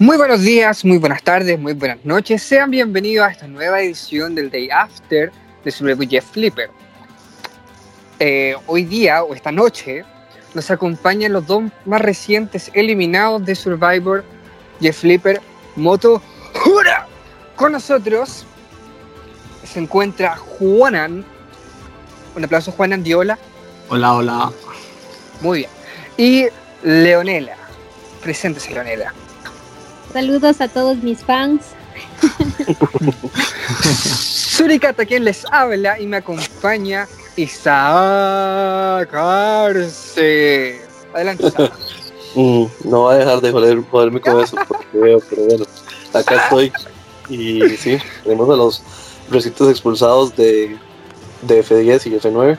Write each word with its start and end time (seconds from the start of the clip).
Muy 0.00 0.16
buenos 0.16 0.40
días, 0.40 0.82
muy 0.82 0.96
buenas 0.96 1.22
tardes, 1.22 1.58
muy 1.58 1.74
buenas 1.74 2.02
noches. 2.06 2.42
Sean 2.42 2.70
bienvenidos 2.70 3.28
a 3.28 3.32
esta 3.32 3.46
nueva 3.46 3.82
edición 3.82 4.34
del 4.34 4.50
Day 4.50 4.70
After 4.70 5.30
de 5.62 5.70
Survivor 5.70 6.08
Jeff 6.08 6.24
Flipper. 6.24 6.70
Eh, 8.18 8.56
hoy 8.66 8.84
día 8.84 9.22
o 9.22 9.34
esta 9.34 9.52
noche 9.52 10.06
nos 10.54 10.70
acompañan 10.70 11.34
los 11.34 11.46
dos 11.46 11.64
más 11.84 12.00
recientes 12.00 12.70
eliminados 12.72 13.44
de 13.44 13.54
Survivor 13.54 14.24
Jeff 14.80 15.00
Flipper, 15.00 15.38
Moto 15.76 16.22
Jura. 16.54 17.06
Con 17.54 17.72
nosotros 17.72 18.46
se 19.64 19.80
encuentra 19.80 20.34
Juanan. 20.34 21.26
Un 22.34 22.42
aplauso, 22.42 22.72
Juanan 22.72 23.02
Diola. 23.02 23.38
Hola, 23.90 24.14
hola. 24.14 24.52
Muy 25.42 25.58
bien. 25.58 25.70
Y 26.16 26.46
Leonela. 26.82 27.54
Preséntese, 28.22 28.72
Leonela. 28.72 29.12
Saludos 30.12 30.60
a 30.60 30.68
todos 30.68 30.96
mis 30.98 31.22
fans. 31.24 31.62
Surikata, 34.14 35.04
quien 35.04 35.24
les 35.24 35.44
habla 35.50 36.00
y 36.00 36.06
me 36.06 36.18
acompaña, 36.18 37.06
Isaac 37.36 39.14
Arce. 39.14 40.80
Adelante, 41.14 41.46
Isaac. 41.46 41.72
Mm, 42.36 42.66
no 42.84 43.02
va 43.02 43.14
a 43.14 43.16
dejar 43.16 43.40
de 43.40 43.50
joder, 43.50 43.82
joderme 43.90 44.20
con 44.20 44.40
eso, 44.40 44.56
porque 44.68 44.86
veo, 44.92 45.20
pero 45.28 45.42
bueno, 45.46 45.64
acá 46.14 46.44
estoy. 46.44 46.72
Y 47.28 47.76
sí, 47.76 47.98
tenemos 48.22 48.48
a 48.50 48.54
los 48.54 48.84
recientes 49.28 49.68
expulsados 49.68 50.36
de, 50.36 50.78
de 51.42 51.64
F10 51.64 52.06
y 52.06 52.10
F9. 52.20 52.56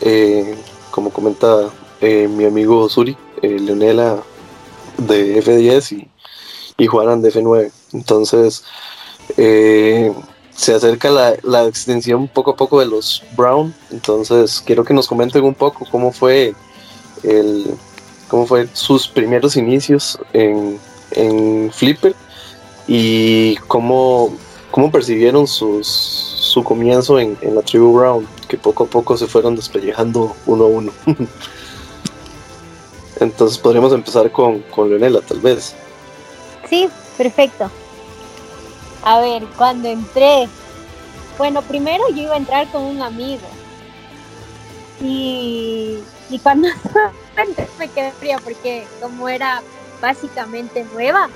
Eh, 0.00 0.56
como 0.90 1.10
comenta 1.10 1.70
eh, 2.00 2.26
mi 2.26 2.44
amigo 2.44 2.88
Suri, 2.88 3.16
eh, 3.40 3.58
Leonela 3.60 4.20
de 4.96 5.44
F10 5.44 5.92
y, 5.92 6.08
y 6.78 6.86
Juanan 6.86 7.20
de 7.20 7.32
F9. 7.32 7.70
Entonces, 7.92 8.64
eh, 9.36 10.12
se 10.54 10.74
acerca 10.74 11.10
la, 11.10 11.36
la, 11.42 11.66
extensión 11.66 12.28
poco 12.28 12.52
a 12.52 12.56
poco 12.56 12.80
de 12.80 12.86
los 12.86 13.22
Brown. 13.36 13.74
Entonces, 13.90 14.62
quiero 14.64 14.84
que 14.84 14.94
nos 14.94 15.06
comenten 15.06 15.44
un 15.44 15.54
poco 15.54 15.86
cómo 15.90 16.12
fue 16.12 16.54
el 17.22 17.76
cómo 18.28 18.46
fue 18.46 18.68
sus 18.74 19.08
primeros 19.08 19.56
inicios 19.56 20.18
en, 20.32 20.78
en 21.12 21.70
Flipper 21.72 22.14
y 22.86 23.56
cómo, 23.66 24.36
cómo 24.70 24.90
percibieron 24.90 25.46
sus, 25.46 25.86
su 25.86 26.62
comienzo 26.62 27.18
en, 27.18 27.36
en, 27.40 27.54
la 27.54 27.62
tribu 27.62 27.92
Brown, 27.94 28.26
que 28.46 28.56
poco 28.58 28.84
a 28.84 28.86
poco 28.86 29.16
se 29.16 29.26
fueron 29.26 29.56
despellejando 29.56 30.36
uno 30.46 30.64
a 30.64 30.68
uno. 30.68 30.92
Entonces 33.20 33.58
podríamos 33.58 33.92
empezar 33.92 34.30
con, 34.30 34.60
con 34.62 34.88
Leonela, 34.88 35.20
tal 35.22 35.40
vez. 35.40 35.74
Sí, 36.68 36.88
perfecto. 37.16 37.70
A 39.02 39.20
ver, 39.20 39.46
cuando 39.56 39.88
entré, 39.88 40.48
bueno, 41.38 41.62
primero 41.62 42.08
yo 42.10 42.22
iba 42.22 42.34
a 42.34 42.38
entrar 42.38 42.70
con 42.70 42.82
un 42.82 43.00
amigo. 43.00 43.46
Y, 45.00 45.98
y 46.28 46.38
cuando 46.40 46.68
me 47.78 47.88
quedé 47.88 48.10
fría 48.12 48.38
porque 48.42 48.86
como 49.00 49.28
era 49.28 49.62
básicamente 50.00 50.84
nueva, 50.92 51.28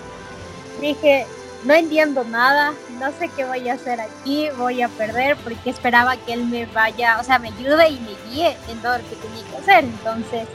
dije, 0.80 1.26
no 1.64 1.74
entiendo 1.74 2.24
nada, 2.24 2.74
no 2.98 3.12
sé 3.18 3.28
qué 3.28 3.44
voy 3.44 3.68
a 3.68 3.74
hacer 3.74 4.00
aquí, 4.00 4.48
voy 4.58 4.82
a 4.82 4.88
perder 4.88 5.36
porque 5.36 5.70
esperaba 5.70 6.16
que 6.16 6.32
él 6.32 6.44
me 6.46 6.66
vaya, 6.66 7.18
o 7.20 7.24
sea, 7.24 7.38
me 7.38 7.48
ayude 7.48 7.88
y 7.88 8.00
me 8.00 8.30
guíe 8.30 8.56
en 8.68 8.78
todo 8.82 8.98
lo 8.98 9.08
que 9.08 9.16
tenía 9.16 9.44
que 9.44 9.56
hacer. 9.58 9.84
Entonces 9.84 10.48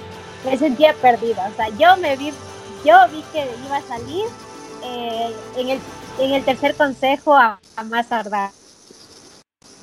me 0.43 0.57
sentía 0.57 0.93
perdida, 0.95 1.49
o 1.51 1.55
sea, 1.55 1.69
yo 1.69 1.95
me 1.97 2.17
vi, 2.17 2.33
yo 2.83 2.97
vi 3.11 3.23
que 3.31 3.47
iba 3.65 3.77
a 3.77 3.81
salir 3.83 4.25
eh, 4.87 5.35
en, 5.57 5.69
el, 5.69 5.79
en 6.19 6.33
el 6.33 6.43
tercer 6.43 6.75
consejo 6.75 7.35
a, 7.35 7.59
a 7.75 7.83
más 7.83 8.07
tardar. 8.09 8.51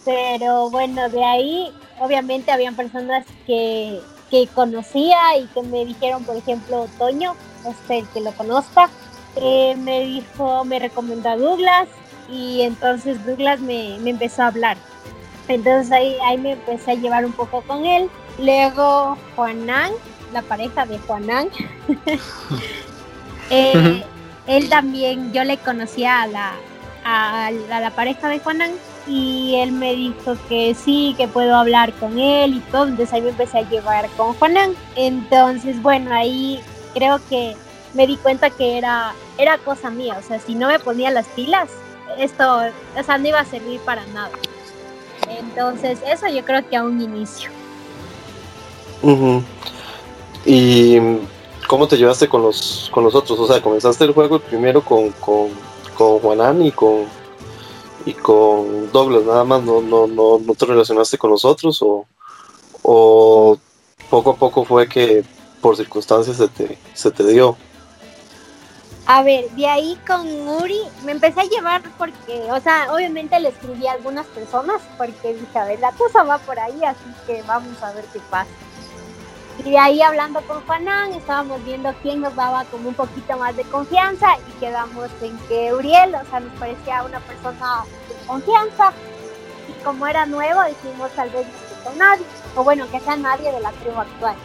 Pero 0.04 0.70
bueno, 0.70 1.09
de 1.09 1.25
ahí 1.25 1.72
obviamente 2.00 2.53
habían 2.53 2.76
personas 2.76 3.26
que, 3.47 4.00
que 4.31 4.47
conocía 4.48 5.19
y 5.38 5.47
que 5.47 5.62
me 5.62 5.84
dijeron, 5.84 6.25
por 6.25 6.37
ejemplo, 6.37 6.87
Toño, 6.98 7.34
el 7.88 8.06
que 8.09 8.20
lo 8.20 8.32
conozca, 8.32 8.91
eh, 9.37 9.75
me 9.78 10.04
dijo, 10.04 10.65
me 10.65 10.78
recomendó 10.78 11.31
a 11.31 11.36
Douglas 11.36 11.88
y 12.31 12.62
entonces 12.62 13.25
Douglas 13.25 13.60
me, 13.60 13.98
me, 14.00 14.10
empezó 14.10 14.42
a 14.42 14.48
hablar. 14.48 14.76
Entonces 15.48 15.92
ahí, 15.92 16.16
ahí 16.25 16.38
me 16.38 16.53
empecé 16.53 16.92
a 16.92 16.94
llevar 16.94 17.25
un 17.25 17.32
poco 17.32 17.62
con 17.62 17.84
él. 17.84 18.10
Luego 18.38 19.16
Juanán, 19.36 19.92
la 20.32 20.42
pareja 20.42 20.84
de 20.86 20.98
Juanán. 20.98 21.48
eh. 23.50 24.04
Él 24.47 24.69
también, 24.69 25.32
yo 25.32 25.44
le 25.44 25.56
conocía 25.59 26.22
a 26.22 26.27
la, 26.27 26.53
a, 27.05 27.50
la 27.50 27.91
pareja 27.91 28.28
de 28.28 28.41
Juanán 28.41 28.72
y 29.06 29.56
él 29.56 29.72
me 29.72 29.94
dijo 29.94 30.37
que 30.49 30.75
sí, 30.75 31.15
que 31.16 31.28
puedo 31.28 31.55
hablar 31.56 31.93
con 31.94 32.19
él 32.19 32.54
y 32.54 32.60
todo, 32.71 32.88
entonces 32.88 33.12
ahí 33.12 33.22
me 33.22 33.31
empecé 33.31 33.59
a 33.59 33.69
llevar 33.69 34.09
con 34.16 34.34
Juanán. 34.34 34.72
Entonces, 34.97 35.81
bueno, 35.83 36.15
ahí 36.15 36.60
creo 36.94 37.21
que 37.28 37.56
me 37.94 38.06
di 38.06 38.16
cuenta 38.16 38.50
que 38.50 38.78
era, 38.78 39.15
era 39.38 39.59
cosa 39.59 39.91
mía, 39.91 40.16
o 40.19 40.27
sea, 40.27 40.38
si 40.38 40.54
no 40.54 40.69
me 40.69 40.78
ponía 40.78 41.10
las 41.10 41.27
pilas, 41.28 41.71
esto, 42.19 42.60
o 42.99 43.03
sea, 43.03 43.19
no 43.19 43.28
iba 43.28 43.41
a 43.41 43.44
servir 43.44 43.81
para 43.81 44.04
nada. 44.06 44.31
Entonces, 45.28 45.99
eso 46.06 46.28
yo 46.28 46.44
creo 46.44 46.69
que 46.69 46.77
a 46.77 46.84
un 46.84 47.00
inicio. 47.00 47.50
Uh. 49.03 49.43
¿Y 50.44 50.99
cómo 51.66 51.88
te 51.88 51.97
llevaste 51.97 52.28
con 52.28 52.42
los, 52.42 52.91
con 52.92 53.04
los 53.04 53.14
otros? 53.14 53.38
O 53.38 53.47
sea, 53.47 53.62
comenzaste 53.62 54.04
el 54.04 54.12
juego 54.12 54.38
primero 54.38 54.84
con, 54.84 55.10
con, 55.12 55.50
con 55.97 56.19
Juanán 56.20 56.64
y 56.64 56.72
con, 56.72 57.04
y 58.04 58.12
con 58.14 58.91
Douglas, 58.92 59.25
nada 59.25 59.44
más, 59.44 59.62
no, 59.62 59.80
no, 59.80 60.06
no, 60.06 60.38
no 60.38 60.54
te 60.54 60.66
relacionaste 60.66 61.19
con 61.19 61.30
los 61.30 61.44
otros 61.44 61.80
o, 61.82 62.06
o 62.82 63.58
poco 64.10 64.30
a 64.30 64.36
poco 64.36 64.64
fue 64.64 64.88
que 64.88 65.24
por 65.60 65.76
circunstancias 65.76 66.36
se 66.36 66.48
te, 66.48 66.78
se 66.92 67.10
te 67.10 67.26
dio. 67.26 67.56
A 69.06 69.22
ver, 69.22 69.50
de 69.50 69.66
ahí 69.66 69.98
con 70.06 70.26
Uri 70.48 70.80
me 71.04 71.12
empecé 71.12 71.41
a 71.41 71.44
llevar 71.44 71.82
porque, 71.98 72.50
o 72.50 72.60
sea, 72.60 72.88
obviamente 72.91 73.38
le 73.38 73.50
escribí 73.50 73.86
a 73.86 73.92
algunas 73.92 74.26
personas 74.26 74.80
porque 74.97 75.34
dije, 75.34 75.58
a 75.58 75.66
ver, 75.66 75.78
la 75.80 75.92
cosa 75.92 76.22
va 76.22 76.38
por 76.38 76.58
ahí, 76.58 76.82
así 76.84 77.04
que 77.26 77.42
vamos 77.42 77.82
a 77.82 77.92
ver 77.92 78.04
qué 78.14 78.20
pasa. 78.30 78.48
Y 79.59 79.70
de 79.70 79.78
ahí 79.78 80.03
hablando 80.03 80.41
con 80.42 80.60
Juanán, 80.66 81.12
estábamos 81.12 81.65
viendo 81.65 81.94
quién 82.03 82.20
nos 82.20 82.34
daba 82.34 82.65
como 82.66 82.88
un 82.88 82.94
poquito 82.94 83.37
más 83.37 83.56
de 83.56 83.65
confianza 83.65 84.28
y 84.48 84.60
quedamos 84.60 85.10
en 85.22 85.38
que 85.48 85.72
Uriel, 85.72 86.15
o 86.15 86.25
sea, 86.31 86.41
nos 86.41 86.53
parecía 86.59 87.04
una 87.04 87.20
persona 87.20 87.84
de 88.09 88.26
confianza. 88.26 88.92
Y 89.69 89.84
como 89.84 90.06
era 90.06 90.26
nuevo, 90.26 90.60
dijimos 90.65 91.10
tal 91.12 91.31
vez 91.31 91.47
no 91.47 91.84
con 91.84 91.98
nadie, 91.98 92.25
o 92.56 92.65
bueno, 92.65 92.91
que 92.91 93.00
sea 93.00 93.16
nadie 93.16 93.53
de 93.53 93.60
la 93.60 93.70
tribu 93.72 94.00
actual. 94.00 94.37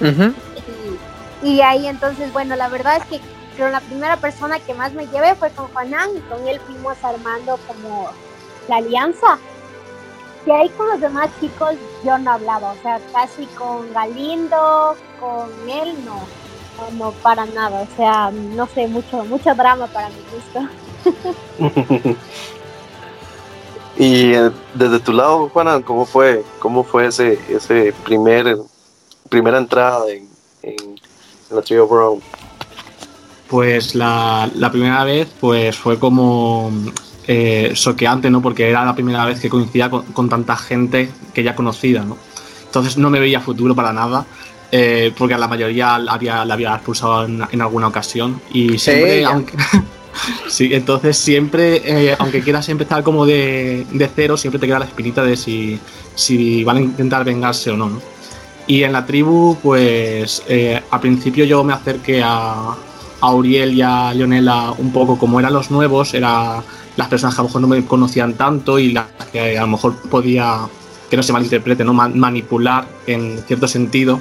Uh 0.00 0.04
-huh. 0.04 0.34
y, 1.42 1.48
y 1.48 1.62
ahí 1.62 1.86
entonces, 1.86 2.32
bueno, 2.32 2.56
la 2.56 2.68
verdad 2.68 2.96
es 2.96 3.04
que 3.04 3.20
pero 3.56 3.70
la 3.70 3.80
primera 3.80 4.16
persona 4.16 4.58
que 4.58 4.74
más 4.74 4.92
me 4.94 5.06
llevé 5.06 5.34
fue 5.34 5.50
con 5.50 5.68
Juanán 5.68 6.10
y 6.16 6.20
con 6.22 6.46
él 6.46 6.60
fuimos 6.60 6.96
armando 7.02 7.58
como 7.66 8.10
la 8.68 8.76
alianza. 8.76 9.38
Y 10.46 10.50
ahí 10.50 10.68
con 10.70 10.88
los 10.88 11.00
demás 11.00 11.30
chicos 11.40 11.74
yo 12.04 12.18
no 12.18 12.32
hablaba, 12.32 12.72
o 12.72 12.82
sea, 12.82 13.00
casi 13.12 13.46
con 13.46 13.90
Galindo, 13.94 14.94
con 15.18 15.48
él 15.70 15.94
no, 16.04 16.20
no, 16.76 16.90
no 16.98 17.12
para 17.12 17.46
nada, 17.46 17.80
o 17.82 17.96
sea, 17.96 18.30
no 18.30 18.66
sé, 18.66 18.86
mucho, 18.86 19.24
mucho 19.24 19.54
drama 19.54 19.86
para 19.86 20.10
mi 20.10 20.16
gusto. 20.34 22.16
y 23.96 24.34
eh, 24.34 24.50
desde 24.74 25.00
tu 25.00 25.12
lado, 25.12 25.48
Juana, 25.48 25.80
¿cómo 25.80 26.04
fue, 26.04 26.44
cómo 26.58 26.84
fue 26.84 27.06
ese, 27.06 27.38
ese 27.48 27.94
primer, 28.04 28.58
primera 29.30 29.56
entrada 29.56 30.10
en, 30.10 30.28
en, 30.62 30.76
en 31.50 31.56
la 31.56 31.62
Trio 31.62 31.88
Brown? 31.88 32.20
Pues 33.48 33.94
la, 33.94 34.50
la, 34.54 34.70
primera 34.70 35.04
vez 35.04 35.28
pues 35.40 35.76
fue 35.78 35.98
como 35.98 36.70
eh, 37.26 37.72
soqueante, 37.74 38.30
¿no? 38.30 38.42
Porque 38.42 38.68
era 38.68 38.84
la 38.84 38.94
primera 38.94 39.24
vez 39.24 39.40
que 39.40 39.48
coincidía 39.48 39.90
con, 39.90 40.04
con, 40.06 40.28
tanta 40.28 40.56
gente 40.56 41.10
que 41.32 41.42
ya 41.42 41.54
conocida, 41.54 42.04
¿no? 42.04 42.16
Entonces 42.66 42.98
no 42.98 43.10
me 43.10 43.20
veía 43.20 43.40
futuro 43.40 43.74
para 43.74 43.92
nada, 43.92 44.26
eh, 44.72 45.12
porque 45.16 45.34
a 45.34 45.38
la 45.38 45.46
mayoría 45.46 45.94
había, 45.94 46.44
la 46.44 46.54
había 46.54 46.74
expulsado 46.74 47.26
en, 47.26 47.40
en 47.52 47.62
alguna 47.62 47.86
ocasión 47.86 48.40
y 48.52 48.76
siempre, 48.78 49.18
sí, 49.18 49.24
aunque... 49.24 49.56
sí, 50.48 50.70
entonces 50.72 51.16
siempre, 51.16 51.82
eh, 51.84 52.16
aunque 52.18 52.40
quieras 52.40 52.68
empezar 52.68 53.04
como 53.04 53.24
de, 53.24 53.86
de, 53.92 54.10
cero, 54.12 54.36
siempre 54.36 54.58
te 54.58 54.66
queda 54.66 54.80
la 54.80 54.86
espinita 54.86 55.22
de 55.22 55.36
si, 55.36 55.78
si 56.16 56.64
van 56.64 56.78
a 56.78 56.80
intentar 56.80 57.24
vengarse 57.24 57.70
o 57.70 57.76
no, 57.76 57.88
¿no? 57.88 58.02
Y 58.66 58.82
en 58.82 58.92
la 58.92 59.06
tribu, 59.06 59.56
pues 59.62 60.42
eh, 60.48 60.82
al 60.90 61.00
principio 61.00 61.44
yo 61.44 61.62
me 61.62 61.72
acerqué 61.72 62.22
a, 62.24 62.74
a 63.24 63.34
Uriel 63.34 63.72
y 63.74 63.82
a 63.82 64.12
Leonela 64.12 64.74
un 64.76 64.92
poco 64.92 65.18
como 65.18 65.40
eran 65.40 65.52
los 65.52 65.70
nuevos, 65.70 66.14
eran 66.14 66.62
las 66.96 67.08
personas 67.08 67.34
que 67.34 67.40
a 67.40 67.42
lo 67.42 67.48
mejor 67.48 67.60
no 67.62 67.68
me 67.68 67.84
conocían 67.84 68.34
tanto 68.34 68.78
y 68.78 68.92
las 68.92 69.06
que 69.32 69.58
a 69.58 69.62
lo 69.62 69.68
mejor 69.68 69.96
podía, 70.10 70.68
que 71.08 71.16
no 71.16 71.22
se 71.22 71.32
malinterprete, 71.32 71.84
¿no? 71.84 71.94
manipular 71.94 72.86
en 73.06 73.38
cierto 73.46 73.66
sentido. 73.66 74.20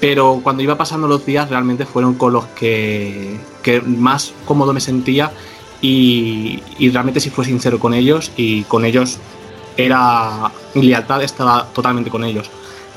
pero 0.00 0.40
cuando 0.42 0.62
iba 0.62 0.76
pasando 0.76 1.06
los 1.08 1.24
días 1.24 1.48
realmente 1.48 1.84
fueron 1.86 2.14
con 2.14 2.32
los 2.32 2.46
que, 2.46 3.38
que 3.62 3.80
más 3.80 4.32
cómodo 4.44 4.72
me 4.72 4.80
sentía 4.80 5.32
y, 5.80 6.60
realmente 6.92 7.20
si 7.20 7.30
fue 7.30 7.44
sincero 7.44 7.78
con 7.78 7.94
ellos 7.94 8.32
y 8.36 8.62
con 8.64 8.84
ellos 8.84 9.18
era 9.76 10.50
mi 10.74 10.82
lealtad 10.82 11.22
estaba 11.22 11.66
totalmente 11.72 12.10
con 12.10 12.24
ellos. 12.24 12.50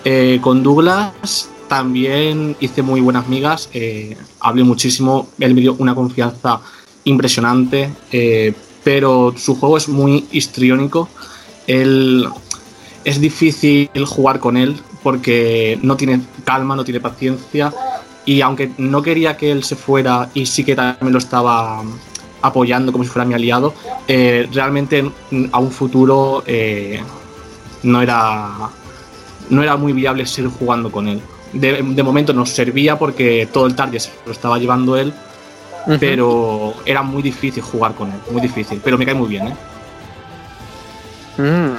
Eh, 0.03 0.39
con 0.41 0.63
Douglas 0.63 1.49
también 1.71 2.57
hice 2.59 2.81
muy 2.81 2.99
buenas 2.99 3.29
migas, 3.29 3.69
eh, 3.71 4.17
hablé 4.41 4.65
muchísimo, 4.65 5.29
él 5.39 5.55
me 5.55 5.61
dio 5.61 5.73
una 5.79 5.95
confianza 5.95 6.59
impresionante, 7.05 7.89
eh, 8.11 8.53
pero 8.83 9.33
su 9.37 9.55
juego 9.55 9.77
es 9.77 9.87
muy 9.87 10.27
histriónico, 10.33 11.07
es 11.65 13.21
difícil 13.21 13.89
jugar 14.05 14.41
con 14.41 14.57
él 14.57 14.75
porque 15.01 15.79
no 15.81 15.95
tiene 15.95 16.19
calma, 16.43 16.75
no 16.75 16.83
tiene 16.83 16.99
paciencia 16.99 17.73
y 18.25 18.41
aunque 18.41 18.71
no 18.77 19.01
quería 19.01 19.37
que 19.37 19.53
él 19.53 19.63
se 19.63 19.77
fuera 19.77 20.27
y 20.33 20.47
sí 20.47 20.65
que 20.65 20.75
también 20.75 21.13
lo 21.13 21.19
estaba 21.19 21.83
apoyando 22.41 22.91
como 22.91 23.05
si 23.05 23.09
fuera 23.09 23.25
mi 23.25 23.33
aliado, 23.33 23.73
eh, 24.09 24.45
realmente 24.51 25.09
a 25.53 25.59
un 25.59 25.71
futuro 25.71 26.43
eh, 26.45 27.01
no 27.83 28.01
era 28.01 28.49
no 29.49 29.63
era 29.63 29.77
muy 29.77 29.93
viable 29.93 30.25
seguir 30.25 30.51
jugando 30.51 30.91
con 30.91 31.07
él. 31.07 31.21
De, 31.53 31.81
de, 31.81 32.03
momento 32.03 32.33
nos 32.33 32.49
servía 32.49 32.97
porque 32.97 33.47
todo 33.51 33.67
el 33.67 33.75
target 33.75 34.03
lo 34.25 34.31
estaba 34.31 34.57
llevando 34.57 34.95
él, 34.95 35.13
uh 35.85 35.91
-huh. 35.91 35.99
pero 35.99 36.73
era 36.85 37.01
muy 37.01 37.21
difícil 37.21 37.61
jugar 37.61 37.93
con 37.93 38.09
él, 38.09 38.19
muy 38.31 38.41
difícil, 38.41 38.79
pero 38.83 38.97
me 38.97 39.05
cae 39.05 39.15
muy 39.15 39.27
bien, 39.27 39.47
¿eh? 39.47 39.55
Mm. 41.37 41.75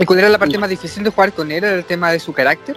¿Y 0.00 0.04
cuál 0.04 0.18
era 0.20 0.28
la 0.28 0.38
parte 0.38 0.58
más 0.58 0.70
difícil 0.70 1.02
de 1.02 1.10
jugar 1.10 1.32
con 1.32 1.50
él? 1.50 1.64
¿Era 1.64 1.74
el 1.74 1.84
tema 1.84 2.12
de 2.12 2.20
su 2.20 2.32
carácter? 2.32 2.76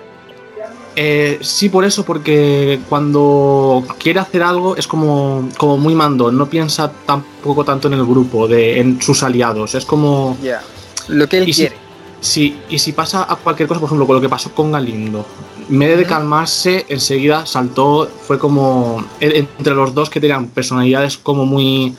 Eh, 0.96 1.40
sí, 1.42 1.70
por 1.70 1.86
eso, 1.86 2.04
porque 2.04 2.80
cuando 2.90 3.84
quiere 3.98 4.20
hacer 4.20 4.44
algo 4.44 4.76
es 4.76 4.88
como, 4.88 5.50
como 5.58 5.78
muy 5.78 5.96
mandón, 5.96 6.38
no 6.38 6.50
piensa 6.50 6.92
tampoco 7.06 7.64
tanto 7.64 7.88
en 7.88 7.94
el 7.94 8.06
grupo, 8.06 8.48
de, 8.48 8.80
en 8.80 9.02
sus 9.02 9.24
aliados, 9.24 9.76
es 9.76 9.86
como... 9.86 10.38
Yeah. 10.42 10.62
Lo 11.08 11.28
que 11.28 11.38
él 11.38 11.46
quiere. 11.46 11.76
Si, 11.76 11.81
sí, 12.22 12.62
y 12.70 12.80
si 12.80 12.94
pasa 12.94 13.26
a 13.30 13.36
cualquier 13.36 13.68
cosa, 13.68 13.82
por 13.82 13.88
ejemplo, 13.88 14.08
con 14.08 14.16
lo 14.16 14.22
que 14.22 14.30
pasó 14.30 14.54
con 14.54 14.72
Galindo, 14.72 15.26
en 15.70 15.80
vez 15.80 15.98
de 15.98 16.06
calmarse, 16.06 16.86
enseguida 16.88 17.46
saltó, 17.46 18.10
fue 18.26 18.40
como 18.40 19.04
entre 19.20 19.74
los 19.74 19.94
dos 19.94 20.10
que 20.10 20.22
tenían 20.22 20.48
personalidades 20.48 21.18
como 21.18 21.46
muy 21.46 21.96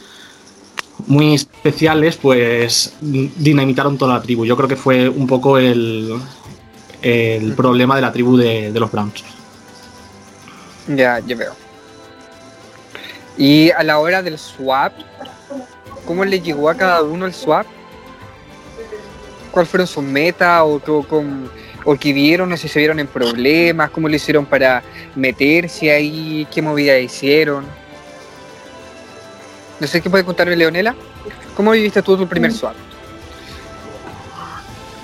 muy 1.07 1.35
especiales, 1.35 2.17
pues 2.17 2.95
dinamitaron 3.01 3.99
toda 3.99 4.15
la 4.15 4.23
tribu. 4.23 4.45
Yo 4.45 4.57
creo 4.57 4.69
que 4.69 4.77
fue 4.77 5.09
un 5.09 5.27
poco 5.27 5.59
el, 5.59 6.13
el 7.03 7.55
problema 7.55 7.97
de 7.97 8.03
la 8.03 8.13
tribu 8.13 8.37
de, 8.37 8.73
de 8.73 8.81
los 8.81 8.91
Browns. 8.91 9.25
Ya, 10.89 11.19
ya 11.21 11.37
veo. 11.37 11.55
Y 13.37 13.71
a 13.71 13.83
la 13.83 13.99
hora 13.99 14.23
del 14.23 14.39
swap, 14.39 14.93
¿cómo 16.07 16.25
le 16.25 16.41
llegó 16.41 16.69
a 16.69 16.75
cada 16.77 17.03
uno 17.03 17.27
el 17.27 17.35
swap? 17.35 17.67
¿Cuál 19.53 19.67
fueron 19.67 19.87
sus 19.87 20.03
metas 20.03 20.63
o, 20.63 20.81
o, 20.85 21.03
con, 21.05 21.49
o 21.85 21.95
qué 21.95 22.13
vieron? 22.13 22.49
No 22.49 22.57
sé 22.57 22.63
si 22.63 22.69
se 22.71 22.79
vieron 22.81 22.99
en 22.99 23.07
problemas, 23.07 23.91
cómo 23.91 24.09
lo 24.09 24.17
hicieron 24.17 24.47
para 24.47 24.83
meterse 25.15 25.93
ahí, 25.93 26.49
qué 26.51 26.61
movida 26.63 26.99
hicieron. 26.99 27.65
No 29.79 29.87
sé 29.87 30.01
qué 30.01 30.11
puede 30.11 30.25
contarme 30.25 30.57
Leonela. 30.57 30.95
¿Cómo 31.55 31.71
viviste 31.73 32.03
tú 32.03 32.17
tu 32.17 32.27
primer 32.27 32.53
swap? 32.53 32.75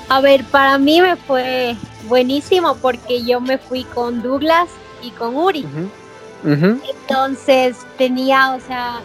A 0.09 0.21
ver, 0.23 0.45
para 0.45 0.79
mí 0.79 1.01
me 1.03 1.17
fue 1.17 1.77
buenísimo 2.05 2.75
porque 2.77 3.23
yo 3.23 3.41
me 3.41 3.59
fui 3.59 3.85
con 3.85 4.23
Douglas 4.23 4.69
y 5.03 5.11
con 5.11 5.37
Uri. 5.37 5.65
Uh 5.65 6.49
-huh. 6.49 6.53
Uh 6.53 6.57
-huh. 6.57 6.81
Entonces 6.91 7.77
tenía, 7.99 8.55
o 8.55 8.61
sea, 8.61 9.03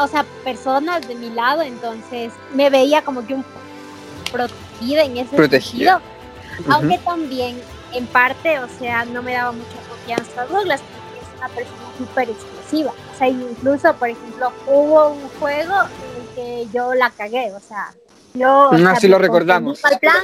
o 0.00 0.08
sea, 0.08 0.24
personas 0.44 1.06
de 1.06 1.14
mi 1.14 1.30
lado, 1.30 1.60
entonces 1.60 2.32
me 2.54 2.70
veía 2.70 3.02
como 3.02 3.26
que 3.26 3.34
un 3.34 3.44
protegida 4.78 5.02
en 5.04 5.16
ese 5.16 5.36
Protegida. 5.36 5.70
sentido. 5.70 5.96
Uh 6.58 6.62
-huh. 6.62 6.74
Aunque 6.74 6.98
también, 6.98 7.60
en 7.92 8.06
parte, 8.06 8.58
o 8.58 8.68
sea, 8.78 9.04
no 9.04 9.22
me 9.22 9.32
daba 9.32 9.52
mucha 9.52 9.76
confianza 9.88 10.46
Douglas 10.46 10.80
porque 10.80 11.20
es 11.20 11.38
una 11.38 11.48
persona 11.48 11.88
súper 11.98 12.30
explosiva. 12.30 12.90
O 13.14 13.18
sea, 13.18 13.28
incluso, 13.28 13.94
por 13.94 14.08
ejemplo, 14.08 14.52
hubo 14.66 15.10
un 15.10 15.28
juego 15.40 15.74
en 15.82 16.22
el 16.22 16.34
que 16.34 16.68
yo 16.72 16.94
la 16.94 17.10
cagué, 17.10 17.52
o 17.52 17.60
sea, 17.60 17.92
yo, 18.34 18.70
no, 18.72 18.90
así 18.90 19.08
lo 19.08 19.18
recordamos. 19.18 19.84
Al 19.84 19.98
plan, 19.98 20.16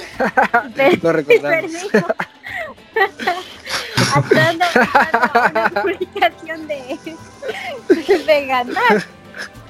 lo 1.03 1.13
recordamos. 1.13 1.73
Actuando 4.15 4.65
una 5.51 5.71
publicación 5.71 6.69
de, 6.69 6.99
de 8.27 8.47
ganar. 8.47 9.05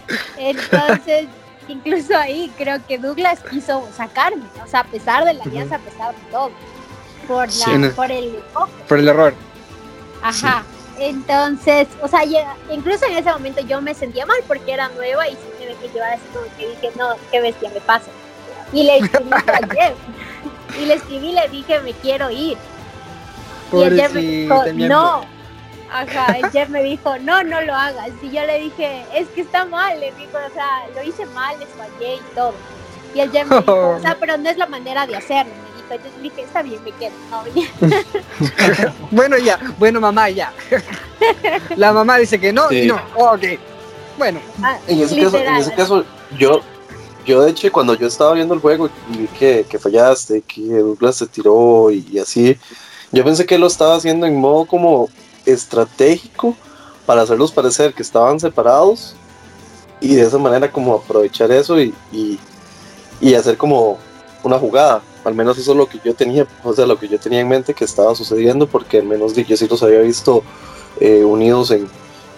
Entonces, 0.37 1.29
incluso 1.69 2.17
ahí 2.17 2.53
creo 2.57 2.85
que 2.87 2.99
Douglas 2.99 3.41
quiso 3.51 3.89
sacarme, 3.97 4.45
o 4.65 4.69
sea, 4.69 4.81
a 4.81 4.85
pesar 4.85 5.25
de 5.25 5.35
la 5.35 5.43
alianza, 5.45 5.77
uh 5.77 5.79
-huh. 5.79 5.83
a 5.83 5.91
pesar 5.91 6.15
de 6.15 6.31
todo, 6.31 6.51
por, 7.27 7.47
la, 7.47 7.53
sí, 7.53 7.95
por 7.97 8.11
el 8.11 8.43
por 8.89 8.99
el 8.99 9.09
error. 9.09 9.35
Ajá. 10.23 10.63
Sí. 10.63 10.75
Entonces, 11.05 11.89
o 12.03 12.09
sea, 12.09 12.25
ya, 12.25 12.55
incluso 12.71 13.05
en 13.07 13.17
ese 13.17 13.31
momento 13.31 13.61
yo 13.63 13.81
me 13.81 13.95
sentía 13.95 14.27
mal 14.27 14.39
porque 14.47 14.73
era 14.73 14.89
nueva 14.91 15.27
y 15.29 15.33
sí 15.33 15.39
me 15.59 15.75
que 15.75 15.89
llevar 15.93 16.13
así 16.15 16.23
como 16.33 16.47
que 16.57 16.69
dije, 16.69 16.91
no, 16.97 17.15
qué 17.31 17.41
bestia 17.41 17.71
me 17.71 17.81
pasa. 17.81 18.11
Y 18.73 18.85
le 18.85 18.99
escribí 18.99 19.31
a 19.33 19.75
Jeff. 19.75 19.95
Y 20.79 20.87
le 20.87 20.95
escribí 20.95 21.29
y 21.29 21.33
le 21.33 21.49
dije, 21.49 21.81
me 21.81 21.93
quiero 21.95 22.31
ir. 22.31 22.57
y 23.73 23.83
el 23.83 24.01
Jeff 24.01 24.15
me 24.15 24.21
dijo, 24.21 24.65
no. 24.75 25.34
Ajá, 25.95 26.37
el 26.37 26.51
Jeff 26.51 26.69
me 26.71 26.83
dijo, 26.83 27.17
no, 27.21 27.45
no 27.45 27.61
lo 27.61 27.73
hagas. 27.73 28.09
Y 28.21 28.31
yo 28.33 28.45
le 28.45 28.59
dije, 28.59 29.05
es 29.15 29.29
que 29.29 29.43
está 29.43 29.65
mal. 29.65 30.01
Le 30.01 30.07
dijo, 30.07 30.33
o 30.33 30.53
sea, 30.53 30.89
lo 30.93 31.09
hice 31.09 31.25
mal, 31.27 31.57
les 31.61 31.69
fallé 31.69 32.17
y 32.17 32.35
todo. 32.35 32.53
Y 33.15 33.21
el 33.21 33.31
Jeff 33.31 33.47
me 33.47 33.59
dijo, 33.61 33.91
o 33.91 34.01
sea, 34.01 34.17
pero 34.21 34.37
no 34.37 34.51
es 34.51 34.57
la 34.57 34.67
manera 34.67 35.07
de 35.07 35.15
hacerlo. 35.15 35.53
Me 35.55 35.83
dijo, 35.83 35.95
entonces 35.95 36.21
dije, 36.23 36.43
está 36.43 36.63
bien, 36.63 36.83
me 36.83 36.91
quedo. 36.91 37.13
No, 37.31 37.45
bueno, 39.13 39.39
ya, 39.39 39.57
bueno, 39.79 40.01
mamá, 40.01 40.31
ya. 40.31 40.53
la 41.77 41.93
mamá 41.93 42.19
dice 42.19 42.41
que 42.41 42.53
no, 42.53 42.69
sí. 42.71 42.89
no, 42.89 43.01
oh, 43.15 43.35
ok. 43.35 43.45
Bueno. 44.19 44.41
Ah, 44.65 44.77
en, 44.89 45.01
ese 45.01 45.23
caso, 45.23 45.37
en 45.37 45.55
ese 45.55 45.75
caso, 45.75 46.05
yo, 46.37 46.61
yo 47.25 47.43
de 47.43 47.53
hecho 47.53 47.71
cuando 47.71 47.95
yo 47.95 48.09
estaba 48.09 48.33
viendo 48.33 48.55
el 48.55 48.61
juego 48.61 48.91
y 49.13 49.19
vi 49.19 49.27
que, 49.29 49.65
que 49.69 49.79
fallaste, 49.79 50.43
que 50.43 50.61
Douglas 50.61 51.15
se 51.15 51.29
tiró 51.29 51.93
y, 51.93 52.05
y, 52.11 52.19
así, 52.19 52.59
yo 53.13 53.23
pensé 53.23 53.47
que 53.47 53.59
lo 53.59 53.69
estaba 53.69 53.95
haciendo 53.95 54.27
en 54.27 54.41
modo 54.41 54.65
como 54.65 55.09
estratégico 55.47 56.57
para 57.07 57.23
hacerlos 57.23 57.53
parecer 57.53 57.95
que 57.95 58.03
estaban 58.03 58.41
separados 58.41 59.15
y 60.01 60.15
de 60.15 60.23
esa 60.23 60.39
manera 60.39 60.71
como 60.71 60.95
aprovechar 60.95 61.51
eso 61.53 61.81
y, 61.81 61.95
y, 62.13 62.39
y 63.21 63.35
hacer 63.35 63.57
como 63.57 63.99
una 64.43 64.59
jugada. 64.59 65.03
Al 65.25 65.35
menos 65.35 65.57
eso 65.57 65.73
es 65.73 65.77
lo 65.77 65.87
que 65.89 65.99
yo 66.05 66.15
tenía, 66.15 66.47
o 66.63 66.75
sea, 66.75 66.87
lo 66.87 66.99
que 66.99 67.09
yo 67.09 67.19
tenía 67.19 67.41
en 67.41 67.49
mente 67.49 67.73
que 67.73 67.85
estaba 67.85 68.15
sucediendo, 68.15 68.67
porque 68.67 68.99
al 68.99 69.05
menos 69.05 69.35
yo 69.35 69.57
sí 69.57 69.67
los 69.69 69.83
había 69.83 70.01
visto 70.01 70.43
eh, 71.01 71.25
unidos 71.25 71.71
en, 71.71 71.89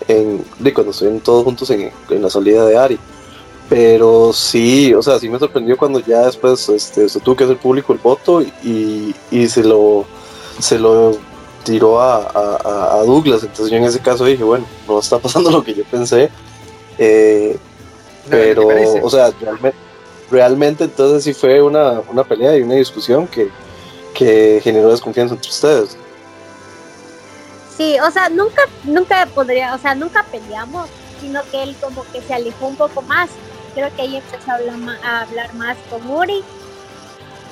en 0.07 0.45
de 0.59 0.73
cuando 0.73 0.93
estuvieron 0.93 1.21
todos 1.21 1.45
juntos 1.45 1.69
en, 1.71 1.91
en 2.11 2.23
la 2.23 2.31
salida 2.31 2.65
de 2.65 2.79
Ari 2.79 2.99
pero 3.69 4.33
sí, 4.33 4.95
o 4.95 5.03
sea, 5.03 5.19
sí 5.19 5.29
me 5.29 5.39
sorprendió 5.39 5.77
cuando 5.77 5.99
ya 6.01 6.27
después 6.27 6.69
este, 6.69 7.09
se 7.09 7.21
tuvo 7.21 7.37
que 7.37 7.45
hacer 7.45 7.57
público 7.57 7.93
el 7.93 7.99
voto 7.99 8.41
y, 8.43 9.15
y 9.31 9.49
se 9.49 9.65
lo 9.65 10.05
se 10.61 10.79
lo 10.79 11.19
tiró 11.67 12.01
a, 12.01 12.17
a, 12.17 12.95
a, 12.95 13.05
Douglas. 13.05 13.43
Entonces 13.43 13.71
yo 13.71 13.77
en 13.77 13.85
ese 13.85 14.01
caso 14.01 14.25
dije, 14.25 14.43
bueno, 14.43 14.65
no 14.89 14.99
está 14.99 15.19
pasando 15.19 15.51
lo 15.53 15.63
que 15.63 15.75
yo 15.75 15.85
pensé. 15.85 16.31
Eh, 16.99 17.59
no, 18.25 18.31
pero, 18.31 18.69
o 19.03 19.11
sea, 19.11 19.31
realmente, 19.41 19.79
realmente 20.31 20.85
entonces 20.85 21.25
sí 21.25 21.35
fue 21.35 21.61
una, 21.63 22.01
una 22.11 22.25
pelea 22.25 22.57
y 22.57 22.63
una 22.63 22.75
discusión 22.75 23.27
que, 23.29 23.51
que 24.15 24.61
generó 24.63 24.91
desconfianza 24.91 25.35
entre 25.35 25.51
ustedes. 25.51 25.97
Sí, 27.77 27.99
o 28.01 28.11
sea, 28.11 28.31
nunca, 28.31 28.63
nunca 28.85 29.27
podría, 29.35 29.75
o 29.75 29.79
sea, 29.79 29.95
nunca 29.95 30.25
peleamos, 30.25 30.89
sino 31.21 31.43
que 31.51 31.63
él 31.63 31.77
como 31.81 32.05
que 32.11 32.23
se 32.23 32.33
alejó 32.33 32.69
un 32.69 32.77
poco 32.77 33.03
más 33.03 33.29
creo 33.77 33.95
que 33.95 34.03
ahí 34.03 34.17
empezó 34.17 34.51
a 34.51 34.55
hablar, 34.55 34.99
a 35.05 35.21
hablar 35.21 35.55
más 35.55 35.77
con 35.91 36.11
Uri. 36.11 36.43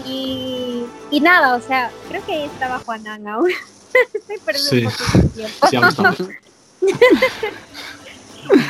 Y, 0.06 0.86
y, 1.10 1.20
nada, 1.20 1.54
o 1.54 1.60
sea, 1.60 1.90
creo 2.08 2.24
que 2.24 2.32
ahí 2.32 2.44
estaba 2.44 2.78
Juanan 2.78 3.28
aún. 3.28 3.50
Estoy 4.14 4.38
perdiendo 4.38 4.70
sí. 4.70 4.86
un 4.86 4.92
poco 4.92 5.18
de 5.18 5.70
tiempo. 5.70 6.26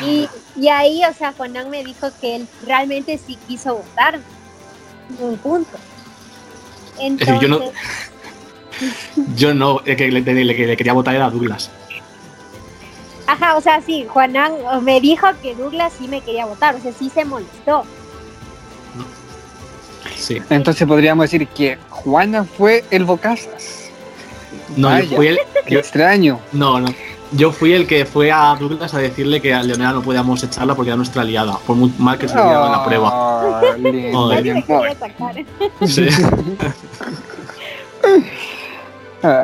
Sí, 0.01 0.29
y, 0.57 0.61
y 0.61 0.69
ahí, 0.69 1.03
o 1.05 1.13
sea, 1.15 1.33
Juanan 1.33 1.71
me 1.71 1.85
dijo 1.85 2.09
que 2.21 2.37
él 2.37 2.49
realmente 2.67 3.19
sí 3.25 3.39
quiso 3.49 3.77
votar. 3.77 4.21
Un 5.19 5.37
punto. 5.37 5.77
Entonces, 6.99 7.41
yo 7.41 7.49
no, 7.49 7.61
yo 9.37 9.55
no, 9.55 9.81
el 9.85 9.97
que 9.97 10.11
le, 10.11 10.21
le, 10.23 10.45
le 10.45 10.77
quería 10.77 10.93
votar 10.93 11.15
era 11.15 11.31
Douglas. 11.31 11.71
Ajá, 13.27 13.57
o 13.57 13.61
sea, 13.61 13.81
sí, 13.81 14.07
Juanan 14.09 14.53
me 14.83 15.01
dijo 15.01 15.27
que 15.43 15.55
Douglas 15.55 15.95
sí 15.99 16.09
me 16.09 16.21
quería 16.21 16.47
votar, 16.47 16.75
o 16.75 16.81
sea, 16.81 16.93
sí 16.93 17.11
se 17.11 17.25
molestó. 17.25 17.85
Sí. 20.15 20.41
Entonces 20.51 20.87
podríamos 20.87 21.25
decir 21.25 21.49
que 21.49 21.79
Juanan 21.91 22.47
fue 22.47 22.85
el 22.91 23.05
Bocazas. 23.05 23.84
No, 24.77 24.99
yo 25.01 25.17
fui 25.17 25.27
el. 25.29 25.39
Qué 25.67 25.75
yo- 25.75 25.81
extraño. 25.81 26.41
no, 26.53 26.81
no. 26.81 26.89
Yo 27.33 27.51
fui 27.51 27.73
el 27.73 27.89
que 27.89 28.05
fue 28.05 28.31
a 28.31 28.55
Douglas 28.55 28.95
a 28.95 28.99
decirle 28.99 29.41
que 29.41 29.53
a 29.53 29.61
Leonela 29.61 29.93
no 29.93 30.03
podíamos 30.03 30.41
echarla 30.45 30.77
porque 30.77 30.91
era 30.91 30.97
nuestra 30.97 31.23
aliada, 31.23 31.59
por 31.67 31.75
muy 31.75 31.93
mal 31.99 32.17
que 32.17 32.29
se 32.29 32.35
hubiera 32.35 32.67
en 32.67 32.73
la 32.73 32.85
prueba. 32.85 33.11
Ah, 33.13 33.61
sacar. 35.01 35.35
Sí. 35.85 36.07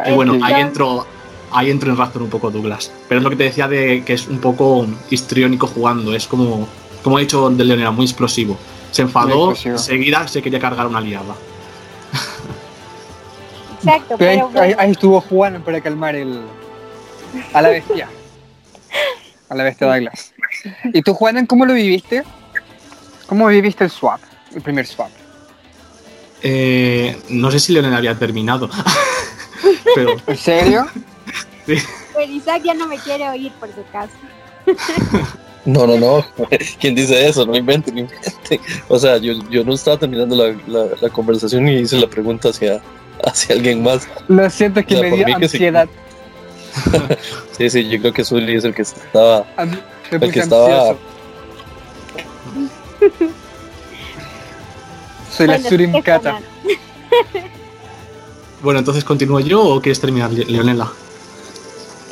Y 0.06 0.12
bueno, 0.12 0.38
ahí 0.44 0.60
entró, 0.60 1.06
ahí 1.50 1.70
entró 1.70 1.90
en 1.90 1.96
razón 1.96 2.22
un 2.22 2.30
poco 2.30 2.50
Douglas. 2.50 2.92
Pero 3.08 3.18
es 3.18 3.24
lo 3.24 3.30
que 3.30 3.36
te 3.36 3.44
decía 3.44 3.66
de 3.66 4.04
que 4.04 4.12
es 4.12 4.28
un 4.28 4.38
poco 4.38 4.86
histriónico 5.10 5.66
jugando. 5.66 6.14
Es 6.14 6.26
como, 6.26 6.68
como 7.02 7.18
he 7.18 7.22
dicho 7.22 7.48
de 7.50 7.64
Leonela, 7.64 7.90
muy 7.90 8.04
explosivo. 8.04 8.56
Se 8.90 9.02
enfadó, 9.02 9.54
enseguida 9.64 10.28
se 10.28 10.42
quería 10.42 10.60
cargar 10.60 10.86
una 10.86 10.98
aliada. 10.98 11.34
Exacto, 13.82 14.16
Pero 14.18 14.30
ahí, 14.30 14.40
bueno, 14.52 14.76
ahí 14.78 14.90
estuvo 14.90 15.20
Juan 15.20 15.62
para 15.62 15.80
calmar 15.80 16.14
el. 16.14 16.40
a 17.52 17.62
la 17.62 17.68
bestia. 17.70 18.08
A 19.48 19.54
la 19.54 19.64
bestia 19.64 19.86
Douglas. 19.86 20.32
¿Y 20.92 21.02
tú, 21.02 21.14
Juanan, 21.14 21.46
cómo 21.46 21.64
lo 21.64 21.74
viviste? 21.74 22.22
¿Cómo 23.26 23.46
viviste 23.48 23.84
el 23.84 23.90
swap? 23.90 24.20
El 24.54 24.60
primer 24.60 24.86
swap. 24.86 25.10
Eh, 26.42 27.16
no 27.28 27.50
sé 27.50 27.60
si 27.60 27.72
Leonela 27.72 27.96
había 27.96 28.18
terminado. 28.18 28.68
Pero 29.94 30.16
¿En 30.26 30.36
serio? 30.36 30.86
pero 31.66 32.32
Isaac 32.32 32.62
ya 32.64 32.74
no 32.74 32.86
me 32.86 32.98
quiere 32.98 33.28
oír 33.28 33.52
por 33.52 33.68
su 33.68 33.84
caso. 33.92 34.12
No, 35.64 35.86
no, 35.86 35.98
no. 35.98 36.24
¿Quién 36.80 36.94
dice 36.94 37.28
eso? 37.28 37.44
No 37.44 37.56
inventen, 37.56 37.94
no 37.94 38.00
inventen. 38.00 38.60
O 38.88 38.98
sea, 38.98 39.18
yo, 39.18 39.34
yo 39.50 39.64
no 39.64 39.74
estaba 39.74 39.98
terminando 39.98 40.34
la, 40.34 40.56
la, 40.66 40.86
la 41.00 41.08
conversación 41.10 41.68
y 41.68 41.80
hice 41.80 41.98
la 41.98 42.08
pregunta 42.08 42.48
hacia, 42.48 42.80
hacia 43.24 43.54
alguien 43.54 43.82
más. 43.82 44.08
Lo 44.28 44.48
siento, 44.50 44.80
es 44.80 44.86
que 44.86 44.94
O 44.96 44.98
sea, 45.00 45.10
me 45.10 45.16
dio 45.16 45.26
que 45.26 45.32
ansiedad. 45.32 45.88
Sí, 47.58 47.68
sí, 47.68 47.88
yo 47.88 47.98
creo 48.00 48.12
que 48.12 48.24
Zully 48.24 48.56
es 48.56 48.64
el 48.64 48.72
que 48.74 48.82
estaba. 48.82 49.44
El 50.10 50.32
que 50.32 50.38
estaba-. 50.40 50.94
Soy 55.30 55.46
la 55.46 55.54
Bueno, 55.54 55.68
Surim 55.68 56.02
Kata. 56.02 56.40
Bueno, 58.62 58.78
entonces 58.80 59.04
continúo 59.04 59.40
yo 59.40 59.62
o 59.62 59.80
quieres 59.80 60.00
terminar, 60.00 60.30
Le- 60.32 60.44
Leonela? 60.44 60.90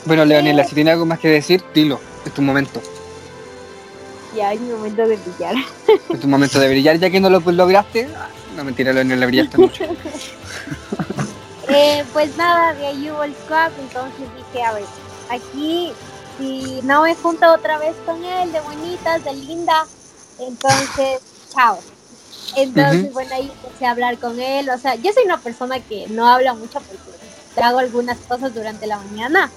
Bueno, 0.06 0.24
Leonela, 0.24 0.64
si 0.64 0.74
tiene 0.74 0.90
algo 0.92 1.04
más 1.06 1.18
que 1.18 1.28
decir, 1.28 1.62
dilo. 1.74 2.00
Es 2.24 2.32
tu 2.32 2.42
momento. 2.42 2.80
Ya 4.36 4.52
es 4.52 4.60
mi 4.60 4.70
momento 4.72 5.06
de 5.06 5.16
brillar. 5.16 5.54
Es 6.12 6.20
tu 6.20 6.28
momento 6.28 6.58
de 6.60 6.68
brillar, 6.68 6.98
ya 6.98 7.10
que 7.10 7.20
no 7.20 7.28
lo 7.30 7.40
lograste. 7.40 8.08
ah, 8.16 8.28
No, 8.56 8.64
mentira, 8.64 8.92
Leonela, 8.92 9.26
brillaste 9.26 9.58
mucho. 9.58 9.84
Eh, 11.70 12.02
pues 12.14 12.34
nada, 12.38 12.72
de 12.72 12.86
ahí 12.86 13.10
hubo 13.10 13.22
el 13.24 13.34
swap, 13.46 13.70
entonces 13.78 14.26
dije, 14.34 14.64
a 14.64 14.72
ver, 14.72 14.86
aquí 15.28 15.92
si 16.38 16.80
no 16.82 17.02
me 17.02 17.14
junto 17.14 17.52
otra 17.52 17.76
vez 17.76 17.94
con 18.06 18.24
él, 18.24 18.50
de 18.52 18.60
bonitas, 18.60 19.22
de 19.22 19.34
linda, 19.34 19.86
entonces, 20.38 21.20
chao. 21.52 21.78
Entonces, 22.56 23.12
bueno, 23.12 23.34
ahí 23.34 23.52
empecé 23.54 23.84
a 23.84 23.90
hablar 23.90 24.18
con 24.18 24.40
él, 24.40 24.70
o 24.70 24.78
sea, 24.78 24.94
yo 24.94 25.12
soy 25.12 25.24
una 25.24 25.40
persona 25.40 25.78
que 25.80 26.06
no 26.08 26.26
habla 26.26 26.54
mucho 26.54 26.80
porque 26.80 27.62
hago 27.62 27.80
algunas 27.80 28.16
cosas 28.20 28.54
durante 28.54 28.86
la 28.86 28.96
mañana, 28.98 29.50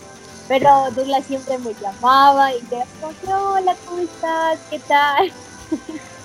pero 0.50 0.92
Douglas 0.92 1.26
siempre 1.26 1.58
me 1.60 1.74
llamaba 1.76 2.54
y 2.54 2.60
te 2.64 2.76
decía, 2.76 3.40
hola, 3.40 3.74
¿cómo 3.86 4.02
estás? 4.02 4.60
¿Qué 4.70 4.80
tal? 4.80 5.32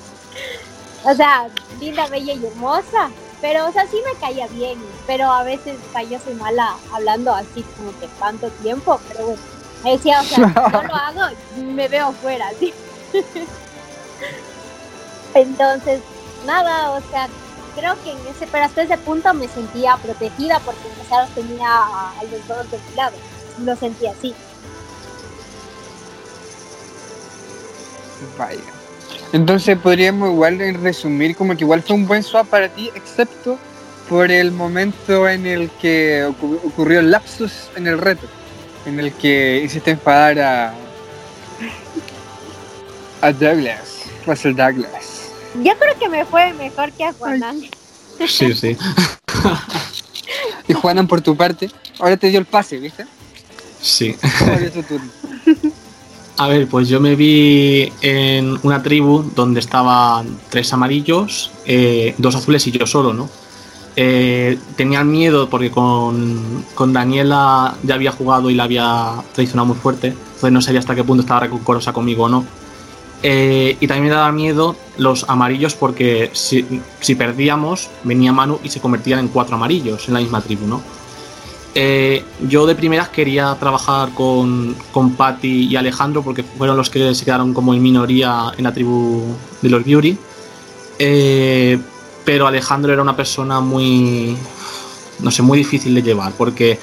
o 1.05 1.15
sea, 1.15 1.49
linda, 1.79 2.09
bella 2.09 2.33
y 2.33 2.45
hermosa. 2.45 3.11
Pero, 3.41 3.69
o 3.69 3.73
sea, 3.73 3.87
sí 3.87 3.99
me 4.05 4.19
caía 4.19 4.47
bien, 4.49 4.79
pero 5.07 5.31
a 5.31 5.43
veces 5.43 5.77
o 5.89 5.93
sea, 5.93 6.03
yo 6.03 6.19
soy 6.19 6.35
mala 6.35 6.77
hablando 6.93 7.35
así 7.35 7.63
como 7.77 7.99
que 8.01 8.09
tanto 8.19 8.49
tiempo, 8.63 8.99
pero 9.09 9.27
bueno, 9.27 9.43
me 9.85 9.93
decía, 9.93 10.21
o 10.21 10.25
sea, 10.25 10.39
no 10.73 10.83
lo 10.83 10.95
hago, 10.95 11.37
me 11.57 11.89
veo 11.89 12.13
fuera, 12.13 12.51
¿sí? 12.59 12.73
Entonces, 15.35 16.01
nada, 16.47 16.93
o 16.93 17.01
sea, 17.11 17.29
creo 17.75 17.95
que 18.03 18.13
en 18.13 18.19
ese, 18.27 18.47
pero 18.47 18.65
hasta 18.65 18.83
ese 18.83 18.97
punto 18.99 19.35
me 19.35 19.49
sentía 19.49 19.97
protegida 19.99 20.59
porque 20.61 20.81
sea, 21.09 21.23
los 21.23 21.31
tenía 21.35 21.69
a, 21.69 22.11
a 22.19 22.25
los 22.25 22.47
dos 22.47 22.71
de 22.71 22.79
mi 22.79 22.97
lado, 22.97 23.17
lo 23.65 23.77
sentía 23.77 24.13
así. 24.13 24.35
Vaya. 28.39 28.76
Entonces 29.33 29.77
podríamos 29.79 30.31
igual 30.31 30.59
resumir 30.83 31.37
como 31.37 31.57
que 31.57 31.65
igual 31.65 31.83
fue 31.83 31.97
un 31.97 32.07
buen 32.07 32.23
swap 32.23 32.47
para 32.49 32.69
ti, 32.69 32.91
excepto 32.95 33.59
por 34.09 34.31
el 34.31 34.53
momento 34.53 35.29
en 35.29 35.47
el 35.47 35.69
que 35.81 36.25
ocu- 36.29 36.61
ocurrió 36.65 37.01
el 37.01 37.11
lapsus 37.11 37.53
en 37.75 37.87
el 37.89 37.99
reto, 37.99 38.27
en 38.87 39.01
el 39.01 39.13
que 39.13 39.61
hiciste 39.65 39.91
enfadar 39.91 40.39
a, 40.39 40.75
a 43.21 43.33
Douglas, 43.33 44.05
Russell 44.27 44.55
Douglas. 44.55 45.31
Yo 45.63 45.73
creo 45.79 45.99
que 45.99 46.09
me 46.09 46.25
fue 46.25 46.53
mejor 46.53 46.93
que 46.93 47.05
a 47.05 47.13
Juanan. 47.13 47.61
Sí, 48.29 48.55
sí. 48.55 48.77
Y 50.69 50.73
Juanan, 50.73 51.07
por 51.09 51.21
tu 51.21 51.37
parte, 51.37 51.71
ahora 51.99 52.17
te 52.17 52.29
dio 52.29 52.39
el 52.39 52.47
pase, 52.47 52.79
¿viste? 52.79 53.07
Sí. 53.81 54.17
Ahora 54.41 54.61
es 54.67 54.73
tu 54.73 54.83
turno. 54.83 55.11
A 56.39 56.49
ver, 56.49 56.69
pues 56.69 56.89
yo 56.89 57.01
me 57.01 57.17
vi 57.17 57.91
en 58.03 58.59
una 58.63 58.83
tribu 58.83 59.25
donde 59.35 59.61
estaban 59.61 60.39
tres 60.51 60.71
amarillos, 60.73 61.51
eh, 61.65 62.15
dos 62.19 62.35
azules 62.35 62.67
y 62.67 62.73
yo 62.73 62.87
solo, 62.87 63.15
¿no? 63.15 63.31
Eh, 63.99 64.59
tenía 64.77 65.03
miedo 65.03 65.49
porque 65.49 65.71
con, 65.71 66.63
con 66.75 66.93
Daniela 66.93 67.75
ya 67.83 67.95
había 67.95 68.13
jugado 68.13 68.51
y 68.51 68.55
la 68.55 68.65
había 68.65 69.15
traicionado 69.33 69.69
muy 69.69 69.77
fuerte, 69.79 70.09
entonces 70.09 70.53
no 70.53 70.61
sabía 70.61 70.81
hasta 70.81 70.95
qué 70.95 71.03
punto 71.03 71.23
estaba 71.23 71.41
rencorosa 71.41 71.95
conmigo 71.95 72.25
o 72.25 72.29
no. 72.29 72.45
Eh, 73.23 73.79
y 73.81 73.87
también 73.87 74.05
me 74.05 74.11
daba 74.11 74.31
miedo 74.31 74.77
los 74.99 75.25
amarillos 75.31 75.75
porque 75.75 76.29
si, 76.35 76.67
si 77.01 77.15
perdíamos 77.15 77.89
venía 78.05 78.31
Manu 78.31 78.61
y 78.63 78.69
se 78.69 78.81
convertían 78.81 79.21
en 79.21 79.29
cuatro 79.29 79.57
amarillos 79.57 80.07
en 80.09 80.15
la 80.15 80.21
misma 80.21 80.43
tribu, 80.43 80.67
¿no? 80.67 80.83
Eh, 81.79 82.25
yo 82.49 82.65
de 82.65 82.75
primeras 82.75 83.11
quería 83.11 83.55
trabajar 83.61 84.09
con, 84.15 84.75
con 84.93 85.13
Patty 85.13 85.67
y 85.67 85.77
Alejandro 85.77 86.23
porque 86.23 86.43
fueron 86.43 86.75
los 86.75 86.89
que 86.89 87.15
se 87.15 87.25
quedaron 87.27 87.53
como 87.53 87.75
en 87.75 87.83
minoría 87.83 88.51
en 88.57 88.65
la 88.65 88.73
tribu 88.73 89.23
de 89.61 89.69
los 89.69 89.85
Beauty. 89.85 90.17
Eh, 90.99 91.79
pero 92.25 92.47
Alejandro 92.47 92.95
era 92.95 93.03
una 93.03 93.15
persona 93.15 93.61
muy, 93.61 94.35
no 95.21 95.31
sé, 95.31 95.43
muy 95.43 95.59
difícil 95.59 95.95
de 95.95 96.03
llevar 96.03 96.33
porque 96.33 96.81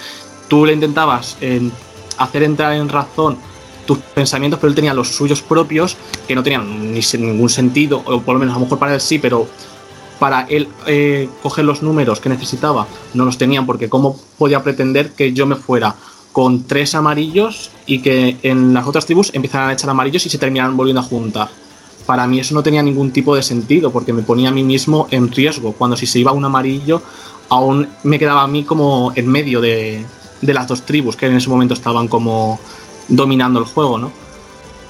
tú 0.47 0.63
le 0.63 0.73
intentabas 0.73 1.37
hacer 2.19 2.43
entrar 2.43 2.73
en 2.73 2.87
razón 2.87 3.39
tus 3.87 3.97
pensamientos, 3.97 4.59
pero 4.59 4.69
él 4.69 4.75
tenía 4.75 4.93
los 4.93 5.09
suyos 5.09 5.41
propios 5.41 5.97
que 6.27 6.35
no 6.35 6.43
tenían 6.43 6.93
ni 6.93 7.01
ningún 7.17 7.49
sentido, 7.49 8.03
o 8.05 8.21
por 8.21 8.35
lo 8.35 8.39
menos 8.39 8.55
a 8.55 8.59
lo 8.59 8.65
mejor 8.65 8.77
para 8.77 8.93
él 8.93 9.01
sí, 9.01 9.17
pero 9.17 9.47
para 10.19 10.41
él 10.43 10.67
eh, 10.87 11.29
coger 11.41 11.65
los 11.65 11.81
números 11.81 12.19
que 12.19 12.29
necesitaba 12.29 12.87
no 13.13 13.25
los 13.25 13.37
tenían 13.37 13.65
porque 13.65 13.89
cómo 13.89 14.17
podía 14.37 14.63
pretender 14.63 15.11
que 15.11 15.33
yo 15.33 15.45
me 15.45 15.55
fuera 15.55 15.95
con 16.31 16.63
tres 16.63 16.95
amarillos 16.95 17.71
y 17.85 17.99
que 17.99 18.37
en 18.43 18.73
las 18.73 18.87
otras 18.87 19.05
tribus 19.05 19.31
empezaran 19.33 19.69
a 19.69 19.73
echar 19.73 19.89
amarillos 19.89 20.25
y 20.25 20.29
se 20.29 20.37
terminaran 20.39 20.75
volviendo 20.75 21.01
a 21.01 21.03
juntar. 21.03 21.49
Para 22.07 22.27
mí 22.27 22.39
eso 22.39 22.55
no 22.55 22.63
tenía 22.63 22.81
ningún 22.81 23.11
tipo 23.11 23.35
de 23.35 23.43
sentido 23.43 23.91
porque 23.91 24.11
me 24.13 24.23
ponía 24.23 24.49
a 24.49 24.51
mí 24.51 24.63
mismo 24.63 25.07
en 25.11 25.31
riesgo. 25.31 25.73
Cuando 25.73 25.95
si 25.95 26.07
se 26.07 26.19
iba 26.19 26.31
un 26.31 26.43
amarillo, 26.43 27.01
aún 27.49 27.87
me 28.03 28.17
quedaba 28.17 28.41
a 28.41 28.47
mí 28.47 28.63
como 28.63 29.13
en 29.15 29.27
medio 29.27 29.61
de, 29.61 30.03
de 30.41 30.53
las 30.53 30.67
dos 30.67 30.81
tribus 30.81 31.15
que 31.15 31.27
en 31.27 31.35
ese 31.35 31.49
momento 31.49 31.75
estaban 31.75 32.07
como 32.07 32.59
dominando 33.07 33.59
el 33.59 33.65
juego, 33.65 33.99
¿no? 33.99 34.11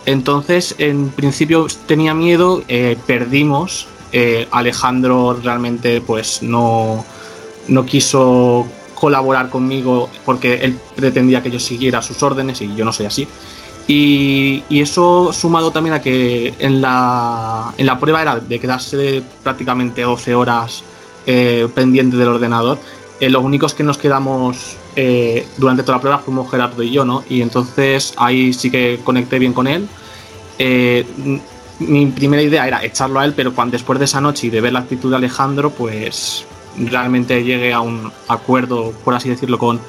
Entonces, 0.05 0.75
en 0.79 1.09
principio 1.09 1.67
tenía 1.85 2.13
miedo, 2.13 2.63
eh, 2.67 2.97
perdimos. 3.07 3.87
Eh, 4.15 4.48
Alejandro 4.51 5.39
realmente 5.41 6.00
pues 6.00 6.43
no, 6.43 7.03
no 7.67 7.86
quiso 7.86 8.67
colaborar 8.93 9.50
conmigo 9.50 10.08
porque 10.24 10.53
él 10.62 10.77
pretendía 10.96 11.41
que 11.41 11.50
yo 11.50 11.60
siguiera 11.60 12.00
sus 12.03 12.22
órdenes 12.22 12.62
y 12.62 12.75
yo 12.75 12.86
no 12.86 12.93
soy 12.93 13.08
así. 13.08 13.27
Y, 13.88 14.63
y 14.70 14.82
eso 14.82 15.34
sumado 15.34 15.72
también 15.72 15.96
a 15.96 16.01
que 16.01 16.53
en 16.60 16.79
la, 16.79 17.74
en 17.75 17.88
la 17.88 18.00
prueba 18.00 18.22
era 18.22 18.39
de 18.39 18.60
quedarse 18.60 19.24
prácticamente 19.41 20.03
12 20.03 20.36
horas 20.36 20.84
eh, 21.25 21.67
pendiente 21.74 22.15
del 22.15 22.27
ordenador, 22.27 22.77
eh, 23.20 23.32
los 23.32 23.43
únicos 23.43 23.74
que 23.74 23.84
nos 23.84 23.98
quedamos 23.98 24.77
durante 25.58 25.82
toda 25.82 25.98
la 25.98 26.01
prueba 26.01 26.20
fuimos 26.20 26.51
Gerardo 26.51 26.84
y 26.84 26.91
yo, 26.91 27.03
¿no? 27.03 27.24
Y 27.27 27.41
entonces 27.41 28.13
ahí 28.15 28.53
sí 28.53 28.70
que 28.70 29.00
conecté 29.03 29.39
bien 29.39 29.53
con 29.53 29.65
él. 29.65 29.88
Mi 31.87 32.05
primera 32.07 32.41
idea 32.41 32.67
era 32.67 32.83
echarlo 32.83 33.19
a 33.19 33.25
él, 33.25 33.33
pero 33.35 33.53
cuando, 33.53 33.73
después 33.73 33.99
de 33.99 34.05
esa 34.05 34.21
noche 34.21 34.47
y 34.47 34.49
de 34.49 34.61
ver 34.61 34.73
la 34.73 34.79
actitud 34.79 35.09
de 35.09 35.17
Alejandro, 35.17 35.71
pues 35.71 36.45
realmente 36.77 37.43
llegué 37.43 37.73
a 37.73 37.81
un 37.81 38.11
acuerdo, 38.27 38.91
por 39.03 39.13
así 39.13 39.29
decirlo, 39.29 39.57
con, 39.57 39.79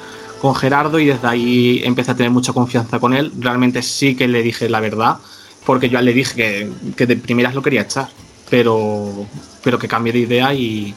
con 0.41 0.55
Gerardo 0.55 0.99
y 0.99 1.05
desde 1.05 1.27
ahí 1.27 1.81
empecé 1.83 2.11
a 2.11 2.15
tener 2.15 2.31
mucha 2.31 2.53
confianza 2.53 2.99
con 2.99 3.13
él. 3.13 3.31
Realmente 3.39 3.81
sí 3.81 4.15
que 4.15 4.27
le 4.27 4.41
dije 4.41 4.69
la 4.69 4.79
verdad, 4.79 5.17
porque 5.65 5.89
yo 5.89 5.99
le 6.01 6.13
dije 6.13 6.69
que, 6.95 7.05
de 7.05 7.17
primeras 7.17 7.55
lo 7.55 7.61
quería 7.61 7.81
echar, 7.81 8.09
pero, 8.49 9.25
pero 9.63 9.79
que 9.79 9.87
cambié 9.87 10.13
de 10.13 10.19
idea 10.19 10.53
y, 10.53 10.93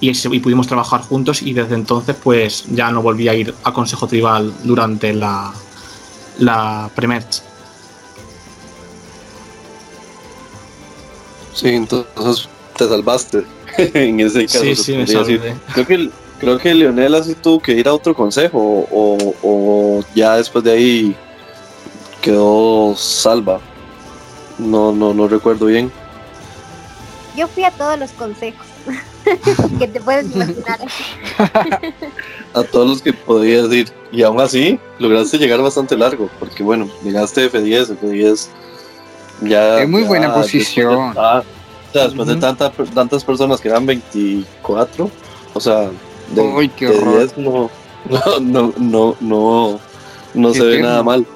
y, 0.00 0.10
y, 0.10 0.40
pudimos 0.40 0.66
trabajar 0.66 1.00
juntos 1.00 1.42
y 1.42 1.52
desde 1.52 1.74
entonces 1.74 2.16
pues 2.22 2.64
ya 2.70 2.90
no 2.90 3.02
volví 3.02 3.28
a 3.28 3.34
ir 3.34 3.54
a 3.64 3.72
Consejo 3.72 4.06
Tribal 4.06 4.52
durante 4.64 5.12
la, 5.12 5.52
la. 6.38 6.90
Sí, 11.58 11.70
entonces 11.70 12.48
te 12.76 12.88
salvaste 12.88 13.42
en 13.78 14.20
ese 14.20 14.46
caso. 14.46 14.60
Sí, 14.60 14.76
sí, 14.76 14.96
me 14.96 15.06
Creo 15.06 15.86
que, 15.86 16.10
creo 16.38 16.58
que 16.58 16.72
Leonel 16.72 17.16
así 17.16 17.34
tuvo 17.34 17.60
que 17.60 17.72
ir 17.72 17.88
a 17.88 17.94
otro 17.94 18.14
consejo 18.14 18.58
o, 18.60 19.34
o 19.42 20.04
ya 20.14 20.36
después 20.36 20.62
de 20.62 20.70
ahí 20.70 21.16
quedó 22.22 22.94
salva. 22.96 23.60
No, 24.56 24.92
no, 24.92 25.12
no 25.12 25.26
recuerdo 25.26 25.66
bien. 25.66 25.90
Yo 27.36 27.48
fui 27.48 27.64
a 27.64 27.72
todos 27.72 27.98
los 27.98 28.12
consejos 28.12 28.66
que 29.80 29.88
te 29.88 30.00
puedes 30.00 30.32
imaginar. 30.32 30.78
a 32.54 32.62
todos 32.62 32.88
los 32.88 33.02
que 33.02 33.12
podías 33.12 33.72
ir. 33.72 33.90
Y 34.12 34.22
aún 34.22 34.40
así, 34.40 34.78
lograste 35.00 35.38
llegar 35.38 35.60
bastante 35.60 35.96
largo, 35.96 36.30
porque 36.38 36.62
bueno, 36.62 36.88
llegaste 37.02 37.50
F10, 37.50 37.98
F10 37.98 38.48
ya... 39.42 39.82
Es 39.82 39.88
muy 39.88 40.02
buena 40.02 40.32
posición. 40.34 41.14
después 41.92 42.28
de 42.28 42.36
tantas 42.36 42.72
tantas 42.94 43.24
personas 43.24 43.60
que 43.60 43.68
eran 43.68 43.86
24, 43.86 45.10
o 45.54 45.60
sea, 45.60 45.90
de, 46.34 46.40
Uy, 46.40 46.68
qué 46.68 46.88
horror. 46.88 47.18
10 47.18 47.38
no, 47.38 47.70
no, 48.08 48.40
no, 48.40 48.74
no, 48.78 49.16
no, 49.20 49.80
no 50.34 50.54
se 50.54 50.64
ve 50.64 50.82
nada 50.82 51.02
mal. 51.02 51.26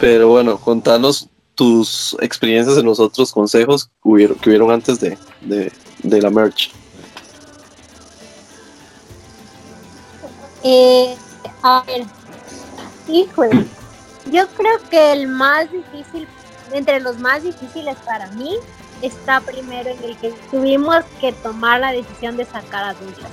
Pero 0.00 0.28
bueno, 0.28 0.58
contanos 0.58 1.28
tus 1.54 2.16
experiencias 2.20 2.76
en 2.78 2.86
los 2.86 3.00
otros 3.00 3.32
consejos 3.32 3.86
que 3.86 4.08
hubieron, 4.08 4.38
que 4.38 4.50
hubieron 4.50 4.70
antes 4.70 5.00
de, 5.00 5.18
de, 5.40 5.72
de 6.02 6.22
la 6.22 6.30
merch. 6.30 6.70
Eh, 10.62 11.14
a 11.62 11.82
ver, 11.86 12.04
híjole, 13.08 13.66
yo 14.30 14.46
creo 14.48 14.78
que 14.90 15.12
el 15.12 15.26
más 15.26 15.70
difícil, 15.70 16.26
entre 16.72 17.00
los 17.00 17.18
más 17.18 17.42
difíciles 17.42 17.96
para 18.04 18.26
mí, 18.32 18.56
está 19.02 19.40
primero 19.40 19.90
en 19.90 20.02
el 20.02 20.16
que 20.16 20.32
tuvimos 20.50 21.04
que 21.20 21.32
tomar 21.32 21.80
la 21.80 21.92
decisión 21.92 22.36
de 22.36 22.44
sacar 22.44 22.84
a 22.84 22.94
Douglas. 22.94 23.30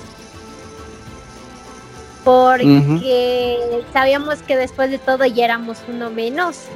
Porque 2.24 3.84
sabíamos 3.92 4.38
que 4.42 4.56
después 4.56 4.90
de 4.90 4.98
todo 4.98 5.24
ya 5.24 5.44
éramos 5.44 5.78
uno 5.88 6.10
menos. 6.10 6.66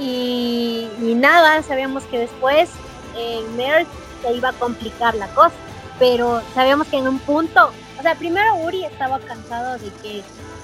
Y, 0.00 0.88
y 1.02 1.14
nada, 1.14 1.62
sabíamos 1.62 2.04
que 2.04 2.20
después 2.20 2.70
en 3.16 3.56
Merch 3.56 3.88
se 4.22 4.32
iba 4.32 4.50
a 4.50 4.52
complicar 4.52 5.14
la 5.16 5.26
cosa. 5.28 5.54
Pero 5.98 6.40
sabíamos 6.54 6.86
que 6.86 6.98
en 6.98 7.08
un 7.08 7.18
punto, 7.18 7.72
o 7.98 8.02
sea, 8.02 8.14
primero 8.14 8.54
Uri 8.56 8.84
estaba 8.84 9.18
cansado 9.18 9.76
de 9.78 9.90
que 10.02 10.22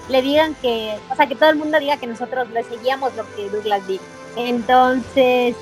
le 0.08 0.23
digan 0.23 0.54
que, 0.56 0.99
o 1.11 1.16
sea, 1.16 1.26
que 1.26 1.34
todo 1.34 1.50
el 1.50 1.56
mundo 1.56 1.78
diga 1.78 1.96
que 1.96 2.06
nosotros 2.06 2.50
le 2.50 2.62
seguíamos 2.64 3.14
lo 3.16 3.25
que 3.34 3.49
Douglas 3.49 3.87
dijo. 3.87 4.04
Entonces, 4.37 5.54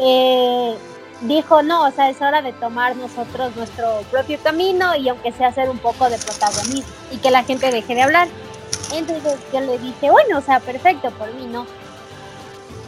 eh, 0.00 0.74
dijo, 1.22 1.62
no, 1.62 1.86
o 1.86 1.90
sea, 1.90 2.10
es 2.10 2.20
hora 2.20 2.42
de 2.42 2.52
tomar 2.52 2.96
nosotros 2.96 3.54
nuestro 3.56 4.02
propio 4.10 4.38
camino 4.42 4.94
y 4.94 5.08
aunque 5.08 5.32
sea 5.32 5.48
hacer 5.48 5.68
un 5.70 5.78
poco 5.78 6.08
de 6.08 6.18
protagonismo 6.18 6.92
y 7.10 7.16
que 7.16 7.30
la 7.30 7.44
gente 7.44 7.70
deje 7.70 7.94
de 7.94 8.02
hablar. 8.02 8.28
Entonces 8.92 9.38
yo 9.52 9.60
le 9.60 9.78
dije, 9.78 10.10
bueno, 10.10 10.38
o 10.38 10.40
sea, 10.40 10.60
perfecto, 10.60 11.10
por 11.12 11.32
mí, 11.34 11.46
¿no? 11.46 11.66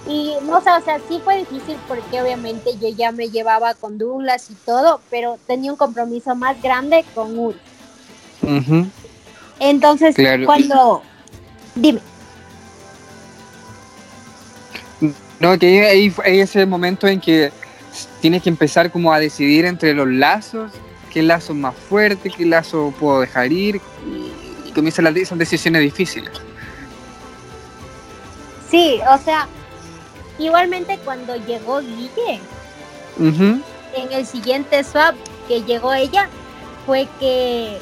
Y 0.07 0.33
no 0.43 0.59
o 0.59 0.61
sea, 0.63 0.79
o 0.79 0.83
sea, 0.83 0.99
sí 1.09 1.21
fue 1.23 1.39
difícil 1.39 1.77
porque 1.87 2.23
obviamente 2.23 2.71
yo 2.81 2.89
ya 2.89 3.13
me 3.13 3.29
llevaba 3.29 3.75
con 3.75 3.99
Douglas 3.99 4.51
y 4.51 4.55
todo, 4.55 5.01
pero 5.11 5.39
tenía 5.47 5.71
un 5.73 5.77
compromiso 5.77 6.35
más 6.35 6.61
grande 6.63 7.05
con 7.15 7.39
Uri. 7.39 7.59
Entonces, 9.61 10.15
Claro. 10.15 10.47
cuando... 10.47 11.03
Dime. 11.75 12.01
No, 15.39 15.59
que 15.59 15.87
ahí, 15.87 16.13
es 16.25 16.55
el 16.57 16.67
momento 16.67 17.07
en 17.07 17.21
que 17.21 17.51
tienes 18.21 18.43
que 18.43 18.51
empezar 18.51 18.91
como 18.91 19.13
a 19.13 19.19
decidir 19.19 19.65
entre 19.65 19.95
los 19.95 20.07
lazos, 20.09 20.73
qué 21.11 21.23
lazo 21.23 21.55
más 21.55 21.75
fuerte, 21.75 22.31
qué 22.31 22.45
lazo 22.45 22.93
puedo 23.01 23.21
dejar 23.21 23.51
ir, 23.51 23.81
y, 24.07 24.71
comienzan 24.73 25.07
las, 25.07 25.17
esas 25.17 25.39
decisiones 25.39 25.83
difíciles. 25.83 26.31
Sí, 28.71 29.01
o 29.11 29.19
sea, 29.19 29.49
igualmente 30.39 30.99
cuando 31.05 31.35
llegó 31.37 31.81
Guille, 31.81 32.41
en 33.19 34.13
el 34.13 34.27
siguiente 34.27 34.85
swap 34.85 35.15
que 35.49 35.63
llegó 35.63 35.93
ella, 35.95 36.29
fue 36.87 37.09
que, 37.19 37.79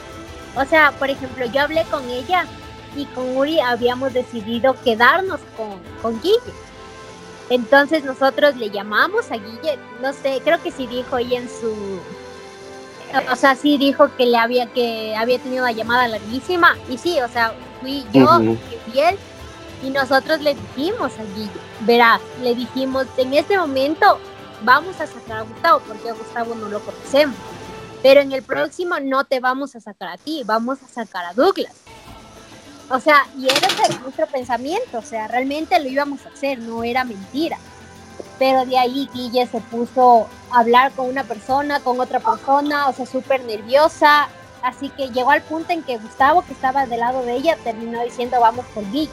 o 0.56 0.64
sea, 0.64 0.92
por 0.98 1.10
ejemplo, 1.10 1.46
yo 1.46 1.62
hablé 1.62 1.84
con 1.84 2.08
ella 2.08 2.46
y 2.96 3.04
con 3.06 3.36
Uri 3.36 3.60
habíamos 3.60 4.12
decidido 4.12 4.74
quedarnos 4.82 5.40
con, 5.56 5.80
con 6.02 6.20
Guille. 6.20 6.54
Entonces 7.50 8.04
nosotros 8.04 8.56
le 8.56 8.70
llamamos 8.70 9.30
a 9.30 9.36
Guille, 9.36 9.78
no 10.02 10.12
sé, 10.12 10.40
creo 10.44 10.62
que 10.62 10.70
sí 10.70 10.86
dijo 10.86 11.16
ella 11.16 11.38
en 11.38 11.48
su, 11.48 12.00
o 13.30 13.36
sea, 13.36 13.54
sí 13.54 13.78
dijo 13.78 14.14
que 14.16 14.26
le 14.26 14.36
había 14.36 14.66
que 14.66 15.16
había 15.16 15.38
tenido 15.38 15.64
una 15.64 15.72
llamada 15.72 16.08
larguísima. 16.08 16.76
Y 16.88 16.98
sí, 16.98 17.18
o 17.20 17.28
sea, 17.28 17.54
fui 17.80 18.04
yo 18.12 18.40
y 18.92 18.98
él 18.98 19.18
y 19.82 19.90
nosotros 19.90 20.40
le 20.40 20.54
dijimos 20.54 21.12
a 21.18 21.22
Guille, 21.34 21.50
verás, 21.80 22.20
le 22.42 22.54
dijimos, 22.54 23.06
en 23.16 23.34
este 23.34 23.56
momento 23.56 24.18
vamos 24.62 25.00
a 25.00 25.06
sacar 25.06 25.38
a 25.38 25.42
Gustavo 25.42 25.80
porque 25.86 26.10
a 26.10 26.14
Gustavo 26.14 26.54
no 26.54 26.68
lo 26.68 26.80
conocemos, 26.80 27.36
pero 28.02 28.20
en 28.20 28.32
el 28.32 28.42
próximo 28.42 28.96
no 29.00 29.24
te 29.24 29.40
vamos 29.40 29.74
a 29.76 29.80
sacar 29.80 30.08
a 30.08 30.16
ti, 30.16 30.42
vamos 30.44 30.78
a 30.82 30.88
sacar 30.88 31.24
a 31.24 31.34
Douglas. 31.34 31.74
O 32.90 33.00
sea, 33.00 33.26
y 33.36 33.46
era 33.46 33.68
nuestro 34.00 34.26
pensamiento, 34.26 34.98
o 34.98 35.02
sea, 35.02 35.28
realmente 35.28 35.78
lo 35.78 35.88
íbamos 35.88 36.24
a 36.24 36.30
hacer, 36.30 36.58
no 36.58 36.82
era 36.84 37.04
mentira. 37.04 37.58
Pero 38.38 38.64
de 38.64 38.78
ahí 38.78 39.08
Guille 39.12 39.46
se 39.46 39.60
puso 39.60 40.26
a 40.50 40.60
hablar 40.60 40.92
con 40.92 41.08
una 41.08 41.24
persona, 41.24 41.80
con 41.80 42.00
otra 42.00 42.20
persona, 42.20 42.88
o 42.88 42.92
sea, 42.92 43.04
súper 43.04 43.44
nerviosa. 43.44 44.28
Así 44.62 44.88
que 44.90 45.08
llegó 45.10 45.30
al 45.30 45.42
punto 45.42 45.72
en 45.72 45.82
que 45.82 45.98
Gustavo, 45.98 46.42
que 46.42 46.52
estaba 46.52 46.86
del 46.86 47.00
lado 47.00 47.22
de 47.22 47.34
ella, 47.34 47.58
terminó 47.62 48.02
diciendo 48.02 48.40
vamos 48.40 48.64
por 48.74 48.90
Guille. 48.90 49.10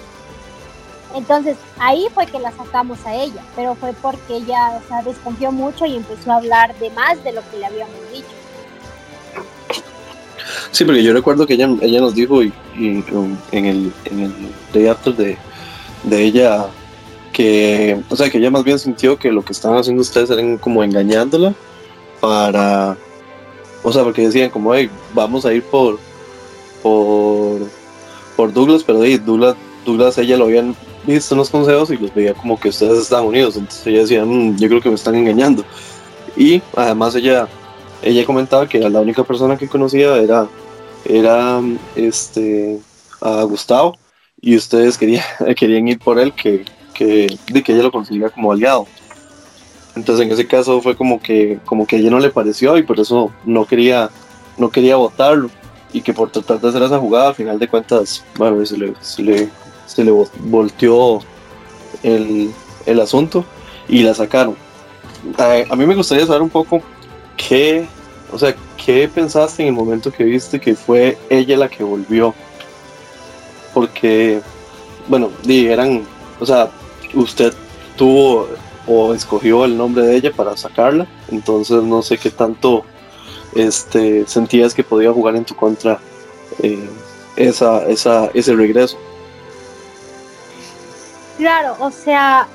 Entonces 1.14 1.58
ahí 1.80 2.08
fue 2.14 2.26
que 2.28 2.40
la 2.40 2.52
sacamos 2.52 3.06
a 3.06 3.14
ella, 3.14 3.42
pero 3.56 3.76
fue 3.76 3.94
porque 3.94 4.36
ella 4.36 4.82
o 4.84 4.88
sea, 4.88 5.02
desconfió 5.02 5.52
mucho 5.52 5.86
y 5.86 5.96
empezó 5.96 6.32
a 6.32 6.38
hablar 6.38 6.78
de 6.80 6.90
más 6.92 7.24
de 7.24 7.32
lo 7.34 7.42
que 7.50 7.58
le 7.58 7.66
habíamos 7.66 8.12
dicho. 8.12 8.35
Sí, 10.72 10.86
porque 10.86 11.04
yo 11.04 11.14
recuerdo 11.14 11.46
que 11.46 11.54
ella, 11.56 11.70
ella 11.82 12.02
nos 12.02 12.16
dijo 12.16 12.44
y, 12.44 12.52
y, 12.78 13.04
um, 13.12 13.36
en, 13.52 13.66
el, 13.66 13.94
en 14.06 14.20
el 14.22 14.34
day 14.74 14.88
after 14.88 15.16
de, 15.16 15.38
de 16.04 16.24
ella 16.24 16.68
que, 17.34 18.02
o 18.10 18.16
sea, 18.16 18.30
que 18.30 18.38
ella 18.38 18.50
más 18.50 18.64
bien 18.64 18.80
sintió 18.80 19.18
que 19.18 19.32
lo 19.32 19.44
que 19.44 19.52
estaban 19.54 19.78
haciendo 19.78 20.02
ustedes 20.02 20.30
eran 20.30 20.58
como 20.58 20.84
engañándola 20.84 21.54
para, 22.22 22.98
o 23.84 23.92
sea, 23.92 24.04
porque 24.04 24.22
decían 24.22 24.50
como, 24.50 24.74
hey, 24.74 24.90
vamos 25.14 25.46
a 25.46 25.54
ir 25.54 25.64
por, 25.64 26.00
por, 26.82 27.60
por 28.36 28.54
Douglas, 28.54 28.84
pero 28.84 29.04
hey, 29.04 29.18
Douglas, 29.18 29.56
Douglas, 29.86 30.18
ella 30.18 30.38
lo 30.38 30.46
habían 30.46 30.76
visto 31.06 31.36
en 31.36 31.40
los 31.40 31.50
consejos 31.50 31.90
y 31.92 31.98
los 31.98 32.14
veía 32.14 32.34
como 32.34 32.60
que 32.60 32.70
ustedes 32.70 33.00
estaban 33.00 33.28
unidos, 33.28 33.58
entonces 33.58 33.86
ella 33.86 34.00
decía, 34.02 34.26
"Mm, 34.26 34.58
yo 34.58 34.68
creo 34.70 34.82
que 34.82 34.90
me 34.90 34.96
están 34.96 35.16
engañando. 35.16 35.64
Y 36.38 36.62
además 36.76 37.16
ella, 37.16 37.48
ella 38.02 38.26
comentaba 38.26 38.68
que 38.68 38.80
la 38.80 39.02
única 39.02 39.24
persona 39.24 39.58
que 39.58 39.68
conocía 39.70 40.18
era 40.18 40.48
era 41.06 41.62
este 41.96 42.80
a 43.22 43.44
Gustavo 43.44 43.96
y 44.42 44.56
ustedes 44.56 44.98
querían, 44.98 45.24
querían 45.58 45.88
ir 45.88 46.00
por 46.00 46.20
él 46.20 46.34
que, 46.34 46.66
que, 46.94 47.40
de 47.48 47.64
que 47.64 47.74
ella 47.74 47.84
lo 47.84 47.92
considera 47.92 48.30
como 48.30 48.52
aliado. 48.52 48.88
Entonces 49.96 50.26
en 50.26 50.32
ese 50.32 50.48
caso 50.48 50.82
fue 50.82 50.96
como 50.96 51.22
que, 51.22 51.60
como 51.66 51.86
que 51.88 51.96
a 51.96 52.00
ella 52.00 52.10
no 52.10 52.20
le 52.20 52.30
pareció 52.30 52.78
y 52.78 52.84
por 52.84 53.00
eso 53.00 53.32
no 53.46 53.66
quería, 53.66 54.10
no 54.58 54.70
quería 54.70 54.98
votarlo. 54.98 55.50
Y 55.94 56.02
que 56.02 56.14
por 56.14 56.30
tratar 56.30 56.60
de 56.60 56.68
hacer 56.68 56.84
esa 56.84 57.00
jugada, 57.00 57.30
al 57.30 57.36
final 57.36 57.58
de 57.58 57.70
cuentas, 57.70 58.26
bueno, 58.38 58.66
se 58.66 58.78
le, 58.78 58.94
se 59.00 59.24
le, 59.24 59.50
se 59.86 60.04
le 60.04 60.12
vo- 60.12 60.30
volteó 60.40 61.22
el, 62.04 62.52
el 62.86 63.00
asunto 63.00 63.46
y 63.88 64.04
la 64.04 64.14
sacaron. 64.14 64.58
A, 65.38 65.64
a 65.70 65.76
mí 65.76 65.86
me 65.86 65.96
gustaría 65.96 66.26
saber 66.26 66.42
un 66.42 66.50
poco 66.50 66.82
qué, 67.38 67.88
o 68.32 68.38
sea, 68.38 68.56
¿qué 68.84 69.08
pensaste 69.08 69.64
en 69.64 69.70
el 69.70 69.74
momento 69.74 70.12
que 70.12 70.24
viste 70.24 70.60
que 70.60 70.76
fue 70.76 71.18
ella 71.30 71.58
la 71.58 71.70
que 71.70 71.84
volvió? 71.84 72.34
Porque, 73.74 74.42
bueno, 75.08 75.30
eran, 75.48 76.04
o 76.40 76.46
sea, 76.46 76.70
usted 77.14 77.54
tuvo 77.96 78.48
o 78.88 79.14
escogió 79.14 79.66
el 79.66 79.78
nombre 79.78 80.06
de 80.06 80.16
ella 80.16 80.32
para 80.32 80.56
sacarla, 80.56 81.08
entonces 81.30 81.82
no 81.84 82.02
sé 82.02 82.18
qué 82.18 82.30
tanto 82.30 82.86
este, 83.56 84.28
sentías 84.28 84.74
que 84.74 84.84
podía 84.84 85.12
jugar 85.12 85.36
en 85.36 85.46
tu 85.46 85.56
contra 85.56 86.00
eh, 86.62 86.90
esa, 87.36 87.86
esa, 87.88 88.30
ese 88.34 88.54
regreso. 88.54 88.98
Claro, 91.38 91.76
o 91.80 91.92
sea, 91.92 92.48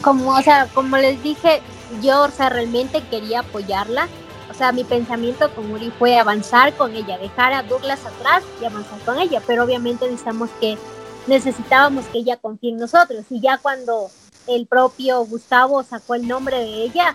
como, 0.00 0.30
o 0.30 0.42
sea, 0.42 0.68
como 0.72 0.96
les 0.96 1.22
dije, 1.22 1.60
yo, 2.02 2.24
o 2.24 2.30
sea, 2.30 2.48
realmente 2.48 3.02
quería 3.08 3.40
apoyarla. 3.40 4.08
O 4.50 4.54
sea, 4.54 4.72
mi 4.72 4.84
pensamiento 4.84 5.52
con 5.54 5.70
Uri 5.70 5.90
fue 5.98 6.18
avanzar 6.18 6.74
con 6.74 6.94
ella, 6.94 7.18
dejar 7.18 7.52
a 7.52 7.62
Douglas 7.62 8.00
atrás 8.06 8.42
y 8.60 8.64
avanzar 8.64 8.98
con 9.00 9.18
ella, 9.18 9.42
pero 9.46 9.64
obviamente 9.64 10.06
necesitamos 10.06 10.50
que, 10.60 10.78
necesitábamos 11.26 12.06
que 12.06 12.18
ella 12.18 12.36
confíe 12.36 12.70
en 12.70 12.78
nosotros. 12.78 13.24
Y 13.30 13.40
ya 13.40 13.58
cuando 13.58 14.08
el 14.46 14.66
propio 14.66 15.24
Gustavo 15.24 15.82
sacó 15.82 16.14
el 16.14 16.26
nombre 16.26 16.58
de 16.58 16.84
ella, 16.84 17.14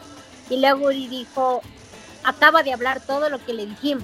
y 0.49 0.59
luego 0.59 0.87
Uri 0.87 1.07
dijo, 1.07 1.61
acaba 2.23 2.63
de 2.63 2.73
hablar 2.73 2.99
todo 2.99 3.29
lo 3.29 3.43
que 3.43 3.53
le 3.53 3.65
dijimos. 3.65 4.03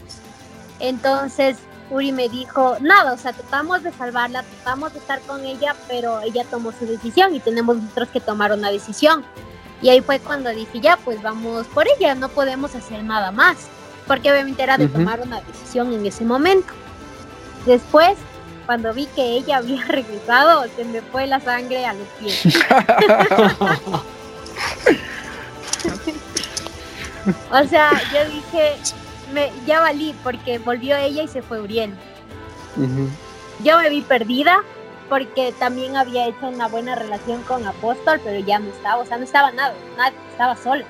Entonces 0.80 1.58
Uri 1.90 2.12
me 2.12 2.30
dijo, 2.30 2.78
nada, 2.82 3.14
o 3.14 3.18
sea, 3.18 3.34
tratamos 3.34 3.84
de 3.84 3.92
salvarla, 3.92 4.44
tratamos 4.44 4.94
de 4.94 5.00
estar 5.00 5.22
con 5.22 5.46
ella, 5.46 5.76
pero 5.88 6.22
ella 6.22 6.46
tomó 6.50 6.72
su 6.72 6.86
decisión 6.86 7.34
y 7.34 7.40
tenemos 7.40 7.78
nosotros 7.78 8.10
que 8.10 8.20
tomar 8.20 8.52
una 8.52 8.72
decisión. 8.72 9.26
Y 9.82 9.90
ahí 9.90 10.02
fue 10.02 10.20
cuando 10.20 10.50
dije, 10.50 10.80
ya, 10.80 10.98
pues 10.98 11.22
vamos 11.22 11.68
por 11.68 11.86
ella, 11.88 12.16
no 12.16 12.30
podemos 12.30 12.74
hacer 12.76 13.04
nada 13.04 13.32
más, 13.32 13.58
porque 14.08 14.32
obviamente 14.32 14.64
era 14.64 14.78
de 14.78 14.88
tomar 14.88 15.22
una 15.22 15.42
decisión 15.42 15.94
en 15.94 16.06
ese 16.06 16.26
momento. 16.26 16.74
Después, 17.66 18.18
cuando 18.66 18.94
vi 18.94 19.06
que 19.08 19.24
ella 19.24 19.58
había 19.60 19.84
regresado, 19.86 20.66
se 20.76 20.86
me 20.86 21.02
fue 21.02 21.28
la 21.28 21.40
sangre 21.40 21.86
a 21.86 21.94
los 21.94 22.08
pies. 22.20 22.44
o 27.52 27.64
sea, 27.68 27.92
yo 28.14 28.26
dije, 28.32 28.78
me, 29.34 29.52
ya 29.66 29.80
valí 29.82 30.16
porque 30.24 30.58
volvió 30.60 30.96
ella 30.98 31.24
y 31.24 31.28
se 31.28 31.42
fue 31.42 31.62
Uriel. 31.62 31.94
Yo 33.64 33.80
me 33.80 33.90
vi 33.90 34.02
perdida 34.02 34.64
porque 35.10 35.54
también 35.60 35.96
había 35.96 36.28
hecho 36.28 36.48
una 36.48 36.68
buena 36.68 36.96
relación 36.96 37.44
con 37.44 37.66
Apóstol, 37.66 38.20
pero 38.24 38.40
ya 38.40 38.60
no 38.60 38.70
estaba, 38.70 39.02
o 39.02 39.06
sea, 39.06 39.18
no 39.18 39.24
estaba 39.24 39.52
nada, 39.52 39.74
nada 39.98 40.14
estaba 40.32 40.56
sola. 40.56 40.86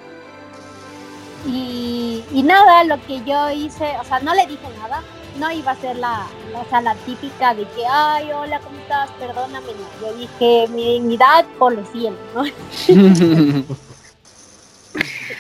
Y, 1.46 2.24
y, 2.32 2.44
nada, 2.44 2.84
lo 2.84 3.00
que 3.06 3.24
yo 3.24 3.50
hice, 3.52 3.96
o 4.00 4.04
sea, 4.04 4.20
no 4.20 4.34
le 4.34 4.48
dije 4.48 4.68
nada, 4.80 5.04
no 5.38 5.52
iba 5.52 5.72
a 5.72 5.76
ser 5.76 5.96
la, 5.98 6.28
la, 6.52 6.82
la 6.82 6.96
típica 6.96 7.54
de 7.54 7.64
que, 7.70 7.86
ay, 7.88 8.32
hola, 8.32 8.60
¿cómo 8.60 8.78
estás? 8.80 9.12
Perdóname, 9.12 9.68
no. 9.68 10.08
Yo 10.08 10.14
dije, 10.16 10.68
mi 10.70 10.94
dignidad 10.94 11.46
por 11.60 11.74
los 11.74 11.88
cielos, 11.90 12.20
¿no? 12.34 12.46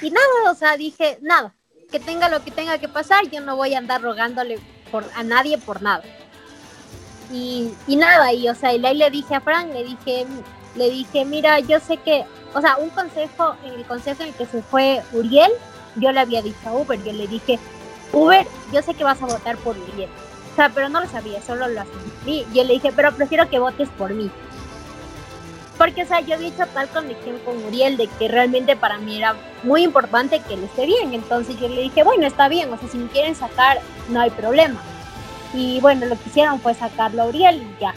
y 0.01 0.11
nada, 0.11 0.51
o 0.51 0.55
sea, 0.55 0.77
dije, 0.77 1.17
nada, 1.21 1.53
que 1.91 1.99
tenga 1.99 2.29
lo 2.29 2.43
que 2.43 2.51
tenga 2.51 2.77
que 2.77 2.87
pasar, 2.87 3.29
yo 3.29 3.41
no 3.41 3.55
voy 3.55 3.73
a 3.73 3.79
andar 3.79 4.01
rogándole 4.01 4.59
por, 4.91 5.03
a 5.15 5.23
nadie 5.23 5.57
por 5.57 5.81
nada. 5.81 6.03
Y, 7.31 7.73
y 7.87 7.95
nada, 7.95 8.31
y 8.33 8.47
o 8.47 8.55
sea, 8.55 8.73
y 8.73 8.85
ahí 8.85 8.95
le 8.95 9.09
dije 9.09 9.35
a 9.35 9.41
Frank, 9.41 9.67
le 9.73 9.83
dije, 9.83 10.25
le 10.75 10.89
dije, 10.89 11.25
mira, 11.25 11.59
yo 11.59 11.79
sé 11.79 11.97
que, 11.97 12.25
o 12.53 12.61
sea, 12.61 12.77
un 12.77 12.89
consejo, 12.89 13.55
en 13.63 13.73
el 13.73 13.85
consejo 13.85 14.23
en 14.23 14.29
el 14.29 14.35
que 14.35 14.45
se 14.45 14.61
fue 14.61 15.01
Uriel, 15.11 15.51
yo 15.95 16.11
le 16.11 16.19
había 16.19 16.41
dicho 16.41 16.69
a 16.69 16.73
Uber, 16.73 17.03
yo 17.03 17.11
le 17.11 17.27
dije, 17.27 17.59
Uber, 18.13 18.47
yo 18.71 18.81
sé 18.81 18.93
que 18.93 19.03
vas 19.03 19.21
a 19.21 19.25
votar 19.25 19.57
por 19.57 19.77
Uriel. 19.77 20.09
O 20.53 20.55
sea, 20.55 20.69
pero 20.69 20.89
no 20.89 21.01
lo 21.01 21.07
sabía, 21.07 21.41
solo 21.41 21.67
lo 21.67 21.81
asumí. 21.81 22.45
Yo 22.53 22.63
le 22.63 22.73
dije, 22.73 22.91
pero 22.95 23.11
prefiero 23.11 23.47
que 23.49 23.59
votes 23.59 23.89
por 23.89 24.11
mí. 24.13 24.31
Porque, 25.77 26.01
o 26.01 26.07
sea, 26.07 26.21
yo 26.21 26.33
había 26.33 26.47
hecho 26.47 26.65
tal 26.73 26.87
conexión 26.89 27.37
con 27.45 27.63
Uriel 27.63 27.97
de 27.97 28.07
que 28.07 28.27
realmente 28.27 28.75
para 28.75 28.97
mí 28.97 29.17
era 29.17 29.35
muy 29.61 29.83
importante 29.83 30.39
que 30.39 30.55
él 30.55 30.63
esté 30.63 30.87
bien. 30.87 31.13
Entonces 31.13 31.59
yo 31.59 31.67
le 31.67 31.83
dije, 31.83 32.03
bueno, 32.03 32.25
está 32.25 32.47
bien, 32.47 32.73
o 32.73 32.79
sea, 32.79 32.89
si 32.89 32.97
me 32.97 33.07
quieren 33.09 33.35
sacar, 33.35 33.79
no 34.09 34.19
hay 34.19 34.31
problema. 34.31 34.81
Y 35.53 35.79
bueno, 35.79 36.05
lo 36.05 36.15
que 36.15 36.29
hicieron 36.29 36.59
fue 36.59 36.73
sacarlo 36.73 37.23
a 37.23 37.25
Uriel 37.27 37.61
y 37.61 37.81
ya. 37.81 37.93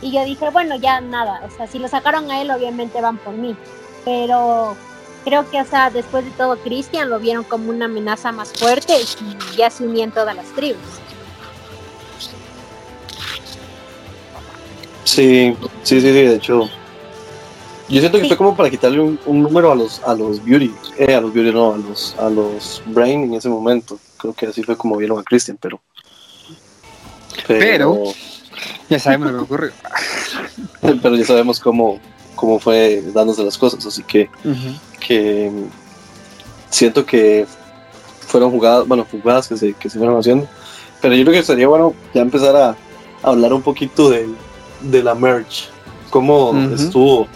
Y 0.00 0.10
yo 0.10 0.24
dije, 0.24 0.50
bueno, 0.50 0.76
ya 0.76 1.00
nada, 1.00 1.40
o 1.44 1.50
sea, 1.56 1.66
si 1.66 1.78
lo 1.78 1.88
sacaron 1.88 2.30
a 2.30 2.40
él, 2.42 2.50
obviamente 2.50 3.00
van 3.00 3.18
por 3.18 3.34
mí. 3.34 3.56
Pero 4.04 4.76
creo 5.24 5.48
que, 5.48 5.60
o 5.60 5.64
sea, 5.64 5.90
después 5.90 6.24
de 6.24 6.32
todo, 6.32 6.56
Cristian 6.56 7.08
lo 7.08 7.20
vieron 7.20 7.44
como 7.44 7.70
una 7.70 7.84
amenaza 7.84 8.32
más 8.32 8.52
fuerte 8.52 8.94
y 9.00 9.56
ya 9.56 9.70
se 9.70 9.84
unían 9.84 10.10
todas 10.10 10.34
las 10.34 10.46
tribus. 10.54 10.80
Sí, 15.04 15.56
sí, 15.82 16.00
sí, 16.00 16.00
sí, 16.00 16.12
de 16.12 16.34
hecho. 16.34 16.68
Yo 17.88 18.00
siento 18.00 18.18
que 18.18 18.26
fue 18.26 18.36
como 18.36 18.56
para 18.56 18.70
quitarle 18.70 19.00
un, 19.00 19.20
un, 19.26 19.42
número 19.42 19.70
a 19.70 19.74
los 19.74 20.02
a 20.04 20.14
los 20.14 20.42
beauty, 20.42 20.72
eh, 20.96 21.14
a 21.14 21.20
los 21.20 21.32
beauty 21.34 21.52
no, 21.52 21.74
a 21.74 21.76
los 21.76 22.16
a 22.18 22.30
los 22.30 22.82
brain 22.86 23.24
en 23.24 23.34
ese 23.34 23.48
momento. 23.48 23.98
Creo 24.16 24.32
que 24.32 24.46
así 24.46 24.62
fue 24.62 24.76
como 24.76 24.96
vieron 24.96 25.18
a 25.18 25.22
Christian, 25.22 25.58
pero 25.60 25.80
pero, 27.46 27.68
pero 27.68 28.04
ya 28.88 28.98
sabemos 28.98 29.32
lo 29.32 29.38
que 29.38 29.44
ocurrió. 29.44 29.72
pero 31.02 31.16
ya 31.16 31.24
sabemos 31.24 31.60
cómo, 31.60 31.98
cómo 32.34 32.58
fue 32.58 33.02
dándose 33.12 33.42
las 33.42 33.58
cosas, 33.58 33.84
así 33.86 34.02
que, 34.02 34.28
uh 34.44 34.48
-huh. 34.48 34.78
que 35.00 35.50
siento 36.70 37.04
que 37.04 37.46
fueron 38.26 38.50
jugadas, 38.50 38.86
bueno, 38.86 39.06
jugadas 39.10 39.48
que 39.48 39.56
se, 39.56 39.72
que 39.74 39.90
se 39.90 39.98
fueron 39.98 40.18
haciendo, 40.18 40.48
pero 41.00 41.14
yo 41.14 41.24
creo 41.24 41.34
que 41.40 41.46
sería 41.46 41.68
bueno 41.68 41.94
ya 42.14 42.22
empezar 42.22 42.56
a, 42.56 42.68
a 42.70 42.76
hablar 43.22 43.52
un 43.52 43.62
poquito 43.62 44.08
de, 44.10 44.28
de 44.80 45.02
la 45.02 45.14
merch, 45.14 45.68
cómo 46.10 46.50
uh 46.50 46.54
-huh. 46.54 46.74
estuvo, 46.74 47.26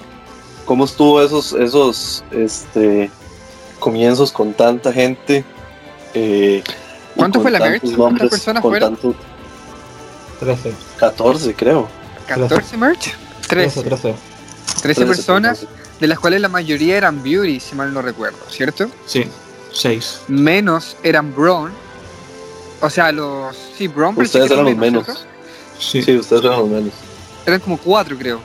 cómo 0.65 0.85
estuvo 0.85 1.23
esos, 1.23 1.53
esos 1.53 2.25
este, 2.31 3.11
comienzos 3.79 4.33
con 4.33 4.53
tanta 4.53 4.93
gente. 4.93 5.45
Eh, 6.15 6.63
¿Cuánto 7.15 7.41
fue 7.41 7.51
la 7.51 7.61
merch? 7.61 7.95
¿Cuántas 7.95 8.31
personas 8.31 8.63
fueron? 8.63 8.97
Tanto, 8.97 9.15
13. 10.41 10.75
14, 10.99 11.55
creo. 11.55 11.89
¿14 12.29 12.77
merch? 12.77 13.15
13. 13.49 13.83
13, 13.83 13.83
13. 13.83 14.15
13 14.83 15.07
personas, 15.07 15.59
13. 15.61 15.75
de 16.01 16.07
las 16.07 16.19
cuales 16.19 16.41
la 16.41 16.49
mayoría 16.49 16.97
eran 16.97 17.23
beauty, 17.23 17.61
si 17.61 17.75
mal 17.75 17.93
no 17.93 18.03
recuerdo, 18.03 18.39
¿cierto? 18.51 18.89
Sí, 19.07 19.27
6. 19.73 20.23
Menos 20.29 20.97
eran 21.03 21.35
brown. 21.35 21.73
O 22.81 22.91
sea, 22.91 23.13
los. 23.13 23.57
Sí, 23.77 23.89
brown. 23.89 24.19
Ustedes 24.19 24.51
eran 24.51 24.65
los 24.65 24.77
menos. 24.77 25.07
menos. 25.07 25.27
Sí. 25.79 26.03
sí. 26.03 26.17
ustedes 26.17 26.45
eran 26.45 26.59
los 26.59 26.69
menos. 26.69 26.93
Eran 27.47 27.61
como 27.61 27.79
4, 27.79 28.19
creo. 28.19 28.41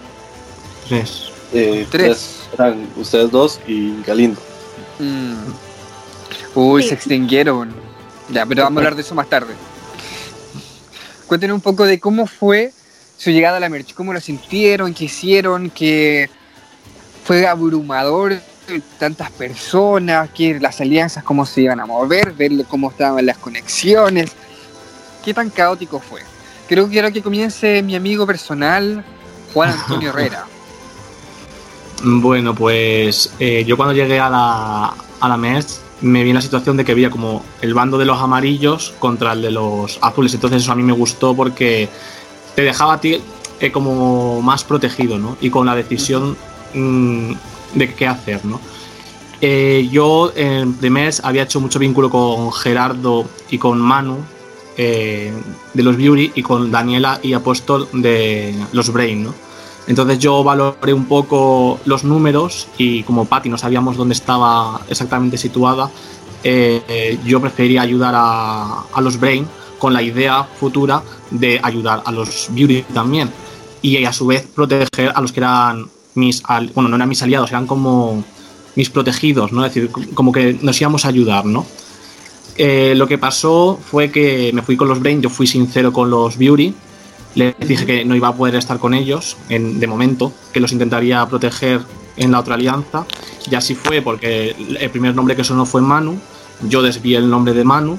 3. 0.88 1.32
Eh, 1.54 1.88
3. 1.90 2.40
Eran 2.54 2.88
ustedes 2.96 3.32
dos 3.32 3.60
y 3.68 4.02
Galindo. 4.04 4.40
Mm. 5.00 5.36
Uy, 6.56 6.84
sí. 6.84 6.90
se 6.90 6.96
extinguieron. 6.96 7.74
Ya, 8.30 8.46
pero 8.46 8.64
vamos 8.64 8.78
a 8.78 8.80
hablar 8.82 8.96
de 8.96 9.02
eso 9.02 9.16
más 9.16 9.28
tarde. 9.28 9.54
Cuéntenos 11.32 11.56
un 11.56 11.62
poco 11.62 11.86
de 11.86 11.98
cómo 11.98 12.28
fue 12.28 12.74
su 13.17 13.30
llegada 13.30 13.56
a 13.56 13.60
la 13.62 13.70
merch, 13.70 13.94
cómo 13.94 14.12
lo 14.12 14.20
sintieron, 14.20 14.94
qué 14.94 15.06
hicieron, 15.06 15.70
que 15.70 16.30
fue 17.24 17.48
abrumador 17.48 18.38
tantas 19.00 19.32
personas, 19.32 20.30
que 20.32 20.60
las 20.60 20.82
alianzas, 20.82 21.24
cómo 21.24 21.46
se 21.46 21.62
iban 21.62 21.80
a 21.80 21.86
mover, 21.86 22.34
ver 22.34 22.52
cómo 22.67 22.89
estaban 22.89 23.26
las 23.26 23.38
conexiones, 23.38 24.34
qué 25.24 25.34
tan 25.34 25.50
caótico 25.50 26.02
fue. 26.02 26.20
Creo 26.67 26.88
que 26.88 26.91
quiero 26.91 27.13
que 27.13 27.22
comience 27.22 27.82
mi 27.82 27.96
amigo 27.96 28.28
personal, 28.28 29.02
Juan 29.54 29.70
Antonio 29.70 30.10
Herrera. 30.13 30.48
Bueno, 32.04 32.54
pues 32.54 33.32
eh, 33.39 33.63
yo 33.65 33.78
cuando 33.78 33.94
llegué 33.94 34.20
a 34.20 34.30
la, 34.30 34.94
a 35.22 35.30
la 35.30 35.38
me 36.02 36.24
vi 36.24 36.30
en 36.30 36.36
la 36.36 36.42
situación 36.42 36.78
de 36.78 36.86
que 36.86 36.92
había 36.92 37.10
como 37.10 37.44
el 37.62 37.74
bando 37.74 37.98
de 37.98 38.06
los 38.06 38.20
amarillos 38.20 38.94
contra 39.00 39.34
el 39.34 39.42
de 39.42 39.52
los 39.52 40.00
azules. 40.02 40.34
Entonces 40.34 40.64
eso 40.64 40.72
a 40.72 40.76
mí 40.76 40.84
me 40.84 40.94
gustó 40.94 41.36
porque 41.36 41.90
te 42.56 42.64
dejaba 42.64 42.94
a 42.94 43.02
ti 43.02 43.20
eh, 43.60 43.72
como 43.72 44.42
más 44.42 44.64
protegido, 44.64 45.20
¿no? 45.20 45.38
Y 45.42 45.50
con 45.50 45.66
la 45.66 45.76
decisión 45.76 46.36
mmm, 46.74 47.34
de 47.76 47.94
qué 47.94 48.08
hacer, 48.08 48.44
¿no? 48.46 48.60
Eh, 49.40 49.90
yo 49.92 50.32
en 50.36 50.78
mes 50.92 51.22
había 51.24 51.44
hecho 51.44 51.60
mucho 51.60 51.80
vínculo 51.80 52.10
con 52.12 52.52
Gerardo 52.54 53.26
y 53.50 53.58
con 53.58 53.80
Manu 53.80 54.20
eh, 54.78 55.34
de 55.74 55.84
los 55.84 55.98
Beauty 55.98 56.34
y 56.36 56.44
con 56.44 56.72
Daniela 56.72 57.20
y 57.24 57.34
Apóstol 57.34 57.88
de 57.92 58.56
los 58.72 58.94
Brain, 58.94 59.24
¿no? 59.24 59.34
Entonces 59.92 60.20
yo 60.20 60.42
valoré 60.42 60.94
un 60.94 61.04
poco 61.04 61.78
los 61.84 62.06
números 62.06 62.70
y 62.78 63.04
como 63.04 63.26
Patty 63.26 63.50
no 63.50 63.58
sabíamos 63.58 63.98
dónde 63.98 64.14
estaba 64.14 64.80
exactamente 64.88 65.38
situada, 65.38 65.92
eh, 66.46 67.20
yo 67.26 67.42
preferiría 67.42 67.82
ayudar 67.82 68.14
a, 68.16 69.02
los 69.02 69.20
Brain 69.20 69.46
con 69.80 69.92
la 69.94 70.02
idea 70.02 70.46
futura 70.46 71.04
de 71.30 71.60
ayudar 71.62 72.04
a 72.06 72.12
los 72.14 72.48
Beauty 72.52 72.84
también 72.94 73.30
y 73.82 74.06
a 74.06 74.14
su 74.14 74.28
vez 74.28 74.48
proteger 74.56 75.12
a 75.14 75.20
los 75.20 75.34
que 75.34 75.42
eran 75.42 75.88
mis, 76.16 76.42
bueno, 76.74 76.88
no 76.88 76.96
eran 76.96 77.10
mis 77.10 77.22
aliados, 77.22 77.50
eran 77.50 77.68
como 77.68 78.24
mis 78.78 78.90
protegidos, 78.90 79.52
¿no? 79.52 79.66
Es 79.66 79.74
decir, 79.74 79.92
como 80.14 80.32
que 80.32 80.58
nos 80.62 80.80
íbamos 80.80 81.04
a 81.04 81.10
ayudar, 81.10 81.46
¿no? 81.46 81.66
Eh, 82.56 82.94
lo 82.96 83.08
que 83.08 83.18
pasó 83.18 83.78
fue 83.84 84.10
que 84.10 84.52
me 84.54 84.62
fui 84.62 84.78
con 84.78 84.88
los 84.88 85.02
Brain, 85.02 85.22
yo 85.22 85.30
fui 85.30 85.48
sincero 85.48 85.92
con 85.92 86.10
los 86.10 86.38
Beauty, 86.38 86.74
les 87.36 87.56
dije 87.60 87.86
que 87.86 88.06
no 88.06 88.15
iba 88.15 88.28
a 88.28 88.36
poder 88.36 88.56
estar 88.56 88.80
con 88.80 88.94
ellos 88.94 89.38
en, 89.50 89.80
de 89.80 89.88
momento, 89.88 90.34
que 90.52 90.60
los 90.60 90.72
intentaría 90.72 91.26
proteger 91.28 91.82
en 92.17 92.32
la 92.32 92.39
otra 92.39 92.56
alianza. 92.56 93.06
Y 93.50 93.56
así 93.56 93.76
fue, 93.76 94.02
porque 94.02 94.56
el 94.80 94.89
primer 94.89 95.15
nombre 95.15 95.36
que 95.36 95.44
sonó 95.44 95.65
fue 95.65 95.82
Manu, 95.82 96.20
yo 96.67 96.82
desvié 96.82 97.17
el 97.17 97.30
nombre 97.30 97.54
de 97.54 97.63
Manu. 97.63 97.98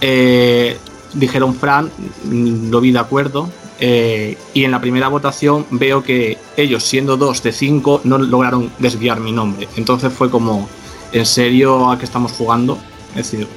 Eh, 0.00 0.76
dijeron 1.12 1.54
Fran, 1.54 1.90
lo 2.30 2.80
vi 2.80 2.92
de 2.92 2.98
acuerdo. 2.98 3.48
Eh, 3.80 4.38
y 4.54 4.64
en 4.64 4.70
la 4.70 4.80
primera 4.80 5.08
votación 5.08 5.66
veo 5.70 6.02
que 6.02 6.38
ellos, 6.56 6.84
siendo 6.84 7.16
dos 7.16 7.42
de 7.42 7.52
cinco, 7.52 8.00
no 8.04 8.18
lograron 8.18 8.70
desviar 8.78 9.20
mi 9.20 9.32
nombre. 9.32 9.68
Entonces 9.76 10.12
fue 10.12 10.30
como, 10.30 10.68
¿en 11.12 11.26
serio 11.26 11.90
a 11.90 11.98
qué 11.98 12.04
estamos 12.04 12.32
jugando? 12.32 12.78
Es 13.10 13.30
decir, 13.30 13.48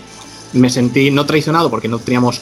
me 0.53 0.69
sentí 0.69 1.11
no 1.11 1.25
traicionado 1.25 1.69
porque 1.69 1.87
no 1.87 1.99
teníamos 1.99 2.41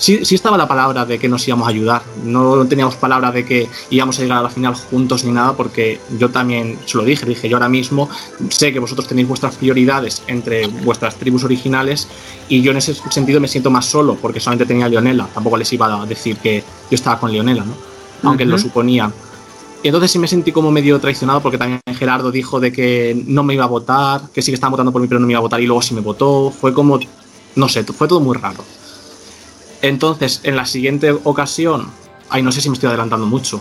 sí, 0.00 0.24
sí 0.24 0.34
estaba 0.34 0.56
la 0.56 0.66
palabra 0.66 1.04
de 1.04 1.18
que 1.18 1.28
nos 1.28 1.46
íbamos 1.46 1.68
a 1.68 1.70
ayudar. 1.70 2.02
No 2.24 2.66
teníamos 2.66 2.96
palabra 2.96 3.30
de 3.30 3.44
que 3.44 3.68
íbamos 3.90 4.18
a 4.18 4.22
llegar 4.22 4.38
a 4.38 4.42
la 4.42 4.50
final 4.50 4.74
juntos 4.74 5.24
ni 5.24 5.30
nada, 5.30 5.52
porque 5.52 6.00
yo 6.18 6.30
también 6.30 6.78
se 6.86 6.96
lo 6.96 7.04
dije, 7.04 7.26
dije, 7.26 7.48
yo 7.48 7.56
ahora 7.56 7.68
mismo 7.68 8.08
sé 8.48 8.72
que 8.72 8.80
vosotros 8.80 9.06
tenéis 9.06 9.28
vuestras 9.28 9.54
prioridades 9.56 10.22
entre 10.26 10.66
vuestras 10.66 11.14
tribus 11.16 11.44
originales 11.44 12.08
y 12.48 12.62
yo 12.62 12.72
en 12.72 12.78
ese 12.78 12.94
sentido 13.10 13.40
me 13.40 13.46
siento 13.46 13.70
más 13.70 13.86
solo, 13.86 14.16
porque 14.16 14.40
solamente 14.40 14.66
tenía 14.66 14.86
a 14.86 14.88
Leonela. 14.88 15.28
Tampoco 15.32 15.56
les 15.56 15.72
iba 15.72 16.02
a 16.02 16.06
decir 16.06 16.36
que 16.38 16.64
yo 16.90 16.94
estaba 16.94 17.20
con 17.20 17.30
Leonela, 17.30 17.64
¿no? 17.64 17.74
Aunque 18.22 18.44
lo 18.44 18.58
suponían. 18.58 19.12
Y 19.82 19.88
entonces 19.88 20.10
sí 20.10 20.18
me 20.18 20.28
sentí 20.28 20.52
como 20.52 20.70
medio 20.70 20.98
traicionado 20.98 21.40
porque 21.40 21.56
también 21.56 21.80
Gerardo 21.94 22.30
dijo 22.30 22.60
de 22.60 22.70
que 22.70 23.22
no 23.26 23.42
me 23.42 23.54
iba 23.54 23.64
a 23.64 23.68
votar, 23.68 24.22
que 24.34 24.42
sí 24.42 24.50
que 24.50 24.56
estaba 24.56 24.72
votando 24.72 24.92
por 24.92 25.00
mí 25.00 25.08
pero 25.08 25.18
no 25.20 25.26
me 25.26 25.32
iba 25.32 25.38
a 25.38 25.42
votar 25.42 25.60
y 25.60 25.66
luego 25.66 25.80
sí 25.80 25.94
me 25.94 26.02
votó. 26.02 26.50
Fue 26.50 26.74
como, 26.74 26.98
no 27.54 27.68
sé, 27.68 27.84
fue 27.84 28.06
todo 28.06 28.20
muy 28.20 28.36
raro. 28.36 28.62
Entonces, 29.82 30.40
en 30.42 30.56
la 30.56 30.66
siguiente 30.66 31.10
ocasión, 31.24 31.90
ay, 32.28 32.42
no 32.42 32.52
sé 32.52 32.60
si 32.60 32.68
me 32.68 32.74
estoy 32.74 32.88
adelantando 32.88 33.26
mucho. 33.26 33.60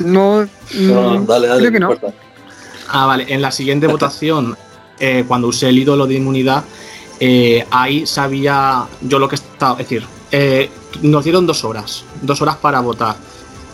No, 0.00 0.46
no 0.74 1.20
dale, 1.24 1.48
dale, 1.48 1.60
creo 1.60 1.72
que 1.72 1.80
no. 1.80 2.12
Ah, 2.88 3.06
vale, 3.06 3.26
en 3.28 3.42
la 3.42 3.50
siguiente 3.50 3.86
votación, 3.88 4.56
eh, 4.98 5.24
cuando 5.26 5.48
usé 5.48 5.68
el 5.68 5.78
ídolo 5.78 6.06
de 6.06 6.14
inmunidad, 6.14 6.64
eh, 7.20 7.64
ahí 7.70 8.06
sabía 8.06 8.86
yo 9.02 9.18
lo 9.18 9.28
que 9.28 9.36
estaba, 9.36 9.72
es 9.72 9.88
decir, 9.88 10.04
eh, 10.30 10.70
nos 11.02 11.24
dieron 11.24 11.46
dos 11.46 11.64
horas, 11.64 12.04
dos 12.22 12.40
horas 12.42 12.56
para 12.56 12.80
votar. 12.80 13.16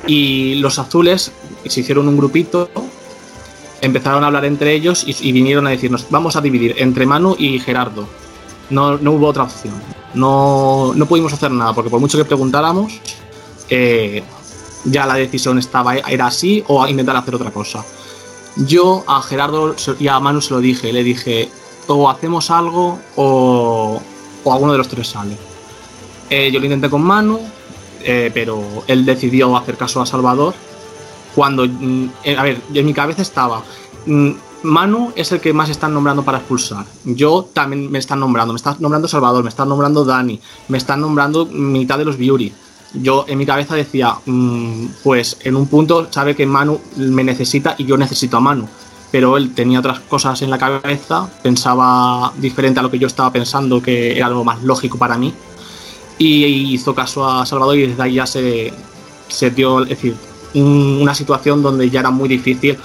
Y 0.07 0.57
los 0.57 0.79
azules 0.79 1.33
se 1.67 1.81
hicieron 1.81 2.09
un 2.09 2.17
grupito, 2.17 2.71
empezaron 3.81 4.25
a 4.25 4.29
hablar 4.29 4.45
entre 4.45 4.75
ellos 4.75 5.05
y, 5.07 5.17
y 5.21 5.33
vinieron 5.33 5.67
a 5.67 5.71
decirnos, 5.71 6.07
vamos 6.11 6.37
a 6.37 6.41
dividir 6.41 6.75
entre 6.79 7.07
Manu 7.07 7.37
y 7.39 7.59
Gerardo. 7.59 8.09
No, 8.71 8.99
no 8.99 9.13
hubo 9.13 9.29
otra 9.29 9.45
opción 9.45 9.75
no, 10.15 10.93
no 10.95 11.07
pudimos 11.07 11.33
hacer 11.33 11.51
nada, 11.51 11.73
porque 11.73 11.91
por 11.91 12.01
mucho 12.01 12.19
que 12.19 12.25
preguntáramos, 12.25 13.01
eh, 13.69 14.23
ya 14.85 15.07
la 15.07 15.15
decisión 15.15 15.59
estaba, 15.59 15.97
era 15.97 16.27
así 16.27 16.65
o 16.69 16.83
a 16.83 16.91
intentar 16.91 17.17
hacer 17.17 17.35
otra 17.35 17.51
cosa. 17.51 17.85
Yo 18.57 19.05
a 19.07 19.23
Gerardo 19.23 19.75
y 19.99 20.09
a 20.09 20.19
Manu 20.21 20.41
se 20.41 20.55
lo 20.55 20.61
dije, 20.61 20.93
le 20.93 21.05
dije, 21.05 21.49
o 21.87 22.09
hacemos 22.09 22.51
algo 22.51 22.99
o, 23.17 24.01
o 24.45 24.53
alguno 24.53 24.73
de 24.73 24.79
los 24.79 24.89
tres 24.89 25.09
sale. 25.09 25.37
Eh, 26.31 26.51
yo 26.53 26.59
lo 26.59 26.67
intenté 26.67 26.91
con 26.91 27.03
Manu, 27.03 27.41
eh, 28.03 28.31
pero 28.33 28.85
él 28.87 29.05
decidió 29.05 29.57
hacer 29.57 29.77
caso 29.77 30.01
a 30.01 30.07
Salvador. 30.07 30.55
Cuando, 31.35 31.67
mm, 31.67 32.09
a 32.37 32.43
ver, 32.43 32.61
en 32.75 32.87
mi 32.87 32.93
cabeza 32.93 33.23
estaba, 33.23 33.63
mm, 34.07 34.31
Manu 34.63 35.13
es 35.15 35.31
el 35.33 35.41
que 35.41 35.53
más 35.53 35.69
están 35.69 35.95
nombrando 35.95 36.25
para 36.25 36.39
expulsar. 36.39 36.85
Yo 37.05 37.49
también 37.53 37.91
me 37.91 37.99
están 37.99 38.21
nombrando. 38.21 38.53
Me 38.53 38.57
está 38.57 38.77
nombrando 38.79 39.07
Salvador, 39.07 39.43
me 39.43 39.51
están 39.51 39.69
nombrando 39.69 40.05
Dani, 40.05 40.41
me 40.69 40.79
están 40.79 41.01
nombrando 41.01 41.47
mitad 41.47 41.99
de 41.99 42.05
los 42.05 42.19
Beauty. 42.19 42.53
Yo 42.95 43.25
en 43.29 43.39
mi 43.39 43.47
cabeza 43.47 43.75
decía, 43.75 44.15
mm, 44.25 44.87
pues 45.05 45.37
en 45.45 45.57
un 45.57 45.67
punto 45.67 46.09
sabe 46.11 46.35
que 46.35 46.47
Manu 46.47 46.81
me 46.97 47.23
necesita 47.23 47.75
y 47.79 47.85
yo 47.85 47.97
necesito 47.97 48.37
a 48.39 48.41
Manu. 48.41 48.69
Pero 49.13 49.37
él 49.37 49.55
tenía 49.55 49.79
otras 49.79 50.01
cosas 50.01 50.43
en 50.43 50.51
la 50.51 50.59
cabeza, 50.59 51.29
pensaba 51.43 52.33
diferente 52.37 52.81
a 52.81 52.83
lo 52.83 52.91
que 52.91 52.99
yo 52.99 53.07
estaba 53.07 53.33
pensando, 53.33 53.81
que 53.81 54.17
era 54.17 54.29
lo 54.29 54.45
más 54.45 54.63
lógico 54.63 54.99
para 54.99 55.17
mí. 55.17 55.33
Y 56.19 56.45
hizo 56.75 56.95
caso 56.95 57.27
a 57.27 57.47
Salvador 57.47 57.77
y 57.77 57.87
desde 57.87 58.03
ahí 58.03 58.15
ya 58.15 58.27
se, 58.27 58.73
se 59.29 59.51
dio, 59.51 59.83
es 59.83 59.91
decir, 59.91 60.17
una 60.55 61.15
situación 61.15 61.63
donde 61.63 61.89
ya 61.91 62.01
era 62.01 62.11
muy 62.11 62.29
difícil 62.29 62.77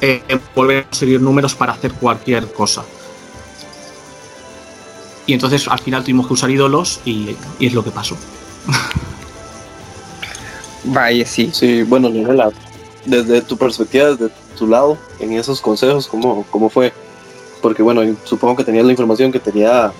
eh, 0.00 0.22
volver 0.54 0.86
a 0.90 0.94
seguir 0.94 1.20
números 1.20 1.54
para 1.54 1.72
hacer 1.72 1.92
cualquier 1.92 2.50
cosa. 2.52 2.84
Y 5.26 5.34
entonces 5.34 5.68
al 5.68 5.78
final 5.78 6.02
tuvimos 6.02 6.26
que 6.26 6.32
usar 6.32 6.50
ídolos 6.50 7.00
y, 7.04 7.36
es 7.60 7.74
lo 7.74 7.84
que 7.84 7.90
pasó. 7.90 8.16
Vaya, 10.84 11.26
sí. 11.26 11.50
Sí, 11.52 11.82
bueno, 11.82 12.08
Leonela, 12.08 12.50
desde 13.04 13.42
tu 13.42 13.56
perspectiva, 13.56 14.12
desde 14.12 14.32
tu 14.58 14.66
lado, 14.66 14.96
en 15.18 15.34
esos 15.34 15.60
consejos, 15.60 16.08
¿cómo, 16.08 16.46
cómo 16.50 16.70
fue? 16.70 16.92
Porque 17.60 17.82
bueno, 17.82 18.02
supongo 18.24 18.56
que 18.56 18.64
tenías 18.64 18.86
la 18.86 18.92
información 18.92 19.30
que 19.30 19.38
tenía 19.38 19.92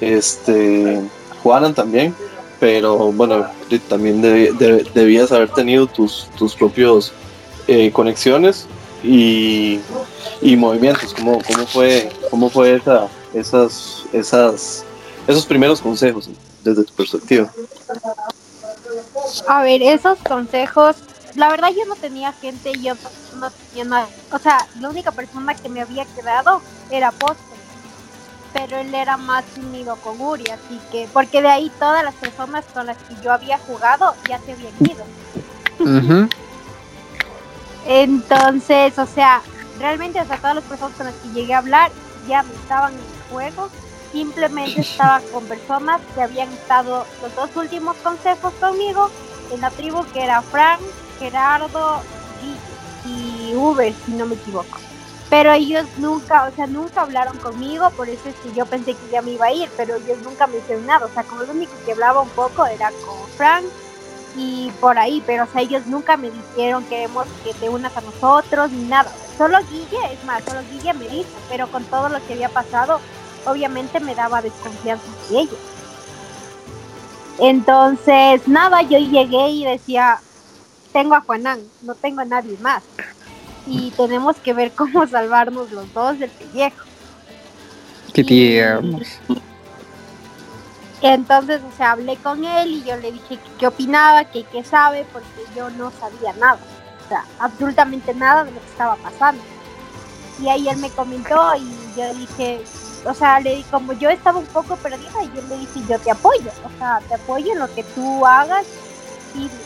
este 0.00 1.00
Juanan 1.42 1.74
también, 1.74 2.14
pero 2.60 3.10
bueno, 3.12 3.46
también 3.88 4.20
debías 4.20 5.32
haber 5.32 5.48
tenido 5.48 5.86
tus, 5.86 6.28
tus 6.36 6.54
propios 6.54 7.12
eh, 7.66 7.90
conexiones 7.92 8.66
y, 9.02 9.80
y 10.40 10.56
movimientos. 10.56 11.14
¿Cómo, 11.14 11.40
cómo 11.46 11.66
fue, 11.66 12.10
cómo 12.30 12.50
fue 12.50 12.74
esa, 12.74 13.08
esas, 13.34 14.04
esas, 14.12 14.84
esos 15.26 15.46
primeros 15.46 15.80
consejos 15.80 16.30
desde 16.62 16.84
tu 16.84 16.92
perspectiva? 16.94 17.50
A 19.46 19.62
ver, 19.62 19.82
esos 19.82 20.18
consejos, 20.20 20.96
la 21.34 21.48
verdad 21.48 21.70
yo 21.70 21.84
no 21.86 21.96
tenía 21.96 22.32
gente, 22.32 22.72
yo 22.80 22.94
no 23.38 23.50
tenía 23.50 23.84
nada. 23.84 24.08
O 24.32 24.38
sea, 24.38 24.66
la 24.80 24.88
única 24.88 25.12
persona 25.12 25.54
que 25.54 25.68
me 25.68 25.80
había 25.80 26.04
quedado 26.04 26.60
era 26.90 27.10
Poste, 27.12 27.42
pero 28.52 28.78
él 28.78 28.94
era 28.94 29.16
más 29.16 29.44
unido 29.56 29.96
con 29.96 30.20
Uri, 30.20 30.44
así 30.50 30.80
que, 30.90 31.08
porque 31.12 31.42
de 31.42 31.48
ahí 31.48 31.70
todas 31.78 32.02
las 32.02 32.14
personas 32.14 32.64
con 32.72 32.86
las 32.86 32.96
que 32.96 33.14
yo 33.22 33.32
había 33.32 33.58
jugado 33.58 34.14
ya 34.28 34.40
se 34.40 34.52
habían 34.52 34.74
ido. 34.80 35.04
Entonces, 37.88 38.98
o 38.98 39.06
sea, 39.06 39.40
realmente, 39.78 40.20
o 40.20 40.26
sea, 40.26 40.36
todas 40.36 40.56
las 40.56 40.64
personas 40.64 40.94
con 40.94 41.06
las 41.06 41.14
que 41.14 41.28
llegué 41.30 41.54
a 41.54 41.58
hablar 41.58 41.90
ya 42.28 42.44
estaban 42.62 42.92
en 42.92 42.98
el 42.98 43.30
juego. 43.30 43.70
Simplemente 44.12 44.80
estaba 44.82 45.20
con 45.32 45.44
personas 45.46 46.02
que 46.14 46.22
habían 46.22 46.52
estado 46.52 47.06
los 47.22 47.34
dos 47.34 47.56
últimos 47.56 47.96
consejos 47.96 48.52
conmigo 48.60 49.10
en 49.50 49.62
la 49.62 49.70
tribu, 49.70 50.04
que 50.12 50.22
era 50.22 50.42
Frank, 50.42 50.80
Gerardo 51.18 52.02
y, 53.06 53.54
Uber, 53.54 53.94
si 54.04 54.12
no 54.12 54.26
me 54.26 54.34
equivoco. 54.34 54.78
Pero 55.30 55.52
ellos 55.52 55.86
nunca, 55.96 56.44
o 56.44 56.54
sea, 56.54 56.66
nunca 56.66 57.02
hablaron 57.02 57.38
conmigo, 57.38 57.88
por 57.90 58.10
eso 58.10 58.28
es 58.28 58.34
que 58.36 58.52
yo 58.52 58.66
pensé 58.66 58.92
que 58.92 59.10
ya 59.10 59.22
me 59.22 59.32
iba 59.32 59.46
a 59.46 59.52
ir, 59.52 59.70
pero 59.78 59.96
ellos 59.96 60.18
nunca 60.22 60.46
me 60.46 60.58
hicieron 60.58 60.84
nada. 60.84 61.06
O 61.06 61.08
sea, 61.08 61.22
como 61.22 61.42
lo 61.42 61.52
único 61.52 61.72
que 61.86 61.92
hablaba 61.92 62.20
un 62.20 62.28
poco 62.30 62.66
era 62.66 62.90
con 63.06 63.26
Frank, 63.38 63.64
y 64.36 64.70
por 64.80 64.98
ahí, 64.98 65.22
pero 65.26 65.44
o 65.44 65.46
sea, 65.46 65.62
ellos 65.62 65.86
nunca 65.86 66.16
me 66.16 66.30
dijeron 66.30 66.84
queremos 66.84 67.26
que 67.44 67.54
te 67.54 67.68
unas 67.68 67.96
a 67.96 68.00
nosotros 68.00 68.70
ni 68.70 68.84
nada. 68.84 69.10
Solo 69.36 69.58
Guille, 69.70 70.12
es 70.12 70.24
más, 70.24 70.44
solo 70.44 70.60
Guille 70.70 70.94
me 70.94 71.08
dijo, 71.08 71.30
pero 71.48 71.66
con 71.68 71.84
todo 71.84 72.08
lo 72.08 72.24
que 72.26 72.34
había 72.34 72.48
pasado, 72.48 73.00
obviamente 73.46 74.00
me 74.00 74.14
daba 74.14 74.42
desconfianza 74.42 75.04
de 75.30 75.40
ellos. 75.40 75.58
Entonces, 77.38 78.46
nada, 78.48 78.82
yo 78.82 78.98
llegué 78.98 79.50
y 79.50 79.64
decía, 79.64 80.18
tengo 80.92 81.14
a 81.14 81.20
Juanán, 81.20 81.60
no 81.82 81.94
tengo 81.94 82.20
a 82.20 82.24
nadie 82.24 82.56
más. 82.60 82.82
Y 83.66 83.90
tenemos 83.92 84.36
que 84.36 84.52
ver 84.52 84.72
cómo 84.72 85.06
salvarnos 85.08 85.70
los 85.70 85.92
dos 85.92 86.18
del 86.18 86.30
pellejo. 86.30 86.84
Qué 88.12 88.24
tierno. 88.24 88.98
Entonces, 91.00 91.60
o 91.62 91.76
sea, 91.76 91.92
hablé 91.92 92.16
con 92.16 92.44
él 92.44 92.72
y 92.72 92.84
yo 92.84 92.96
le 92.96 93.12
dije 93.12 93.38
qué 93.58 93.66
opinaba, 93.68 94.24
que 94.24 94.42
qué 94.44 94.64
sabe, 94.64 95.06
porque 95.12 95.28
yo 95.54 95.70
no 95.70 95.92
sabía 95.92 96.32
nada, 96.34 96.58
o 97.04 97.08
sea, 97.08 97.24
absolutamente 97.38 98.14
nada 98.14 98.44
de 98.44 98.50
lo 98.50 98.60
que 98.60 98.66
estaba 98.66 98.96
pasando. 98.96 99.42
Y 100.42 100.48
ahí 100.48 100.68
él 100.68 100.76
me 100.78 100.90
comentó 100.90 101.54
y 101.56 101.96
yo 101.96 102.14
dije, 102.14 102.62
o 103.04 103.14
sea, 103.14 103.38
le 103.38 103.62
como 103.70 103.92
yo 103.92 104.08
estaba 104.08 104.38
un 104.38 104.46
poco 104.46 104.76
perdida 104.76 105.22
y 105.22 105.36
yo 105.36 105.42
le 105.48 105.58
dije, 105.58 105.80
yo 105.88 105.98
te 106.00 106.10
apoyo, 106.10 106.50
o 106.64 106.78
sea, 106.78 107.00
te 107.08 107.14
apoyo 107.14 107.52
en 107.52 107.60
lo 107.60 107.72
que 107.74 107.84
tú 107.84 108.26
hagas. 108.26 108.66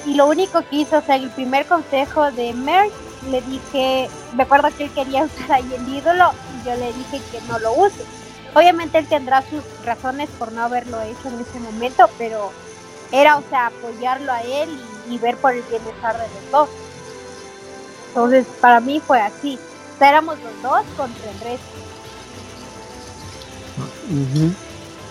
Y, 0.07 0.15
lo 0.15 0.27
único 0.27 0.61
que 0.69 0.77
hizo, 0.77 0.99
o 0.99 1.03
sea, 1.03 1.17
el 1.17 1.31
primer 1.31 1.65
consejo 1.67 2.31
de 2.33 2.53
Merck, 2.53 2.93
le 3.31 3.41
dije, 3.43 4.11
me 4.35 4.43
acuerdo 4.43 4.69
que 4.77 4.85
él 4.85 4.91
quería 4.91 5.25
usar 5.25 5.53
ahí 5.53 5.75
el 5.75 5.89
ídolo 5.89 6.33
y 6.61 6.67
yo 6.67 6.77
le 6.77 6.93
dije 6.93 7.23
que 7.31 7.41
no 7.49 7.59
lo 7.59 7.73
use 7.73 8.05
Obviamente 8.55 8.99
él 8.99 9.07
tendrá 9.07 9.43
sus 9.49 9.63
razones 9.85 10.29
por 10.39 10.53
no 10.53 10.63
haberlo 10.63 11.01
hecho 11.03 11.29
en 11.29 11.41
ese 11.41 11.59
momento, 11.61 12.09
pero 12.19 12.53
era, 13.11 13.39
o 13.39 13.43
sea, 13.49 13.67
apoyarlo 13.67 14.33
a 14.33 14.43
él 14.43 14.69
y, 15.11 15.19
ver 15.19 15.37
por 15.37 15.53
el 15.53 15.63
bienestar 15.63 16.15
de 16.15 16.27
los 16.27 16.51
dos. 16.51 16.69
Entonces, 18.09 18.47
para 18.61 18.81
mí 18.81 19.01
fue 19.01 19.21
así. 19.21 19.59
éramos 20.01 20.37
los 20.41 20.63
dos 20.63 20.83
contra 20.97 21.31
el 21.31 21.41
resto. 21.41 21.83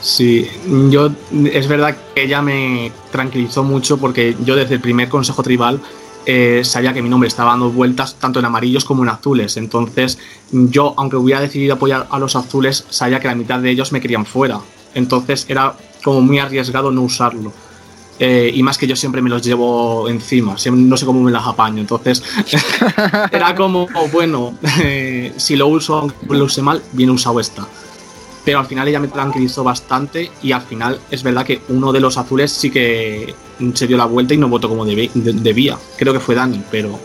Sí, 0.01 0.49
yo 0.89 1.11
es 1.45 1.67
verdad 1.67 1.95
que 2.13 2.23
ella 2.23 2.41
me 2.41 2.91
tranquilizó 3.11 3.63
mucho 3.63 3.97
porque 3.97 4.35
yo 4.43 4.55
desde 4.55 4.75
el 4.75 4.81
primer 4.81 5.09
consejo 5.09 5.43
tribal 5.43 5.79
eh, 6.25 6.61
sabía 6.63 6.93
que 6.93 7.01
mi 7.01 7.09
nombre 7.09 7.27
estaba 7.27 7.51
dando 7.51 7.69
vueltas 7.71 8.15
tanto 8.15 8.39
en 8.39 8.45
amarillos 8.45 8.85
como 8.85 9.03
en 9.03 9.09
azules. 9.09 9.57
Entonces, 9.57 10.17
yo, 10.51 10.93
aunque 10.97 11.15
hubiera 11.15 11.41
decidido 11.41 11.75
apoyar 11.75 12.07
a 12.09 12.19
los 12.19 12.35
azules, 12.35 12.85
sabía 12.89 13.19
que 13.19 13.27
la 13.27 13.35
mitad 13.35 13.59
de 13.59 13.69
ellos 13.71 13.91
me 13.91 14.01
querían 14.01 14.25
fuera. 14.25 14.59
Entonces, 14.93 15.45
era 15.49 15.73
como 16.03 16.21
muy 16.21 16.39
arriesgado 16.39 16.91
no 16.91 17.01
usarlo. 17.01 17.51
Eh, 18.19 18.51
y 18.53 18.61
más 18.61 18.77
que 18.77 18.85
yo 18.85 18.95
siempre 18.95 19.19
me 19.19 19.31
los 19.31 19.41
llevo 19.41 20.07
encima, 20.07 20.55
no 20.71 20.95
sé 20.95 21.05
cómo 21.07 21.21
me 21.21 21.31
las 21.31 21.47
apaño. 21.47 21.81
Entonces, 21.81 22.23
era 23.31 23.55
como, 23.55 23.87
bueno, 24.11 24.53
eh, 24.83 25.33
si 25.37 25.55
lo 25.55 25.67
uso, 25.67 25.95
aunque 25.95 26.15
lo 26.29 26.45
use 26.45 26.61
mal, 26.61 26.83
bien 26.91 27.09
usado 27.09 27.39
está. 27.39 27.67
Pero 28.43 28.59
al 28.59 28.65
final 28.65 28.87
ella 28.87 28.99
me 28.99 29.07
tranquilizó 29.07 29.63
bastante 29.63 30.31
y 30.41 30.51
al 30.51 30.61
final 30.61 30.99
es 31.11 31.23
verdad 31.23 31.45
que 31.45 31.61
uno 31.69 31.91
de 31.91 31.99
los 31.99 32.17
azules 32.17 32.51
sí 32.51 32.71
que 32.71 33.35
se 33.73 33.87
dio 33.87 33.97
la 33.97 34.05
vuelta 34.05 34.33
y 34.33 34.37
no 34.37 34.49
votó 34.49 34.67
como 34.67 34.85
debía. 34.85 35.77
Creo 35.97 36.13
que 36.13 36.19
fue 36.19 36.35
Dani, 36.35 36.63
pero 36.71 36.99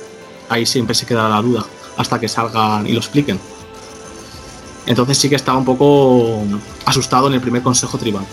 ahí 0.48 0.64
siempre 0.64 0.94
se 0.94 1.04
queda 1.06 1.28
la 1.28 1.42
duda 1.42 1.64
hasta 1.96 2.18
que 2.18 2.28
salgan 2.28 2.86
y 2.86 2.92
lo 2.92 2.98
expliquen. 2.98 3.38
Entonces 4.86 5.18
sí 5.18 5.28
que 5.28 5.36
estaba 5.36 5.58
un 5.58 5.64
poco 5.64 6.42
asustado 6.84 7.26
en 7.26 7.34
el 7.34 7.40
primer 7.40 7.62
consejo 7.62 7.98
tribal. 7.98 8.24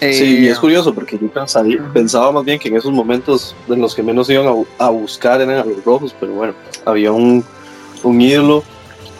Sí, 0.00 0.38
y 0.40 0.48
es 0.48 0.58
curioso 0.58 0.94
porque 0.94 1.18
yo 1.18 1.28
pensaba, 1.92 2.32
más 2.32 2.44
bien 2.44 2.58
que 2.58 2.68
en 2.68 2.76
esos 2.76 2.90
momentos 2.90 3.54
en 3.68 3.82
los 3.82 3.94
que 3.94 4.02
menos 4.02 4.30
iban 4.30 4.46
a, 4.78 4.88
buscar 4.88 5.42
eran 5.42 5.58
a 5.58 5.64
los 5.64 5.84
rojos, 5.84 6.14
pero 6.18 6.32
bueno, 6.32 6.54
había 6.86 7.12
un, 7.12 7.44
ídolo 8.02 8.64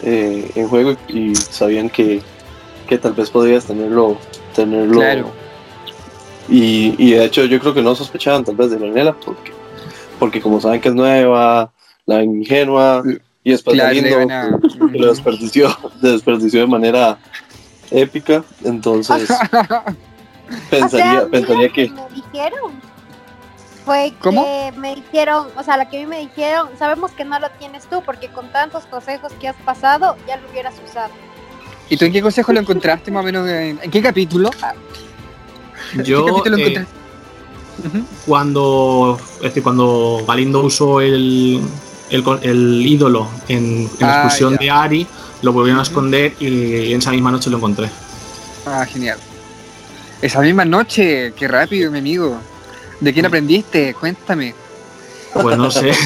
eh, 0.01 0.49
en 0.55 0.67
juego 0.67 0.95
y 1.07 1.35
sabían 1.35 1.87
que, 1.87 2.21
tal 2.99 3.13
vez 3.13 3.29
podías 3.29 3.65
tenerlo. 3.65 4.17
tenerlo 4.55 4.99
claro. 4.99 5.31
y, 6.49 7.11
de 7.11 7.23
hecho 7.23 7.45
yo 7.45 7.57
creo 7.59 7.73
que 7.73 7.81
no 7.81 7.95
sospechaban 7.95 8.43
tal 8.43 8.55
vez 8.55 8.69
de 8.71 8.79
Leonela 8.79 9.13
porque, 9.13 9.53
porque 10.19 10.41
como 10.41 10.59
saben 10.59 10.81
que 10.81 10.89
es 10.89 10.95
nueva, 10.95 11.71
la 12.05 12.23
ingenua 12.23 13.03
y 13.43 13.51
después 13.51 13.75
claro, 13.75 14.57
lo 14.91 15.07
desperdició, 15.09 15.69
desperdició 16.01 16.61
de 16.61 16.67
manera 16.67 17.19
épica, 17.91 18.43
entonces... 18.63 19.29
pensaría, 20.69 21.27
pensaría 21.29 21.69
que... 21.69 21.89
Me 21.89 22.09
dijeron 22.09 22.91
fue 23.85 24.13
que 24.21 24.73
me 24.77 24.95
dijeron, 24.95 25.47
o 25.55 25.63
sea, 25.63 25.77
la 25.77 25.89
que 25.89 25.97
a 25.97 25.99
mí 26.01 26.05
me 26.05 26.19
dijeron, 26.19 26.69
sabemos 26.77 27.11
que 27.11 27.25
no 27.25 27.39
lo 27.39 27.49
tienes 27.51 27.85
tú 27.85 28.01
porque 28.05 28.29
con 28.29 28.51
tantos 28.51 28.85
consejos 28.85 29.31
que 29.39 29.47
has 29.47 29.55
pasado 29.57 30.15
ya 30.27 30.37
lo 30.37 30.49
hubieras 30.49 30.75
usado. 30.87 31.11
¿Y 31.89 31.97
tú 31.97 32.05
en 32.05 32.13
qué 32.13 32.21
consejo 32.21 32.53
lo 32.53 32.59
encontraste 32.59 33.11
más 33.11 33.21
o 33.21 33.25
menos? 33.25 33.47
¿En, 33.49 33.77
qué 33.77 34.01
capítulo? 34.01 34.49
Yo, 36.05 36.43
eh, 36.45 36.85
cuando, 38.25 39.19
es 39.37 39.41
decir, 39.41 39.63
cuando 39.63 40.23
Galindo 40.27 40.61
usó 40.61 41.01
el, 41.01 41.59
el, 42.09 42.85
ídolo 42.85 43.27
en, 43.47 43.89
la 43.99 44.07
ah, 44.07 44.15
expulsión 44.23 44.55
de 44.55 44.69
Ari, 44.69 45.07
lo 45.41 45.51
volvieron 45.51 45.79
a 45.79 45.83
esconder 45.83 46.35
y 46.39 46.93
en 46.93 46.99
esa 46.99 47.11
misma 47.11 47.31
noche 47.31 47.49
lo 47.49 47.57
encontré. 47.57 47.89
Ah, 48.65 48.85
genial. 48.85 49.17
Esa 50.21 50.39
misma 50.41 50.65
noche, 50.65 51.33
qué 51.35 51.47
rápido, 51.47 51.91
mi 51.91 51.99
amigo. 51.99 52.39
¿De 52.99 53.11
quién 53.13 53.25
aprendiste? 53.25 53.93
Cuéntame. 53.93 54.53
Pues 55.33 55.57
no 55.57 55.71
sé. 55.71 55.91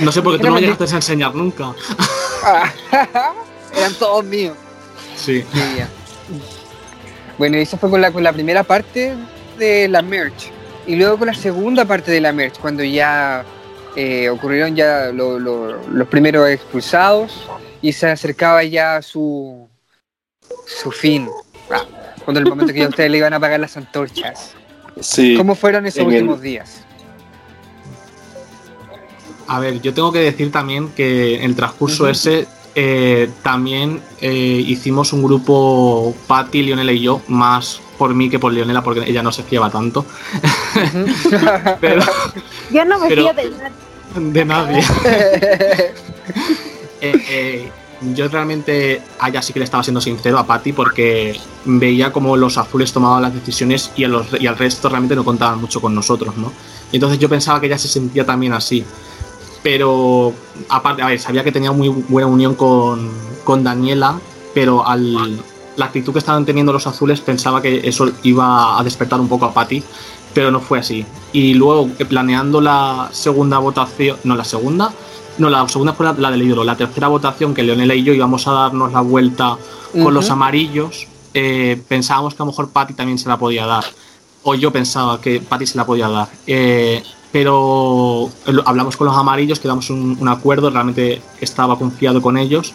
No 0.00 0.10
sé 0.10 0.22
por 0.22 0.32
qué 0.32 0.38
tú 0.38 0.46
no 0.46 0.54
me 0.54 0.62
llegaste 0.62 0.84
a 0.84 0.96
enseñar 0.96 1.34
nunca. 1.34 1.74
Eran 3.76 3.94
todos 3.98 4.24
míos. 4.24 4.56
Sí. 5.14 5.44
Bueno, 7.36 7.58
eso 7.58 7.76
fue 7.76 7.90
con 7.90 8.00
la, 8.00 8.10
con 8.10 8.22
la 8.22 8.32
primera 8.32 8.62
parte 8.62 9.14
de 9.58 9.88
la 9.88 10.00
merch. 10.00 10.50
Y 10.86 10.96
luego 10.96 11.18
con 11.18 11.26
la 11.26 11.34
segunda 11.34 11.84
parte 11.84 12.10
de 12.10 12.20
la 12.22 12.32
merch, 12.32 12.58
cuando 12.60 12.82
ya 12.82 13.44
eh, 13.94 14.30
ocurrieron 14.30 14.74
ya 14.74 15.10
los 15.12 16.08
primeros 16.08 16.48
expulsados 16.48 17.46
y 17.82 17.92
se 17.92 18.08
acercaba 18.08 18.64
ya 18.64 19.02
su, 19.02 19.68
su 20.66 20.90
fin. 20.90 21.28
Ah, 21.70 21.84
cuando 22.24 22.40
el 22.40 22.48
momento 22.48 22.72
que 22.72 22.80
ya 22.80 22.88
ustedes 22.88 23.10
le 23.10 23.18
iban 23.18 23.32
a 23.32 23.36
apagar 23.36 23.60
las 23.60 23.76
antorchas. 23.76 24.54
Sí, 25.00 25.34
¿Cómo 25.36 25.54
fueron 25.54 25.86
esos 25.86 26.04
últimos 26.04 26.40
días? 26.40 26.82
A 29.46 29.58
ver, 29.58 29.80
yo 29.80 29.94
tengo 29.94 30.12
que 30.12 30.20
decir 30.20 30.52
también 30.52 30.90
que 30.90 31.36
en 31.36 31.42
el 31.42 31.56
transcurso 31.56 32.08
ese 32.08 32.46
eh, 32.74 33.30
también 33.42 34.00
eh, 34.20 34.64
hicimos 34.66 35.12
un 35.12 35.24
grupo, 35.24 36.14
Patty, 36.26 36.62
Lionela 36.62 36.92
y 36.92 37.00
yo, 37.00 37.20
más 37.26 37.80
por 37.98 38.14
mí 38.14 38.30
que 38.30 38.38
por 38.38 38.52
Lionela, 38.52 38.82
porque 38.82 39.10
ella 39.10 39.22
no 39.22 39.32
se 39.32 39.42
fiaba 39.42 39.70
tanto. 39.70 40.06
pero, 41.80 42.02
yo 42.70 42.84
no 42.84 43.00
me 43.00 43.08
fío 43.08 43.34
de 43.34 43.50
nadie. 43.50 44.32
De 44.32 44.44
nadie. 44.44 44.80
eh, 47.00 47.70
yo 48.14 48.28
realmente 48.28 49.02
a 49.18 49.42
sí 49.42 49.52
que 49.52 49.58
le 49.58 49.64
estaba 49.64 49.82
siendo 49.82 50.00
sincero 50.00 50.38
a 50.38 50.46
Patty 50.46 50.72
porque 50.72 51.38
veía 51.64 52.12
como 52.12 52.36
los 52.36 52.56
azules 52.58 52.92
tomaban 52.92 53.22
las 53.22 53.34
decisiones 53.34 53.92
y, 53.96 54.02
y 54.02 54.46
al 54.46 54.58
resto 54.58 54.88
realmente 54.88 55.14
no 55.14 55.24
contaban 55.24 55.60
mucho 55.60 55.80
con 55.80 55.94
nosotros, 55.94 56.36
¿no? 56.36 56.52
Y 56.92 56.96
entonces 56.96 57.18
yo 57.18 57.28
pensaba 57.28 57.60
que 57.60 57.66
ella 57.66 57.78
se 57.78 57.88
sentía 57.88 58.24
también 58.24 58.52
así. 58.52 58.84
Pero 59.62 60.32
aparte, 60.68 61.02
a 61.02 61.06
ver, 61.06 61.20
sabía 61.20 61.44
que 61.44 61.52
tenía 61.52 61.72
muy 61.72 61.88
buena 61.88 62.26
unión 62.26 62.54
con, 62.54 63.10
con 63.44 63.62
Daniela, 63.62 64.18
pero 64.54 64.86
al, 64.86 65.38
la 65.76 65.86
actitud 65.86 66.12
que 66.12 66.18
estaban 66.18 66.44
teniendo 66.44 66.72
los 66.72 66.86
azules 66.86 67.20
pensaba 67.20 67.60
que 67.60 67.86
eso 67.88 68.10
iba 68.22 68.78
a 68.78 68.84
despertar 68.84 69.20
un 69.20 69.28
poco 69.28 69.46
a 69.46 69.52
Patty, 69.54 69.82
pero 70.32 70.50
no 70.50 70.60
fue 70.60 70.78
así. 70.78 71.04
Y 71.32 71.54
luego, 71.54 71.88
planeando 72.08 72.60
la 72.60 73.10
segunda 73.12 73.58
votación, 73.58 74.16
no, 74.24 74.34
la 74.34 74.44
segunda, 74.44 74.92
no, 75.40 75.50
la 75.50 75.66
segunda 75.68 75.92
fue 75.92 76.06
la, 76.06 76.30
del 76.30 76.42
ídolo. 76.42 76.64
La 76.64 76.76
tercera 76.76 77.08
votación, 77.08 77.54
que 77.54 77.62
Leonela 77.62 77.94
y 77.94 78.02
yo 78.02 78.12
íbamos 78.12 78.46
a 78.46 78.52
darnos 78.52 78.92
la 78.92 79.00
vuelta 79.00 79.56
con 79.92 80.14
los 80.14 80.30
amarillos, 80.30 81.08
eh, 81.34 81.80
pensábamos 81.88 82.34
que 82.34 82.42
a 82.42 82.44
lo 82.44 82.52
mejor 82.52 82.70
Patty 82.70 82.94
también 82.94 83.18
se 83.18 83.28
la 83.28 83.38
podía 83.38 83.66
dar. 83.66 83.84
O 84.42 84.54
yo 84.54 84.70
pensaba 84.70 85.20
que 85.20 85.40
Patty 85.40 85.66
se 85.66 85.76
la 85.76 85.86
podía 85.86 86.08
dar. 86.08 86.28
Eh, 86.46 87.02
pero 87.32 88.30
hablamos 88.64 88.96
con 88.96 89.06
los 89.06 89.16
amarillos, 89.16 89.60
quedamos 89.60 89.90
un, 89.90 90.16
un 90.20 90.28
acuerdo, 90.28 90.70
realmente 90.70 91.22
estaba 91.40 91.78
confiado 91.78 92.20
con 92.20 92.36
ellos. 92.36 92.74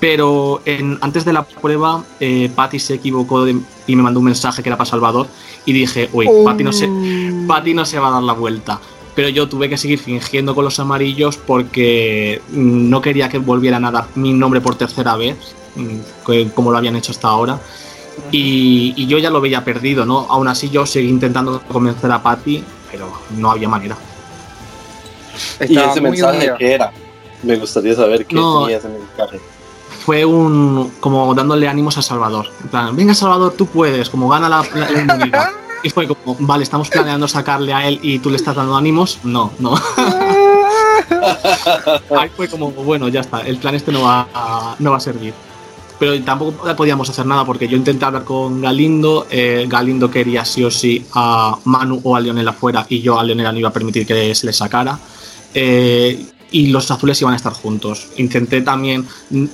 Pero 0.00 0.60
antes 1.00 1.24
de 1.24 1.32
la 1.32 1.44
prueba, 1.44 2.04
eh, 2.20 2.50
Patty 2.54 2.78
se 2.78 2.94
equivocó 2.94 3.48
y 3.48 3.96
me 3.96 4.02
mandó 4.02 4.20
un 4.20 4.26
mensaje 4.26 4.62
que 4.62 4.68
era 4.68 4.76
para 4.76 4.90
Salvador. 4.90 5.28
Y 5.64 5.72
dije, 5.72 6.10
uy, 6.12 6.28
Patty 6.44 6.62
no, 6.62 6.72
se, 6.72 6.86
oh. 6.86 7.46
Patty 7.46 7.72
no 7.72 7.86
se 7.86 7.98
va 7.98 8.08
a 8.08 8.10
dar 8.10 8.22
la 8.22 8.34
vuelta 8.34 8.78
pero 9.14 9.28
yo 9.28 9.48
tuve 9.48 9.68
que 9.68 9.76
seguir 9.76 9.98
fingiendo 9.98 10.54
con 10.54 10.64
los 10.64 10.78
amarillos 10.80 11.36
porque 11.36 12.42
no 12.50 13.00
quería 13.00 13.28
que 13.28 13.38
volvieran 13.38 13.84
a 13.84 13.90
dar 13.90 14.06
mi 14.14 14.32
nombre 14.32 14.60
por 14.60 14.74
tercera 14.74 15.16
vez, 15.16 15.54
mm, 15.76 16.48
como 16.54 16.72
lo 16.72 16.78
habían 16.78 16.96
hecho 16.96 17.12
hasta 17.12 17.28
ahora. 17.28 17.60
Y, 18.30 19.06
yo 19.06 19.18
ya 19.18 19.30
lo 19.30 19.40
veía 19.40 19.64
perdido, 19.64 20.04
¿no? 20.06 20.26
Aún 20.28 20.48
así 20.48 20.70
yo 20.70 20.86
seguí 20.86 21.08
intentando 21.08 21.60
convencer 21.62 22.10
a 22.10 22.22
Patty, 22.22 22.62
pero 22.90 23.12
no 23.36 23.50
había 23.50 23.68
manera. 23.68 23.96
¿Y 25.68 25.78
ese 25.78 26.00
mensaje 26.00 26.52
qué 26.58 26.74
era? 26.74 26.92
Me 27.42 27.56
gustaría 27.56 27.94
saber 27.94 28.24
qué 28.26 28.36
tenía 28.36 28.78
ese 28.78 28.88
mensaje. 28.88 29.40
Fue 30.04 30.24
un 30.24 30.92
como 31.00 31.34
dándole 31.34 31.66
ánimos 31.68 31.98
a 31.98 32.02
Salvador. 32.02 32.46
En 32.62 32.68
plan, 32.68 32.96
venga 32.96 33.14
Salvador, 33.14 33.54
tú 33.56 33.66
puedes, 33.66 34.10
como 34.10 34.28
gana 34.28 34.48
la, 34.48 34.64
la 34.74 35.52
Y 35.84 35.90
fue 35.90 36.08
como, 36.08 36.36
vale, 36.40 36.64
estamos 36.64 36.88
planeando 36.88 37.28
sacarle 37.28 37.74
a 37.74 37.86
él 37.86 38.00
y 38.02 38.18
tú 38.18 38.30
le 38.30 38.36
estás 38.36 38.56
dando 38.56 38.74
ánimos. 38.74 39.18
No, 39.22 39.52
no. 39.58 39.74
Ahí 42.18 42.30
fue 42.34 42.48
como, 42.48 42.70
bueno, 42.70 43.08
ya 43.08 43.20
está, 43.20 43.42
el 43.42 43.58
plan 43.58 43.74
este 43.74 43.92
no 43.92 44.00
va 44.02 44.26
a, 44.32 44.76
no 44.78 44.92
va 44.92 44.96
a 44.96 45.00
servir. 45.00 45.34
Pero 45.98 46.18
tampoco 46.24 46.74
podíamos 46.74 47.10
hacer 47.10 47.26
nada 47.26 47.44
porque 47.44 47.68
yo 47.68 47.76
intenté 47.76 48.06
hablar 48.06 48.24
con 48.24 48.62
Galindo, 48.62 49.26
eh, 49.30 49.66
Galindo 49.68 50.10
quería 50.10 50.46
sí 50.46 50.64
o 50.64 50.70
sí 50.70 51.04
a 51.12 51.58
Manu 51.64 52.00
o 52.02 52.16
a 52.16 52.20
Lionel 52.20 52.48
afuera 52.48 52.86
y 52.88 53.02
yo 53.02 53.20
a 53.20 53.24
Lionel 53.24 53.52
no 53.52 53.58
iba 53.58 53.68
a 53.68 53.72
permitir 53.72 54.06
que 54.06 54.34
se 54.34 54.46
le 54.46 54.54
sacara. 54.54 54.98
Eh, 55.52 56.24
y 56.50 56.68
los 56.68 56.90
azules 56.90 57.20
iban 57.20 57.34
a 57.34 57.36
estar 57.36 57.52
juntos. 57.52 58.08
Intenté 58.16 58.62
también 58.62 59.06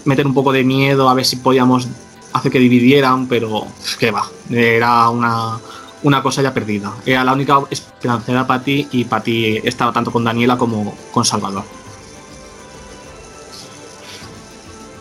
meter 0.04 0.28
un 0.28 0.34
poco 0.34 0.52
de 0.52 0.62
miedo 0.62 1.08
a 1.08 1.14
ver 1.14 1.26
si 1.26 1.34
podíamos 1.36 1.88
hacer 2.32 2.52
que 2.52 2.60
dividieran, 2.60 3.26
pero 3.26 3.66
que 3.98 4.12
va, 4.12 4.30
era 4.50 5.08
una, 5.08 5.58
una 6.02 6.22
cosa 6.22 6.42
ya 6.42 6.54
perdida. 6.54 6.94
Era 7.04 7.24
la 7.24 7.32
única 7.32 7.60
esperanza 7.70 8.32
era 8.32 8.46
Patti 8.46 8.88
y 8.92 9.04
Patti 9.04 9.58
estaba 9.64 9.92
tanto 9.92 10.10
con 10.10 10.24
Daniela 10.24 10.56
como 10.56 10.94
con 11.12 11.24
Salvador. 11.24 11.64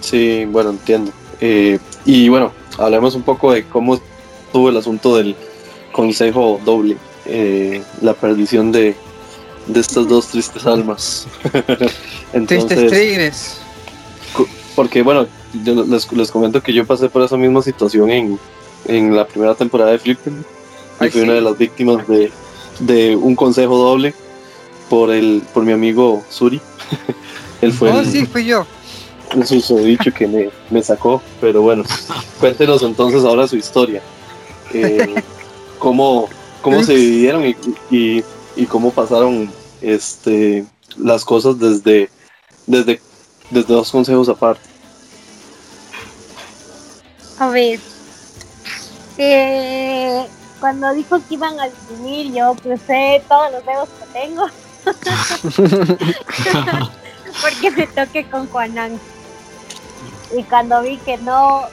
Sí, 0.01 0.45
bueno, 0.45 0.71
entiendo. 0.71 1.11
Eh, 1.39 1.79
y 2.05 2.29
bueno, 2.29 2.51
hablemos 2.77 3.15
un 3.15 3.23
poco 3.23 3.53
de 3.53 3.65
cómo 3.65 3.99
tuvo 4.51 4.69
el 4.69 4.77
asunto 4.77 5.15
del 5.15 5.35
consejo 5.91 6.59
doble, 6.65 6.97
eh, 7.25 7.83
la 8.01 8.13
perdición 8.13 8.71
de, 8.71 8.95
de 9.67 9.79
estas 9.79 10.07
dos 10.07 10.27
tristes 10.27 10.65
almas. 10.65 11.27
tristes 12.47 12.91
tigres. 12.91 13.57
Porque 14.75 15.01
bueno, 15.01 15.27
les, 15.63 16.11
les, 16.11 16.31
comento 16.31 16.61
que 16.61 16.73
yo 16.73 16.85
pasé 16.85 17.09
por 17.09 17.21
esa 17.21 17.37
misma 17.37 17.61
situación 17.61 18.09
en, 18.09 18.39
en 18.85 19.15
la 19.15 19.27
primera 19.27 19.55
temporada 19.55 19.91
de 19.91 19.99
Flipper 19.99 20.33
y 21.01 21.09
fui 21.09 21.21
una 21.21 21.33
de 21.33 21.41
las 21.41 21.57
víctimas 21.57 22.07
de, 22.07 22.31
de, 22.79 23.15
un 23.15 23.35
consejo 23.35 23.77
doble 23.77 24.13
por 24.89 25.11
el 25.11 25.43
por 25.53 25.63
mi 25.63 25.71
amigo 25.71 26.23
Suri. 26.29 26.61
Él 27.61 27.73
fue 27.73 27.91
oh, 27.91 28.03
sí, 28.03 28.25
fui 28.25 28.45
yo. 28.45 28.65
Un 29.35 29.45
susodicho 29.45 30.11
que 30.11 30.27
me, 30.27 30.49
me, 30.69 30.81
sacó, 30.81 31.21
pero 31.39 31.61
bueno, 31.61 31.83
cuéntenos 32.39 32.81
entonces 32.83 33.23
ahora 33.23 33.47
su 33.47 33.57
historia. 33.57 34.01
Eh, 34.73 35.15
cómo, 35.79 36.27
cómo 36.61 36.83
se 36.83 36.95
dividieron 36.95 37.45
y, 37.45 37.55
y, 37.91 38.23
y, 38.55 38.65
cómo 38.65 38.91
pasaron 38.91 39.51
este, 39.81 40.65
las 40.97 41.23
cosas 41.23 41.59
desde, 41.59 42.09
desde 42.65 42.99
desde 43.49 43.73
dos 43.73 43.91
consejos 43.91 44.29
aparte. 44.29 44.67
A 47.39 47.49
ver. 47.49 47.79
Eh, 49.17 50.25
cuando 50.59 50.91
dijo 50.93 51.19
que 51.27 51.35
iban 51.35 51.59
a 51.59 51.69
disminuir, 51.69 52.33
yo 52.33 52.55
crucé 52.55 53.23
todos 53.27 53.51
los 53.51 53.63
dedos 53.65 53.89
que 53.89 54.19
tengo. 54.19 54.47
porque 57.41 57.71
me 57.71 57.87
toqué 57.87 58.29
con 58.29 58.47
Juanán. 58.47 58.99
Y 60.35 60.43
cuando 60.43 60.81
vi 60.81 60.97
que 60.97 61.17
no, 61.17 61.63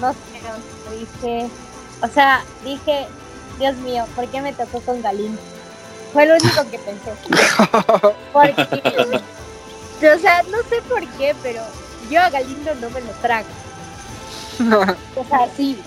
no 0.00 0.12
sé, 0.12 0.98
dije, 0.98 1.48
o 2.02 2.08
sea, 2.08 2.42
dije, 2.64 3.06
Dios 3.58 3.76
mío, 3.76 4.04
¿por 4.14 4.26
qué 4.28 4.40
me 4.40 4.52
tocó 4.52 4.80
con 4.80 5.02
Galindo? 5.02 5.40
Fue 6.12 6.26
lo 6.26 6.34
único 6.34 6.70
que 6.70 6.78
pensé. 6.78 7.12
Porque, 8.32 9.22
o 10.14 10.18
sea, 10.18 10.42
no 10.44 10.58
sé 10.68 10.80
por 10.88 11.06
qué, 11.18 11.34
pero 11.42 11.62
yo 12.10 12.20
a 12.20 12.30
Galindo 12.30 12.74
no 12.76 12.90
me 12.90 13.00
lo 13.00 13.12
trago. 13.20 13.48
O 15.14 15.24
sea, 15.24 15.48
sí. 15.56 15.78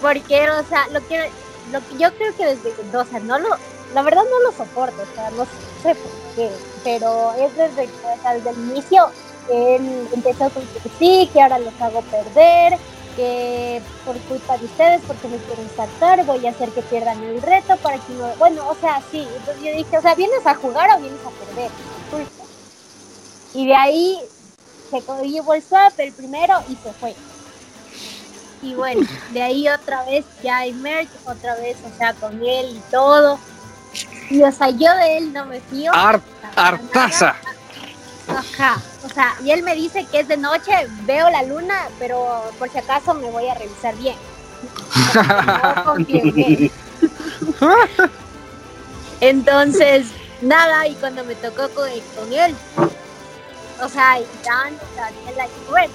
Porque, 0.00 0.50
o 0.50 0.64
sea, 0.64 0.86
lo 0.88 1.06
que, 1.06 1.30
lo 1.72 1.80
que 1.80 1.98
yo 1.98 2.12
creo 2.14 2.36
que 2.36 2.46
desde, 2.46 2.96
o 2.96 3.04
sea, 3.04 3.20
no 3.20 3.38
lo, 3.38 3.48
la 3.94 4.02
verdad 4.02 4.22
no 4.30 4.40
lo 4.40 4.52
soporto, 4.52 5.02
o 5.02 5.14
sea, 5.14 5.30
no 5.30 5.44
sé 5.82 5.94
por 5.94 6.34
qué, 6.34 6.50
pero 6.84 7.32
es 7.34 7.56
desde, 7.56 7.84
o 7.84 8.22
sea, 8.22 8.34
desde 8.34 8.50
el 8.50 8.58
inicio 8.70 9.10
él 9.50 10.08
empezó 10.12 10.48
con 10.50 10.62
que 10.66 10.90
sí, 10.98 11.28
que 11.32 11.42
ahora 11.42 11.58
los 11.58 11.78
hago 11.80 12.02
perder, 12.02 12.78
que 13.16 13.82
por 14.04 14.16
culpa 14.20 14.56
de 14.56 14.66
ustedes, 14.66 15.00
porque 15.06 15.28
me 15.28 15.38
quieren 15.38 15.68
sacar, 15.76 16.24
voy 16.24 16.46
a 16.46 16.50
hacer 16.50 16.70
que 16.70 16.82
pierdan 16.82 17.22
el 17.24 17.42
reto 17.42 17.76
para 17.78 17.98
que 17.98 18.12
no, 18.12 18.28
bueno, 18.38 18.68
o 18.68 18.74
sea, 18.76 19.02
sí, 19.10 19.26
entonces 19.36 19.62
yo 19.62 19.76
dije, 19.76 19.98
o 19.98 20.02
sea, 20.02 20.14
¿vienes 20.14 20.46
a 20.46 20.54
jugar 20.54 20.90
o 20.96 21.00
vienes 21.00 21.20
a 21.26 21.30
perder? 21.30 21.70
Y 23.52 23.66
de 23.66 23.74
ahí 23.74 24.20
se 24.90 25.00
llevó 25.28 25.54
el 25.54 25.62
swap 25.62 25.98
el 25.98 26.12
primero 26.12 26.54
y 26.68 26.76
se 26.76 26.92
fue. 26.92 27.14
Y 28.62 28.74
bueno, 28.74 29.06
de 29.32 29.42
ahí 29.42 29.68
otra 29.68 30.04
vez 30.04 30.24
ya 30.42 30.58
hay 30.58 30.72
merch, 30.72 31.08
otra 31.24 31.54
vez, 31.56 31.76
o 31.84 31.96
sea, 31.96 32.12
con 32.14 32.34
él 32.42 32.76
y 32.76 32.82
todo. 32.90 33.38
Y 34.28 34.42
o 34.42 34.52
sea, 34.52 34.70
yo 34.70 34.94
de 34.96 35.18
él 35.18 35.32
no 35.32 35.46
me 35.46 35.60
fío. 35.60 35.92
artaza. 36.56 37.36
Ajá, 38.28 38.80
o 39.04 39.08
sea, 39.08 39.34
y 39.42 39.50
él 39.50 39.62
me 39.62 39.74
dice 39.74 40.06
que 40.06 40.20
es 40.20 40.28
de 40.28 40.36
noche, 40.36 40.70
veo 41.04 41.28
la 41.30 41.42
luna, 41.42 41.88
pero 41.98 42.44
por 42.58 42.70
si 42.70 42.78
acaso 42.78 43.14
me 43.14 43.28
voy 43.30 43.48
a 43.48 43.54
revisar 43.54 43.96
bien. 43.96 44.16
Entonces, 49.20 50.08
nada, 50.42 50.86
y 50.86 50.94
cuando 50.94 51.24
me 51.24 51.34
tocó 51.34 51.68
con, 51.70 51.88
con 52.16 52.32
él, 52.32 52.54
o 53.82 53.88
sea, 53.88 54.18
Dan, 54.44 54.78
Daniela 54.94 55.46
y 55.46 55.70
Uber, 55.70 55.90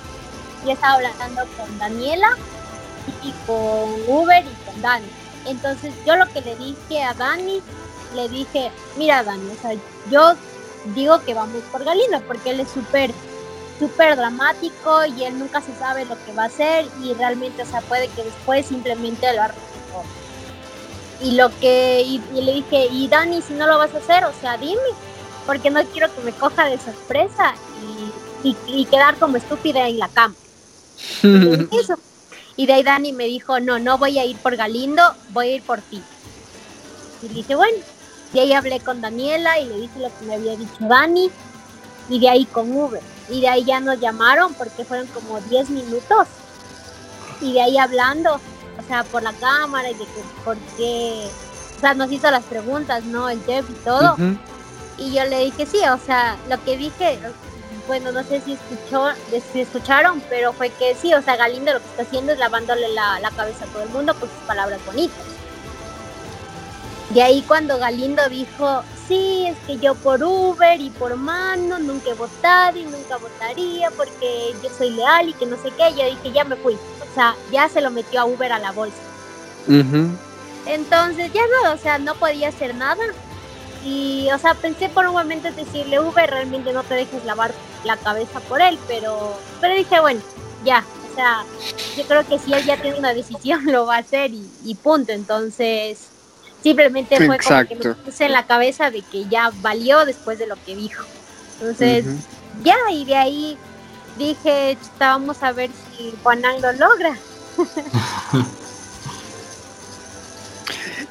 y 0.65 0.71
estaba 0.71 0.95
hablando 0.95 1.43
con 1.57 1.77
Daniela 1.77 2.35
y 3.23 3.31
con 3.45 3.93
Uber 4.07 4.43
y 4.45 4.65
con 4.65 4.81
Dani. 4.81 5.07
Entonces, 5.45 5.93
yo 6.05 6.15
lo 6.15 6.27
que 6.27 6.41
le 6.41 6.55
dije 6.55 7.03
a 7.03 7.13
Dani, 7.13 7.61
le 8.15 8.29
dije, 8.29 8.71
mira 8.97 9.23
Dani, 9.23 9.49
o 9.51 9.61
sea, 9.61 9.75
yo 10.09 10.33
digo 10.95 11.19
que 11.23 11.33
vamos 11.33 11.61
por 11.71 11.83
Galindo 11.83 12.21
porque 12.27 12.51
él 12.51 12.59
es 12.59 12.69
súper 12.69 13.11
súper 13.79 14.15
dramático 14.15 15.05
y 15.05 15.23
él 15.23 15.37
nunca 15.37 15.61
se 15.61 15.75
sabe 15.75 16.05
lo 16.05 16.15
que 16.25 16.33
va 16.33 16.43
a 16.43 16.47
hacer 16.47 16.85
y 17.03 17.13
realmente, 17.13 17.63
o 17.63 17.65
sea, 17.65 17.81
puede 17.81 18.07
que 18.09 18.23
después 18.23 18.65
simplemente 18.65 19.33
lo 19.33 19.41
arruine 19.41 19.65
Y 21.21 21.31
lo 21.31 21.49
que, 21.59 22.01
y, 22.01 22.21
le 22.41 22.53
dije, 22.53 22.87
y 22.91 23.07
Dani, 23.07 23.41
si 23.41 23.53
no 23.53 23.67
lo 23.67 23.77
vas 23.77 23.93
a 23.93 23.97
hacer, 23.97 24.23
o 24.25 24.33
sea, 24.39 24.57
dime, 24.57 24.81
porque 25.45 25.69
no 25.69 25.83
quiero 25.85 26.13
que 26.13 26.21
me 26.21 26.31
coja 26.31 26.65
de 26.65 26.77
sorpresa 26.77 27.53
y, 28.43 28.55
y, 28.67 28.85
quedar 28.85 29.17
como 29.17 29.37
estúpida 29.37 29.87
en 29.87 29.99
la 29.99 30.07
cama. 30.07 30.35
eso. 31.23 31.95
Y 32.57 32.65
de 32.65 32.73
ahí 32.73 32.83
Dani 32.83 33.11
me 33.13 33.25
dijo, 33.25 33.59
no, 33.59 33.79
no 33.79 33.97
voy 33.97 34.17
a 34.17 34.25
ir 34.25 34.37
por 34.37 34.55
Galindo, 34.55 35.03
voy 35.29 35.49
a 35.49 35.55
ir 35.55 35.63
por 35.63 35.81
ti. 35.81 36.01
Y 37.21 37.27
dije, 37.27 37.55
bueno, 37.55 37.77
y 38.33 38.39
ahí 38.39 38.53
hablé 38.53 38.79
con 38.79 39.01
Daniela 39.01 39.59
y 39.59 39.65
le 39.65 39.75
dije 39.77 39.99
lo 39.99 40.09
que 40.17 40.25
me 40.25 40.35
había 40.35 40.55
dicho 40.55 40.77
Dani. 40.79 41.31
Y 42.09 42.19
de 42.19 42.29
ahí 42.29 42.45
con 42.45 42.71
Uber. 42.71 43.01
Y 43.29 43.41
de 43.41 43.49
ahí 43.49 43.63
ya 43.63 43.79
nos 43.79 43.99
llamaron 43.99 44.53
porque 44.53 44.85
fueron 44.85 45.07
como 45.07 45.41
10 45.41 45.69
minutos. 45.71 46.27
Y 47.41 47.53
de 47.53 47.61
ahí 47.61 47.77
hablando, 47.77 48.35
o 48.35 48.87
sea, 48.87 49.03
por 49.03 49.23
la 49.23 49.33
cámara 49.33 49.89
y 49.89 49.93
de 49.93 50.05
que 50.05 50.21
por 50.43 50.57
qué, 50.77 51.27
o 51.77 51.79
sea, 51.79 51.93
nos 51.93 52.11
hizo 52.11 52.29
las 52.29 52.43
preguntas, 52.43 53.03
¿no? 53.05 53.29
El 53.29 53.41
Jeff 53.43 53.69
y 53.69 53.73
todo. 53.83 54.15
Y 54.97 55.13
yo 55.13 55.25
le 55.25 55.45
dije, 55.45 55.65
sí, 55.65 55.79
o 55.79 55.97
sea, 56.05 56.37
lo 56.49 56.63
que 56.63 56.77
dije, 56.77 57.19
bueno, 57.87 58.11
no 58.11 58.23
sé 58.23 58.41
si 58.41 58.53
escuchó, 58.53 59.09
si 59.51 59.61
escucharon, 59.61 60.21
pero 60.29 60.53
fue 60.53 60.69
que 60.69 60.95
sí, 60.95 61.13
o 61.13 61.21
sea, 61.21 61.35
Galindo 61.35 61.73
lo 61.73 61.79
que 61.79 61.85
está 61.85 62.01
haciendo 62.03 62.33
es 62.33 62.39
lavándole 62.39 62.89
la, 62.89 63.19
la 63.19 63.31
cabeza 63.31 63.65
a 63.65 63.67
todo 63.67 63.83
el 63.83 63.89
mundo 63.89 64.13
con 64.19 64.29
sus 64.29 64.39
palabras 64.47 64.79
bonitas. 64.85 65.17
De 67.11 67.21
ahí 67.21 67.43
cuando 67.47 67.77
Galindo 67.77 68.27
dijo, 68.29 68.83
sí, 69.07 69.47
es 69.47 69.57
que 69.67 69.77
yo 69.77 69.95
por 69.95 70.23
Uber 70.23 70.79
y 70.81 70.89
por 70.89 71.15
mano 71.15 71.79
nunca 71.79 72.09
he 72.09 72.13
votado 72.13 72.77
y 72.77 72.83
nunca 72.83 73.17
votaría 73.17 73.91
porque 73.91 74.53
yo 74.63 74.69
soy 74.75 74.91
leal 74.91 75.29
y 75.29 75.33
que 75.33 75.45
no 75.45 75.55
sé 75.57 75.71
qué, 75.71 75.93
yo 75.95 76.05
dije, 76.05 76.31
ya 76.33 76.43
me 76.43 76.55
fui. 76.55 76.73
O 76.73 77.15
sea, 77.15 77.35
ya 77.51 77.69
se 77.69 77.81
lo 77.81 77.91
metió 77.91 78.21
a 78.21 78.25
Uber 78.25 78.51
a 78.51 78.59
la 78.59 78.71
bolsa. 78.71 78.97
Entonces 80.65 81.31
ya 81.31 81.43
no, 81.63 81.73
o 81.73 81.77
sea, 81.77 81.99
no 81.99 82.15
podía 82.15 82.49
hacer 82.49 82.75
nada. 82.75 83.03
Y, 83.85 84.27
o 84.33 84.39
sea, 84.39 84.55
pensé 84.55 84.89
por 84.89 85.05
un 85.05 85.13
momento 85.13 85.51
decirle, 85.51 85.99
Uber, 85.99 86.29
realmente 86.29 86.73
no 86.73 86.83
te 86.83 86.95
dejes 86.95 87.23
lavar 87.23 87.53
la 87.83 87.97
cabeza 87.97 88.39
por 88.41 88.61
él, 88.61 88.79
pero, 88.87 89.37
pero 89.61 89.75
dije, 89.75 89.99
bueno, 89.99 90.21
ya, 90.65 90.83
o 91.11 91.15
sea, 91.15 91.43
yo 91.95 92.03
creo 92.05 92.27
que 92.27 92.39
si 92.39 92.51
él 92.51 92.65
ya 92.65 92.81
tiene 92.81 92.97
una 92.97 93.13
decisión, 93.13 93.63
lo 93.71 93.85
va 93.85 93.97
a 93.97 93.99
hacer 93.99 94.31
y, 94.31 94.49
y 94.65 94.75
punto. 94.75 95.11
Entonces, 95.11 96.09
Simplemente 96.65 97.17
fue 97.17 97.37
como 97.37 97.67
que 97.67 97.75
me 97.75 97.93
puse 97.93 98.25
en 98.25 98.31
la 98.31 98.47
cabeza 98.47 98.89
de 98.89 99.03
que 99.03 99.27
ya 99.27 99.51
valió 99.61 100.03
después 100.03 100.39
de 100.39 100.47
lo 100.47 100.55
que 100.65 100.75
dijo. 100.75 101.05
Entonces, 101.59 102.05
ya, 102.63 102.75
y 102.91 103.05
de 103.05 103.15
ahí 103.15 103.57
dije, 104.17 104.75
vamos 104.97 105.43
a 105.43 105.51
ver 105.51 105.69
si 105.95 106.11
Juanan 106.23 106.59
lo 106.63 106.71
logra. 106.71 107.15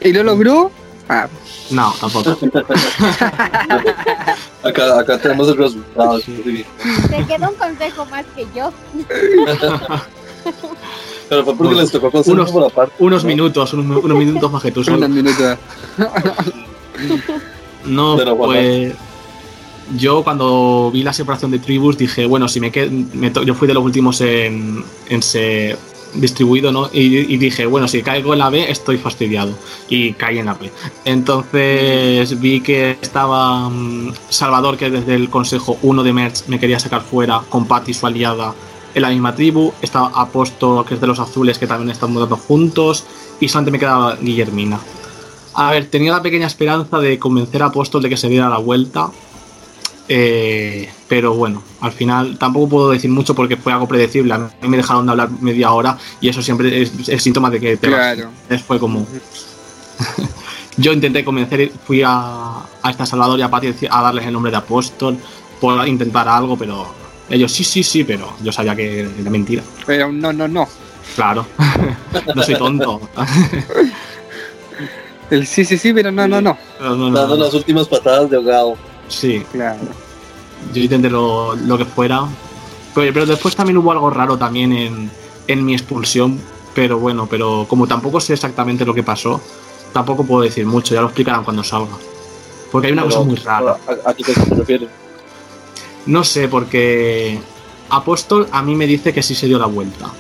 ¿Y 0.01 0.13
lo 0.13 0.25
logró? 0.25 0.73
Ah. 1.09 1.29
No, 1.75 1.93
tampoco. 2.01 2.31
acá, 4.63 5.01
acá 5.01 5.19
tenemos 5.19 5.49
el 5.49 5.57
resultado. 5.57 6.21
Te 6.21 7.27
quedó 7.27 7.51
un 7.51 7.57
consejo 7.57 8.07
más 8.07 8.25
que 8.37 8.47
yo. 8.55 8.73
Pero 11.29 11.45
fue 11.45 11.57
porque 11.57 11.75
les 11.75 11.91
tocó 11.91 12.13
unos, 12.27 12.53
por 12.53 12.65
aparte. 12.65 12.95
Unos 13.01 13.25
minutos, 13.25 13.73
unos, 13.73 14.05
minutos 14.05 14.53
más 14.53 14.63
que 14.63 14.71
tú 14.71 14.85
solo. 14.85 15.09
minutos. 15.09 15.59
no, 17.87 18.17
pues. 18.37 18.95
Yo 19.97 20.25
cuando 20.25 20.91
vi 20.93 21.03
la 21.03 21.13
separación 21.13 21.51
de 21.51 21.59
tribus 21.59 21.99
dije, 21.99 22.25
bueno, 22.25 22.49
si 22.49 22.59
me 22.59 22.71
quedo. 22.71 22.91
yo 23.43 23.55
fui 23.55 23.69
de 23.69 23.75
los 23.75 23.85
últimos 23.85 24.19
en, 24.23 24.83
en 25.09 25.23
ser 25.23 25.77
distribuido, 26.15 26.73
¿no? 26.73 26.89
Y, 26.93 27.37
dije, 27.37 27.67
bueno, 27.67 27.89
si 27.89 28.03
caigo 28.03 28.33
en 28.33 28.39
la 28.39 28.51
B 28.51 28.71
estoy 28.71 28.99
fastidiado. 28.99 29.53
Y 29.89 30.13
caí 30.15 30.39
en 30.39 30.47
la 30.47 30.55
B. 30.55 30.71
Entonces 31.05 32.41
vi 32.41 32.61
que 32.61 32.97
estaba 33.01 33.69
mm, 33.69 34.13
Salvador, 34.29 34.77
que 34.77 34.91
desde 34.91 35.15
el 35.15 35.31
Consejo 35.31 35.79
1 35.83 36.03
de 36.03 36.13
Merch 36.13 36.47
me 36.47 36.59
quería 36.59 36.79
sacar 36.79 37.03
fuera, 37.03 37.43
con 37.49 37.67
Patty, 37.67 37.95
su 37.95 38.07
aliada, 38.07 38.55
en 38.95 39.03
la 39.03 39.11
misma 39.11 39.35
tribu, 39.35 39.73
estaba 39.83 40.13
Aposto, 40.15 40.85
que 40.87 40.95
es 40.95 41.01
de 41.01 41.07
los 41.07 41.19
azules, 41.19 41.59
que 41.59 41.67
también 41.67 41.91
están 41.91 42.13
mudando 42.13 42.37
juntos, 42.37 43.05
y 43.41 43.49
solamente 43.49 43.73
me 43.73 43.79
quedaba 43.79 44.17
Guillermina. 44.17 44.79
A 45.55 45.71
ver, 45.73 45.87
tenía 45.87 46.13
la 46.13 46.23
pequeña 46.23 46.47
esperanza 46.47 46.99
de 46.99 47.19
convencer 47.19 47.63
a 47.63 47.67
Apóstol 47.67 48.03
de 48.03 48.09
que 48.09 48.17
se 48.17 48.29
diera 48.29 48.49
la 48.49 48.59
vuelta, 48.59 49.11
eh, 50.09 50.91
pero 51.09 51.35
bueno, 51.35 51.63
al 51.81 51.93
final 51.93 52.39
tampoco 52.39 52.69
puedo 52.69 52.91
decir 52.91 53.11
mucho 53.11 53.35
porque 53.35 53.57
fue 53.57 53.73
algo 53.73 53.89
predecible. 53.89 54.35
A 54.35 54.39
mí 54.39 54.69
me 54.69 54.77
dejaron 54.77 55.07
de 55.07 55.13
hablar 55.13 55.31
media 55.41 55.73
hora 55.73 55.97
y 56.21 56.29
eso 56.29 56.43
siempre 56.43 56.83
es, 56.83 57.23
síntoma 57.23 57.51
de 57.51 57.61
que 57.61 57.77
te 57.77 57.89
claro. 57.89 58.31
Fue 58.67 58.79
como. 58.79 59.07
Yo 60.77 60.93
intenté 60.93 61.25
convencer, 61.25 61.71
fui 61.87 62.03
a, 62.05 62.59
a 62.83 62.91
esta 62.91 63.07
Salvador 63.07 63.39
y 63.39 63.43
a 63.43 63.49
Pati 63.49 63.73
a 63.89 64.03
darles 64.03 64.27
el 64.27 64.33
nombre 64.33 64.51
de 64.51 64.59
Apóstol 64.59 65.17
por 65.61 65.87
intentar 65.87 66.27
algo, 66.29 66.57
pero 66.59 66.93
ellos, 67.31 67.53
sí, 67.53 67.65
sí, 67.65 67.83
sí, 67.83 68.05
pero 68.05 68.35
yo 68.43 68.53
sabía 68.53 68.75
que 68.75 69.01
era 69.01 69.31
mentira. 69.31 69.63
Pero 69.87 70.13
no, 70.13 70.33
no, 70.33 70.49
no. 70.49 70.69
Claro, 71.15 71.47
no 72.35 72.43
soy 72.43 72.57
tonto. 72.57 73.01
El 75.31 75.47
sí, 75.47 75.65
sí, 75.65 75.79
sí, 75.79 75.93
pero 75.93 76.11
no, 76.11 76.27
no, 76.27 76.41
no. 76.41 76.59
Dando 76.81 77.37
las 77.37 77.55
últimas 77.55 77.87
patadas 77.89 78.29
de 78.31 78.37
ahogado. 78.37 78.77
Sí. 79.09 79.45
Claro. 79.53 79.81
Yo 80.73 80.83
intenté 80.83 81.11
lo, 81.11 81.57
que 81.79 81.85
fuera. 81.85 82.25
Pero, 82.95 83.27
después 83.27 83.55
también 83.57 83.77
hubo 83.79 83.93
algo 83.93 84.09
raro 84.11 84.39
también 84.39 84.73
en, 84.73 85.11
en 85.47 85.65
mi 85.65 85.75
expulsión. 85.75 86.41
Pero 86.75 86.99
bueno, 86.99 87.27
pero 87.31 87.67
como 87.69 87.87
tampoco 87.87 88.21
sé 88.21 88.33
exactamente 88.33 88.85
lo 88.85 88.93
que 88.95 89.03
pasó, 89.05 89.41
tampoco 89.93 90.25
puedo 90.25 90.43
decir 90.43 90.67
mucho, 90.67 90.95
ya 90.95 91.01
lo 91.01 91.07
explicarán 91.07 91.45
cuando 91.45 91.63
salga. 91.63 91.97
Porque 92.73 92.89
hay 92.89 92.93
una 92.93 93.05
cosa 93.05 93.21
muy 93.21 93.37
rara. 93.37 93.77
¿A, 94.05 94.15
qué 94.15 94.25
te 94.25 94.33
refieres? 94.57 94.89
No 96.07 96.25
sé, 96.25 96.49
porque 96.49 97.39
Apóstol 97.91 98.49
a 98.51 98.63
mí 98.63 98.75
me 98.75 98.87
dice 98.87 99.13
que 99.13 99.23
sí 99.23 99.35
se 99.37 99.47
dio 99.47 99.59
la 99.59 99.67
vuelta. 99.67 100.11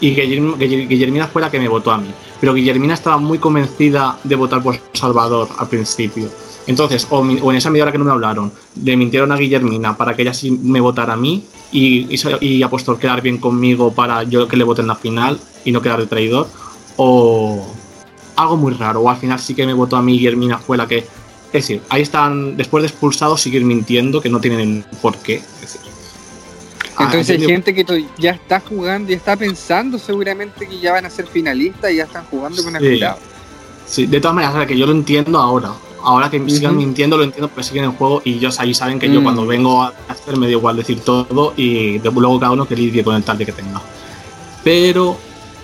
Y 0.00 0.14
que 0.14 0.26
Guillerm- 0.28 0.56
Guiller- 0.58 0.86
Guillermina 0.86 1.26
fue 1.26 1.40
la 1.42 1.50
que 1.50 1.58
me 1.58 1.68
votó 1.68 1.90
a 1.90 1.98
mí. 1.98 2.12
Pero 2.40 2.52
Guillermina 2.54 2.94
estaba 2.94 3.16
muy 3.16 3.38
convencida 3.38 4.18
de 4.22 4.36
votar 4.36 4.62
por 4.62 4.78
Salvador 4.92 5.48
al 5.58 5.68
principio. 5.68 6.28
Entonces, 6.68 7.06
o, 7.08 7.24
mi- 7.24 7.40
o 7.42 7.50
en 7.50 7.56
esa 7.56 7.70
media 7.70 7.84
hora 7.84 7.92
que 7.92 7.98
no 7.98 8.04
me 8.04 8.10
hablaron, 8.10 8.52
le 8.84 8.94
mintieron 8.94 9.32
a 9.32 9.36
Guillermina 9.36 9.96
para 9.96 10.14
que 10.14 10.20
ella 10.22 10.34
sí 10.34 10.50
me 10.50 10.80
votara 10.80 11.14
a 11.14 11.16
mí 11.16 11.42
y, 11.72 12.06
y, 12.14 12.20
y 12.40 12.62
quedar 13.00 13.22
bien 13.22 13.38
conmigo 13.38 13.90
para 13.92 14.22
yo 14.24 14.46
que 14.46 14.56
le 14.58 14.64
vote 14.64 14.82
en 14.82 14.88
la 14.88 14.94
final 14.94 15.40
y 15.64 15.72
no 15.72 15.80
quedar 15.80 15.98
de 15.98 16.06
traidor. 16.06 16.46
O 16.98 17.66
algo 18.36 18.56
muy 18.58 18.74
raro. 18.74 19.00
O 19.00 19.08
al 19.08 19.16
final 19.16 19.40
sí 19.40 19.54
que 19.54 19.64
me 19.64 19.72
votó 19.72 19.96
a 19.96 20.02
mí 20.02 20.18
Guillermina 20.18 20.58
fue 20.58 20.76
la 20.76 20.86
que. 20.86 20.98
Es 20.98 21.52
decir, 21.52 21.80
ahí 21.88 22.02
están, 22.02 22.58
después 22.58 22.82
de 22.82 22.88
expulsados, 22.88 23.40
siguen 23.40 23.66
mintiendo 23.66 24.20
que 24.20 24.28
no 24.28 24.38
tienen 24.38 24.84
por 25.00 25.16
qué. 25.16 25.36
Es 25.36 25.60
decir, 25.62 25.80
ah, 26.98 27.04
Entonces 27.04 27.40
hay 27.40 27.46
gente 27.46 27.74
que 27.74 28.06
ya 28.18 28.32
está 28.32 28.60
jugando 28.60 29.10
y 29.10 29.14
está 29.14 29.36
pensando 29.36 29.98
seguramente 29.98 30.68
que 30.68 30.78
ya 30.78 30.92
van 30.92 31.06
a 31.06 31.10
ser 31.10 31.26
finalistas 31.26 31.90
y 31.92 31.96
ya 31.96 32.04
están 32.04 32.26
jugando 32.26 32.62
con 32.62 32.76
el 32.76 32.82
Sí. 32.82 33.00
Sí, 33.86 34.06
de 34.06 34.20
todas 34.20 34.34
maneras, 34.34 34.66
que 34.66 34.76
yo 34.76 34.84
lo 34.84 34.92
entiendo 34.92 35.38
ahora. 35.38 35.72
Ahora 36.02 36.30
que 36.30 36.38
sigan 36.48 36.76
mintiendo, 36.76 37.16
lo 37.16 37.24
entiendo 37.24 37.48
porque 37.48 37.64
siguen 37.64 37.84
en 37.84 37.92
juego 37.92 38.22
y 38.24 38.34
ellos 38.34 38.58
ahí 38.60 38.72
saben 38.74 38.98
que 38.98 39.10
yo 39.12 39.20
Mm. 39.20 39.24
cuando 39.24 39.46
vengo 39.46 39.82
a 39.82 39.92
hacer 40.08 40.36
me 40.36 40.46
da 40.46 40.52
igual 40.52 40.76
decir 40.76 41.00
todo 41.00 41.52
y 41.56 41.98
luego 41.98 42.38
cada 42.38 42.52
uno 42.52 42.66
que 42.66 42.76
lidie 42.76 43.02
con 43.02 43.16
el 43.16 43.22
tarde 43.24 43.44
que 43.44 43.52
tenga. 43.52 43.80
Pero 44.62 45.18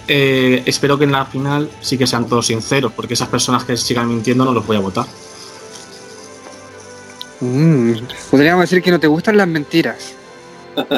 eh, 0.08 0.62
espero 0.66 0.98
que 0.98 1.04
en 1.04 1.12
la 1.12 1.24
final 1.24 1.70
sí 1.80 1.96
que 1.96 2.06
sean 2.06 2.26
todos 2.28 2.46
sinceros, 2.46 2.92
porque 2.92 3.14
esas 3.14 3.28
personas 3.28 3.64
que 3.64 3.76
sigan 3.76 4.08
mintiendo 4.08 4.44
no 4.44 4.52
los 4.52 4.66
voy 4.66 4.76
a 4.76 4.80
votar. 4.80 5.06
Mm, 7.40 7.94
Podríamos 8.30 8.62
decir 8.62 8.82
que 8.82 8.90
no 8.90 8.98
te 9.00 9.06
gustan 9.06 9.36
las 9.36 9.48
mentiras. 9.48 10.14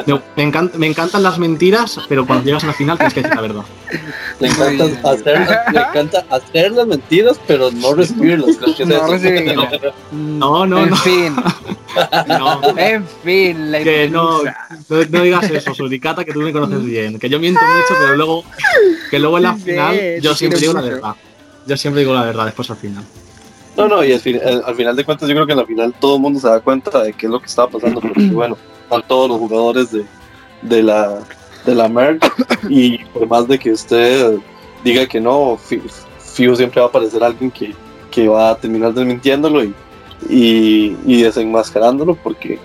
Me, 0.05 0.21
me 0.35 0.51
encan- 0.51 0.71
me 0.75 0.87
encantan 0.87 1.23
las 1.23 1.37
mentiras, 1.39 1.99
pero 2.09 2.25
cuando 2.25 2.45
llegas 2.45 2.63
a 2.63 2.67
la 2.67 2.73
final 2.73 2.97
tienes 2.97 3.13
que 3.13 3.21
decir 3.21 3.35
la 3.35 3.41
verdad. 3.41 3.61
Le 4.39 4.47
encanta, 4.47 5.09
hacer, 5.11 5.47
le 5.73 5.79
encanta 5.79 6.25
hacer 6.29 6.71
las 6.71 6.87
mentiras, 6.87 7.39
pero 7.47 7.71
no 7.71 7.93
recibirlas. 7.93 8.57
No 8.85 9.07
recibirlas. 9.07 9.69
No, 10.11 10.65
no, 10.65 10.83
en 10.83 10.89
no. 10.89 10.95
fin, 10.97 11.35
no. 12.27 12.61
en 12.77 13.05
fin, 13.23 13.71
la 13.71 13.83
Que 13.83 14.09
no, 14.09 14.43
no, 14.43 14.51
no 15.09 15.21
digas 15.23 15.49
eso, 15.49 15.73
Suricata, 15.73 16.23
que 16.25 16.33
tú 16.33 16.39
me 16.41 16.51
conoces 16.51 16.83
bien. 16.83 17.19
Que 17.19 17.29
yo 17.29 17.39
miento 17.39 17.61
mucho, 17.61 17.95
pero 18.01 18.15
luego, 18.15 18.43
que 19.09 19.19
luego 19.19 19.37
en 19.37 19.43
la 19.43 19.55
final 19.55 19.95
sí, 19.95 20.21
yo 20.21 20.35
siempre 20.35 20.59
digo 20.59 20.73
la 20.73 20.81
verdad. 20.81 21.15
Yo 21.65 21.75
siempre 21.77 22.01
digo 22.01 22.13
la 22.13 22.23
verdad 22.23 22.45
después 22.45 22.69
al 22.69 22.77
final. 22.77 23.03
No, 23.75 23.87
no, 23.87 24.03
y 24.03 24.11
al, 24.11 24.19
fin- 24.19 24.39
al- 24.43 24.63
al 24.65 24.75
final 24.75 24.95
de 24.95 25.03
cuentas 25.03 25.29
yo 25.29 25.35
creo 25.35 25.45
que 25.45 25.53
al 25.53 25.65
final 25.67 25.93
todo 25.99 26.15
el 26.15 26.21
mundo 26.21 26.39
se 26.39 26.47
da 26.47 26.59
cuenta 26.61 27.03
de 27.03 27.13
qué 27.13 27.27
es 27.27 27.31
lo 27.31 27.39
que 27.39 27.45
estaba 27.45 27.69
pasando, 27.69 28.01
porque 28.01 28.21
bueno, 28.31 28.57
están 28.87 29.03
todos 29.07 29.29
los 29.29 29.37
jugadores 29.39 29.91
de, 29.91 30.05
de 30.61 30.83
la 30.83 31.19
de 31.65 31.75
la 31.75 31.89
Merck 31.89 32.23
y 32.69 32.99
por 33.05 33.27
más 33.27 33.47
de 33.47 33.59
que 33.59 33.71
usted 33.71 34.37
diga 34.83 35.05
que 35.05 35.19
no, 35.19 35.57
fi- 35.57 35.81
fijo 36.17 36.55
siempre 36.55 36.79
va 36.79 36.87
a 36.87 36.89
aparecer 36.89 37.21
alguien 37.23 37.51
que, 37.51 37.75
que 38.09 38.27
va 38.29 38.51
a 38.51 38.55
terminar 38.57 38.93
desmintiéndolo 38.93 39.63
y, 39.63 39.75
y, 40.29 40.95
y 41.05 41.21
desenmascarándolo 41.23 42.15
porque, 42.15 42.57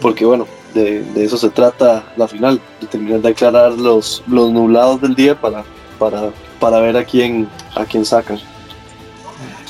porque 0.00 0.24
bueno, 0.24 0.46
de, 0.74 1.02
de 1.04 1.24
eso 1.24 1.36
se 1.36 1.50
trata 1.50 2.04
la 2.16 2.26
final, 2.26 2.60
de 2.80 2.86
terminar 2.88 3.20
de 3.20 3.28
aclarar 3.28 3.72
los, 3.72 4.24
los 4.26 4.50
nublados 4.50 5.00
del 5.00 5.14
día 5.14 5.40
para, 5.40 5.62
para, 5.98 6.30
para 6.58 6.80
ver 6.80 6.96
a 6.96 7.04
quién, 7.04 7.48
a 7.76 7.84
quién 7.84 8.04
sacan 8.04 8.40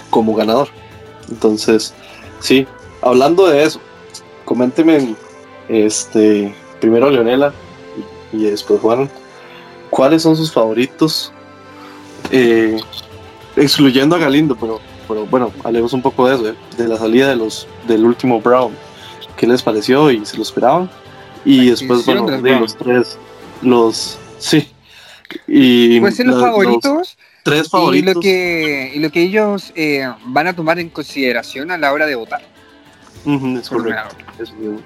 como 0.08 0.34
ganador. 0.34 0.68
Entonces, 1.28 1.92
sí, 2.40 2.66
hablando 3.02 3.46
de 3.48 3.64
eso, 3.64 3.80
coménteme, 4.46 5.14
este, 5.70 6.54
primero 6.80 7.10
Leonela 7.10 7.52
y, 8.32 8.36
y 8.38 8.44
después 8.50 8.80
Juan, 8.80 9.08
¿cuáles 9.90 10.22
son 10.22 10.36
sus 10.36 10.52
favoritos? 10.52 11.32
Eh, 12.30 12.78
excluyendo 13.56 14.16
a 14.16 14.18
Galindo, 14.18 14.56
pero, 14.56 14.80
pero 15.08 15.26
bueno, 15.26 15.52
hablemos 15.64 15.92
un 15.92 16.02
poco 16.02 16.28
de 16.28 16.34
eso, 16.34 16.48
eh, 16.48 16.54
de 16.76 16.88
la 16.88 16.96
salida 16.96 17.28
de 17.28 17.36
los, 17.36 17.66
del 17.86 18.04
último 18.04 18.40
Brown. 18.40 18.72
¿Qué 19.36 19.46
les 19.46 19.62
pareció 19.62 20.10
y 20.10 20.24
se 20.26 20.36
lo 20.36 20.42
esperaban? 20.42 20.90
Y 21.44 21.64
La 21.64 21.70
después, 21.70 22.04
bueno, 22.04 22.26
de 22.26 22.36
Brown. 22.38 22.60
los 22.60 22.76
tres, 22.76 23.18
los, 23.62 24.18
sí. 24.38 24.68
Y 25.46 26.00
ser 26.12 26.26
los 26.26 26.36
la- 26.36 26.46
favoritos 26.48 27.16
tres 27.42 27.66
y 27.66 27.70
favoritos. 27.70 28.14
lo 28.16 28.20
que, 28.20 28.92
y 28.94 28.98
lo 28.98 29.10
que 29.10 29.22
ellos 29.22 29.72
eh, 29.76 30.06
van 30.26 30.48
a 30.48 30.54
tomar 30.54 30.78
en 30.78 30.90
consideración 30.90 31.70
a 31.70 31.78
la 31.78 31.92
hora 31.92 32.06
de 32.06 32.14
votar. 32.16 32.42
Ujú, 33.24 33.58
es 33.58 33.68
correcto. 33.68 34.16
eso 34.42 34.52
mismo. 34.54 34.80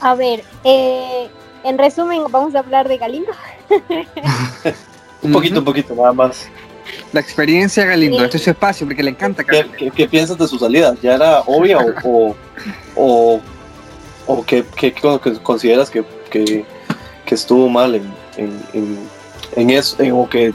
A 0.00 0.14
ver, 0.14 0.44
eh, 0.64 1.28
en 1.64 1.78
resumen, 1.78 2.22
vamos 2.30 2.54
a 2.54 2.60
hablar 2.60 2.88
de 2.88 2.98
Galindo. 2.98 3.32
Un 5.22 5.32
poquito, 5.32 5.58
un 5.58 5.64
poquito, 5.64 5.94
nada 5.94 6.12
más. 6.12 6.46
La 7.12 7.20
experiencia 7.20 7.82
de 7.82 7.88
Galindo, 7.88 8.18
Sí. 8.18 8.24
este 8.24 8.36
es 8.36 8.44
su 8.44 8.50
espacio 8.50 8.86
porque 8.86 9.02
le 9.02 9.10
encanta 9.10 9.42
¿Qué, 9.42 9.56
Galindo. 9.56 9.76
qué, 9.78 9.90
qué 9.90 10.08
piensas 10.08 10.38
de 10.38 10.46
su 10.46 10.58
salida? 10.58 10.94
¿Ya 11.02 11.14
era 11.14 11.40
obvia 11.46 11.78
o, 11.78 11.94
o, 12.04 12.36
o, 12.94 13.40
o 14.26 14.44
qué, 14.44 14.64
qué 14.76 14.94
consideras 15.42 15.90
que, 15.90 16.04
que, 16.30 16.64
que 17.24 17.34
estuvo 17.34 17.68
mal 17.68 17.96
en, 17.96 18.14
en, 18.36 18.62
en, 18.74 18.98
en 19.56 19.70
eso? 19.70 19.96
en- 20.00 20.12
o 20.12 20.28
que 20.28 20.52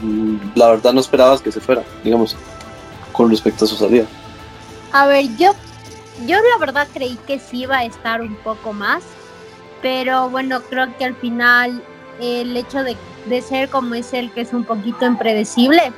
la 0.54 0.70
verdad 0.70 0.92
no 0.94 1.00
esperabas 1.00 1.42
que 1.42 1.52
se 1.52 1.60
fuera, 1.60 1.82
digamos, 2.02 2.34
con 3.12 3.28
respecto 3.28 3.66
a 3.66 3.68
su 3.68 3.76
salida. 3.76 4.06
A 4.92 5.06
ver, 5.06 5.26
yo, 5.36 5.52
yo 6.26 6.36
la 6.36 6.58
verdad 6.58 6.88
creí 6.94 7.18
que 7.26 7.38
sí 7.40 7.62
iba 7.62 7.78
a 7.78 7.84
estar 7.84 8.22
un 8.22 8.36
poco 8.36 8.72
más, 8.72 9.02
pero 9.82 10.30
bueno, 10.30 10.62
creo 10.62 10.96
que 10.96 11.04
al 11.04 11.16
final 11.16 11.82
el 12.20 12.56
hecho 12.56 12.82
de, 12.84 12.96
de 13.26 13.42
ser 13.42 13.68
como 13.68 13.94
es 13.94 14.14
el 14.14 14.30
que 14.32 14.42
es 14.42 14.52
un 14.52 14.64
poquito 14.64 15.04
impredecible 15.04 15.92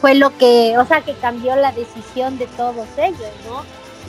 fue 0.00 0.14
lo 0.14 0.36
que, 0.36 0.76
o 0.78 0.84
sea, 0.84 1.00
que 1.00 1.14
cambió 1.14 1.56
la 1.56 1.72
decisión 1.72 2.38
de 2.38 2.46
todos 2.48 2.86
ellos, 2.98 3.32
¿no? 3.48 3.62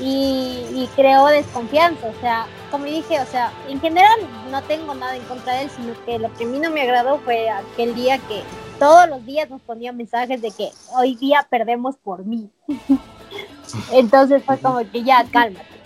Y, 0.04 0.66
y 0.74 0.90
creó 0.96 1.28
desconfianza, 1.28 2.08
o 2.08 2.22
sea, 2.22 2.48
como 2.72 2.86
dije, 2.86 3.20
o 3.20 3.26
sea, 3.26 3.52
en 3.68 3.82
general 3.82 4.18
no 4.50 4.62
tengo 4.64 4.94
nada 4.96 5.16
en 5.16 5.24
contra 5.24 5.54
de 5.54 5.64
él, 5.64 5.70
sino 5.76 5.94
que 6.06 6.20
lo 6.20 6.34
que 6.36 6.46
a 6.46 6.48
mí 6.48 6.60
no 6.60 6.72
me 6.72 6.82
agradó 6.82 7.20
fue 7.20 7.50
aquel 7.50 7.96
día 7.96 8.18
que 8.18 8.44
todos 8.80 9.10
los 9.10 9.26
días 9.26 9.50
nos 9.50 9.62
ponía 9.62 9.92
mensajes 9.92 10.42
de 10.42 10.52
que 10.52 10.70
hoy 10.96 11.16
día 11.16 11.46
perdemos 11.50 11.98
por 11.98 12.26
mí. 12.26 12.50
Entonces 13.92 14.42
fue 14.46 14.58
como 14.60 14.80
que 14.90 15.04
ya, 15.04 15.26
cálmate. 15.30 15.79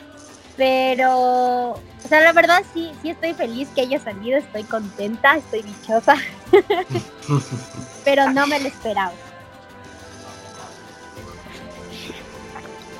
Pero, 0.55 1.71
o 1.71 2.07
sea, 2.07 2.21
la 2.21 2.31
verdad 2.31 2.63
sí, 2.73 2.91
sí 3.01 3.09
estoy 3.09 3.33
feliz 3.33 3.67
que 3.73 3.81
haya 3.81 3.99
salido, 3.99 4.37
estoy 4.37 4.63
contenta, 4.63 5.37
estoy 5.37 5.63
dichosa, 5.63 6.15
pero 8.05 8.29
no 8.31 8.45
me 8.45 8.59
lo 8.59 8.67
esperaba. 8.67 9.13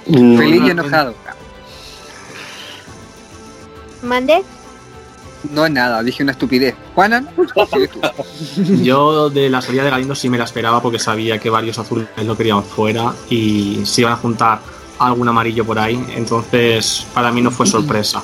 Mm, 0.07 0.37
Feliz 0.37 0.55
y 0.55 0.59
no, 0.59 0.71
enojado. 0.71 1.15
¿Mande? 4.01 4.43
No 5.51 5.67
nada, 5.69 6.01
dije 6.03 6.23
una 6.23 6.31
estupidez. 6.31 6.75
Tú. 6.95 8.01
Yo 8.83 9.29
de 9.29 9.49
la 9.49 9.61
salida 9.61 9.83
de 9.83 9.89
Galindo 9.89 10.15
sí 10.15 10.29
me 10.29 10.37
la 10.37 10.45
esperaba 10.45 10.81
porque 10.81 10.99
sabía 10.99 11.37
que 11.37 11.49
varios 11.49 11.77
azules 11.77 12.07
lo 12.23 12.35
querían 12.35 12.63
fuera 12.63 13.13
y 13.29 13.85
se 13.85 14.01
iban 14.01 14.13
a 14.13 14.17
juntar 14.17 14.59
algún 15.07 15.27
amarillo 15.27 15.65
por 15.65 15.79
ahí. 15.79 16.03
Entonces, 16.15 17.05
para 17.13 17.31
mí 17.31 17.41
no 17.41 17.51
fue 17.51 17.65
sorpresa. 17.67 18.23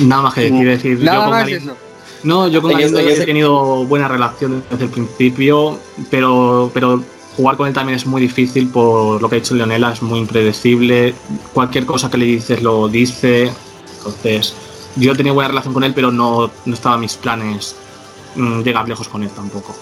Nada 0.00 0.22
más 0.22 0.34
que 0.34 0.42
decir, 0.42 0.66
decir 0.68 0.98
yo 0.98 1.06
con 1.06 1.30
más 1.30 1.40
Galindo- 1.40 1.72
eso. 1.72 1.80
No, 2.24 2.48
yo 2.48 2.60
con 2.62 2.72
Galindo 2.72 2.98
he 2.98 3.24
tenido 3.24 3.84
buena 3.84 4.08
relación 4.08 4.64
desde 4.70 4.84
el 4.84 4.90
principio, 4.90 5.78
pero, 6.10 6.70
pero 6.74 7.02
jugar 7.36 7.56
con 7.56 7.68
él 7.68 7.74
también 7.74 7.96
es 7.96 8.06
muy 8.06 8.20
difícil 8.20 8.68
por 8.68 9.22
lo 9.22 9.28
que 9.28 9.36
ha 9.36 9.38
dicho 9.38 9.54
Leonela, 9.54 9.92
es 9.92 10.02
muy 10.02 10.18
impredecible. 10.18 11.14
Cualquier 11.54 11.86
cosa 11.86 12.10
que 12.10 12.18
le 12.18 12.26
dices 12.26 12.62
lo 12.62 12.88
dice. 12.88 13.52
Entonces, 13.98 14.54
yo 14.96 15.14
tenía 15.16 15.32
buena 15.32 15.48
relación 15.48 15.74
con 15.74 15.84
él, 15.84 15.94
pero 15.94 16.10
no, 16.10 16.50
no 16.64 16.74
estaba 16.74 16.96
en 16.96 17.02
mis 17.02 17.14
planes 17.16 17.76
mm, 18.34 18.62
llegar 18.62 18.88
lejos 18.88 19.08
con 19.08 19.22
él 19.22 19.30
tampoco. 19.30 19.76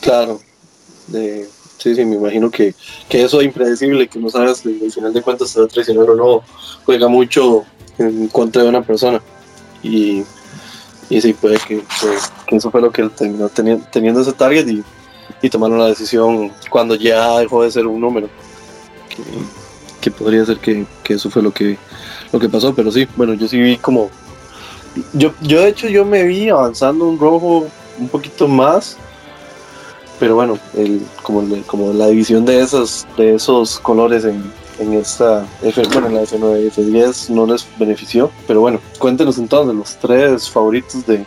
Claro. 0.00 0.40
Sí, 1.10 1.94
sí, 1.94 2.04
me 2.04 2.16
imagino 2.16 2.50
que, 2.50 2.74
que 3.08 3.22
eso 3.22 3.40
es 3.40 3.46
impredecible, 3.46 4.06
que 4.06 4.18
no 4.18 4.28
sabes 4.28 4.60
que 4.60 4.68
al 4.68 4.92
final 4.92 5.14
de 5.14 5.22
cuentas 5.22 5.52
te 5.52 5.60
va 5.60 5.64
a 5.64 5.68
traicionar 5.68 6.10
o 6.10 6.14
no, 6.14 6.42
juega 6.84 7.08
mucho 7.08 7.64
en 7.96 8.28
contra 8.28 8.62
de 8.62 8.68
una 8.68 8.82
persona. 8.82 9.20
Y, 9.82 10.22
y 11.08 11.20
sí, 11.22 11.32
puede 11.32 11.56
que, 11.58 11.78
que- 12.46 12.56
eso 12.56 12.70
fue 12.70 12.82
lo 12.82 12.90
que 12.90 13.00
él 13.02 13.10
terminó 13.10 13.48
teni- 13.48 13.82
teniendo 13.90 14.20
ese 14.20 14.32
target 14.34 14.68
y, 14.68 14.84
y 15.40 15.48
tomaron 15.48 15.78
la 15.78 15.86
decisión 15.86 16.52
cuando 16.68 16.96
ya 16.96 17.38
dejó 17.38 17.62
de 17.62 17.70
ser 17.70 17.86
un 17.86 17.98
número. 18.00 18.28
Que, 19.08 19.22
que 20.02 20.10
podría 20.10 20.44
ser 20.44 20.58
que, 20.58 20.84
que 21.02 21.14
eso 21.14 21.30
fue 21.30 21.42
lo 21.42 21.50
que, 21.52 21.78
lo 22.30 22.38
que 22.38 22.48
pasó, 22.50 22.74
pero 22.74 22.92
sí, 22.92 23.08
bueno, 23.16 23.32
yo 23.34 23.48
sí 23.48 23.58
vi 23.58 23.78
como... 23.78 24.10
Yo, 25.14 25.32
yo 25.40 25.62
de 25.62 25.68
hecho 25.68 25.88
yo 25.88 26.04
me 26.04 26.24
vi 26.24 26.50
avanzando 26.50 27.06
un 27.06 27.18
rojo 27.18 27.66
un 27.98 28.08
poquito 28.08 28.48
más 28.48 28.98
pero 30.20 30.36
bueno, 30.36 30.56
el, 30.76 31.00
como, 31.22 31.42
como 31.66 31.92
la 31.92 32.06
división 32.06 32.44
de 32.44 32.60
esos, 32.60 33.06
de 33.16 33.34
esos 33.34 33.80
colores 33.80 34.24
en, 34.24 34.52
en 34.78 34.92
esta 34.92 35.44
F, 35.62 35.82
bueno, 35.92 36.06
en 36.08 36.14
la 36.14 36.22
F9 36.22 36.62
y 36.66 36.70
F10 36.70 37.30
no 37.30 37.46
les 37.46 37.66
benefició. 37.78 38.30
Pero 38.46 38.60
bueno, 38.60 38.78
cuéntenos 38.98 39.38
entonces 39.38 39.74
los 39.74 39.96
tres 39.96 40.48
favoritos 40.48 41.04
de, 41.06 41.24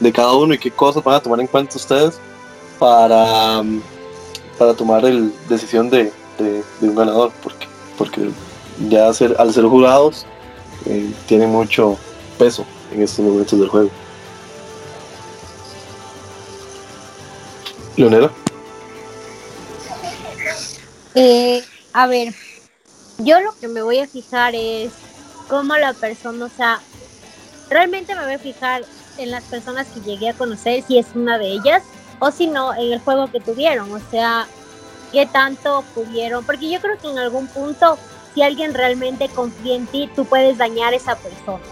de 0.00 0.12
cada 0.12 0.34
uno 0.34 0.52
y 0.54 0.58
qué 0.58 0.70
cosas 0.70 1.02
van 1.02 1.14
a 1.14 1.20
tomar 1.20 1.40
en 1.40 1.46
cuenta 1.46 1.76
ustedes 1.76 2.18
para, 2.78 3.62
para 4.58 4.74
tomar 4.74 5.04
el 5.04 5.32
decisión 5.48 5.88
de, 5.88 6.12
de- 6.38 6.62
un 6.80 6.94
ganador, 6.96 7.30
porque, 7.42 7.66
porque 7.96 8.30
ya 8.88 9.06
al 9.06 9.14
ser 9.14 9.64
jurados 9.64 10.26
eh, 10.86 11.10
tiene 11.26 11.46
mucho 11.46 11.96
peso 12.38 12.64
en 12.92 13.02
estos 13.02 13.24
momentos 13.24 13.58
del 13.58 13.68
juego. 13.68 13.90
Leonela. 18.02 18.30
Eh, 21.14 21.62
a 21.92 22.06
ver, 22.06 22.34
yo 23.18 23.40
lo 23.40 23.54
que 23.58 23.68
me 23.68 23.82
voy 23.82 23.98
a 23.98 24.08
fijar 24.08 24.54
es 24.54 24.92
cómo 25.48 25.76
la 25.76 25.92
persona, 25.92 26.46
o 26.46 26.48
sea, 26.48 26.80
realmente 27.68 28.14
me 28.14 28.24
voy 28.24 28.34
a 28.34 28.38
fijar 28.38 28.84
en 29.18 29.30
las 29.30 29.44
personas 29.44 29.86
que 29.88 30.00
llegué 30.00 30.30
a 30.30 30.34
conocer, 30.34 30.82
si 30.82 30.98
es 30.98 31.08
una 31.14 31.38
de 31.38 31.52
ellas, 31.52 31.82
o 32.18 32.30
si 32.30 32.46
no, 32.46 32.74
en 32.74 32.92
el 32.92 33.00
juego 33.00 33.30
que 33.30 33.40
tuvieron, 33.40 33.92
o 33.92 34.00
sea, 34.10 34.46
qué 35.12 35.26
tanto 35.26 35.84
pudieron, 35.94 36.44
porque 36.44 36.70
yo 36.70 36.80
creo 36.80 36.98
que 36.98 37.10
en 37.10 37.18
algún 37.18 37.46
punto, 37.48 37.98
si 38.34 38.42
alguien 38.42 38.72
realmente 38.72 39.28
confía 39.28 39.76
en 39.76 39.86
ti, 39.86 40.10
tú 40.16 40.24
puedes 40.24 40.56
dañar 40.56 40.94
a 40.94 40.96
esa 40.96 41.16
persona. 41.16 41.62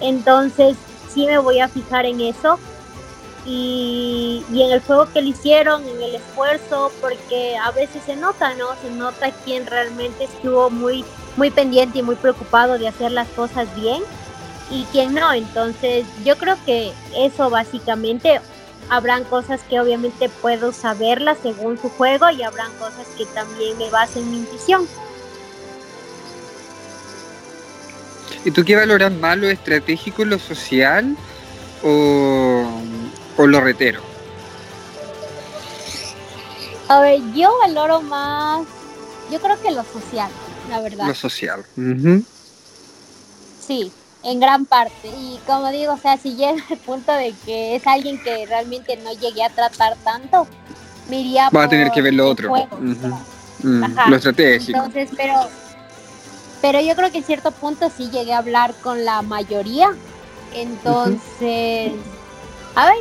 Entonces, 0.00 0.76
sí 1.12 1.26
me 1.26 1.38
voy 1.38 1.58
a 1.58 1.68
fijar 1.68 2.06
en 2.06 2.20
eso 2.20 2.58
y, 3.46 4.44
en 4.52 4.70
el 4.70 4.80
juego 4.80 5.10
que 5.12 5.22
le 5.22 5.30
hicieron, 5.30 5.82
en 5.88 6.02
el 6.02 6.14
esfuerzo, 6.16 6.92
porque 7.00 7.56
a 7.56 7.70
veces 7.70 8.02
se 8.04 8.16
nota, 8.16 8.54
¿no? 8.54 8.66
Se 8.82 8.90
nota 8.90 9.30
quien 9.44 9.66
realmente 9.66 10.24
estuvo 10.24 10.70
muy, 10.70 11.04
muy 11.36 11.50
pendiente 11.50 11.98
y 11.98 12.02
muy 12.02 12.16
preocupado 12.16 12.78
de 12.78 12.88
hacer 12.88 13.12
las 13.12 13.28
cosas 13.28 13.68
bien 13.76 14.02
y 14.70 14.84
quien 14.92 15.14
no. 15.14 15.32
Entonces, 15.32 16.04
yo 16.24 16.36
creo 16.36 16.56
que 16.64 16.92
eso 17.16 17.50
básicamente 17.50 18.40
habrán 18.88 19.24
cosas 19.24 19.62
que 19.62 19.80
obviamente 19.80 20.28
puedo 20.28 20.72
saberlas 20.72 21.38
según 21.42 21.78
su 21.78 21.88
juego 21.90 22.28
y 22.30 22.42
habrán 22.42 22.72
cosas 22.78 23.06
que 23.16 23.24
también 23.26 23.78
me 23.78 23.88
basen 23.88 24.24
en 24.24 24.30
mi 24.30 24.36
intuición. 24.38 24.86
¿Y 28.44 28.50
tú 28.50 28.64
qué 28.64 28.74
valoras 28.74 29.12
más, 29.12 29.36
lo 29.36 29.48
estratégico, 29.48 30.24
lo 30.24 30.38
social 30.38 31.16
o, 31.82 32.64
o 33.40 33.46
lo 33.46 33.60
retero? 33.60 34.00
A 36.88 37.00
ver, 37.00 37.20
yo 37.34 37.50
valoro 37.60 38.00
más, 38.02 38.66
yo 39.30 39.40
creo 39.40 39.60
que 39.62 39.70
lo 39.70 39.84
social, 39.84 40.30
la 40.68 40.80
verdad. 40.80 41.06
Lo 41.06 41.14
social. 41.14 41.64
Sí, 43.64 43.92
en 44.24 44.40
gran 44.40 44.66
parte. 44.66 45.08
Y 45.08 45.38
como 45.46 45.70
digo, 45.70 45.92
o 45.92 45.98
sea, 45.98 46.16
si 46.18 46.34
llega 46.34 46.56
al 46.68 46.78
punto 46.78 47.12
de 47.12 47.32
que 47.44 47.76
es 47.76 47.86
alguien 47.86 48.20
que 48.22 48.44
realmente 48.46 48.96
no 48.96 49.12
llegué 49.12 49.44
a 49.44 49.50
tratar 49.50 49.96
tanto, 50.02 50.48
me 51.08 51.20
iría 51.20 51.48
Va 51.50 51.64
a 51.64 51.68
tener 51.68 51.90
que 51.92 52.02
ver 52.02 52.14
lo 52.14 52.24
el 52.24 52.30
otro. 52.32 52.48
juego, 52.48 52.76
Ujú. 52.76 52.90
o 52.90 52.94
sea. 53.00 53.18
Mm. 53.62 54.10
Lo 54.10 54.16
estratégico. 54.16 54.78
Entonces, 54.78 55.10
pero, 55.16 55.34
pero 56.60 56.80
yo 56.80 56.96
creo 56.96 57.12
que 57.12 57.18
en 57.18 57.24
cierto 57.24 57.52
punto 57.52 57.90
sí 57.94 58.10
llegué 58.10 58.32
a 58.32 58.38
hablar 58.38 58.74
con 58.82 59.04
la 59.04 59.22
mayoría. 59.22 59.94
Entonces, 60.52 61.92
a 62.74 62.86
ver, 62.86 62.96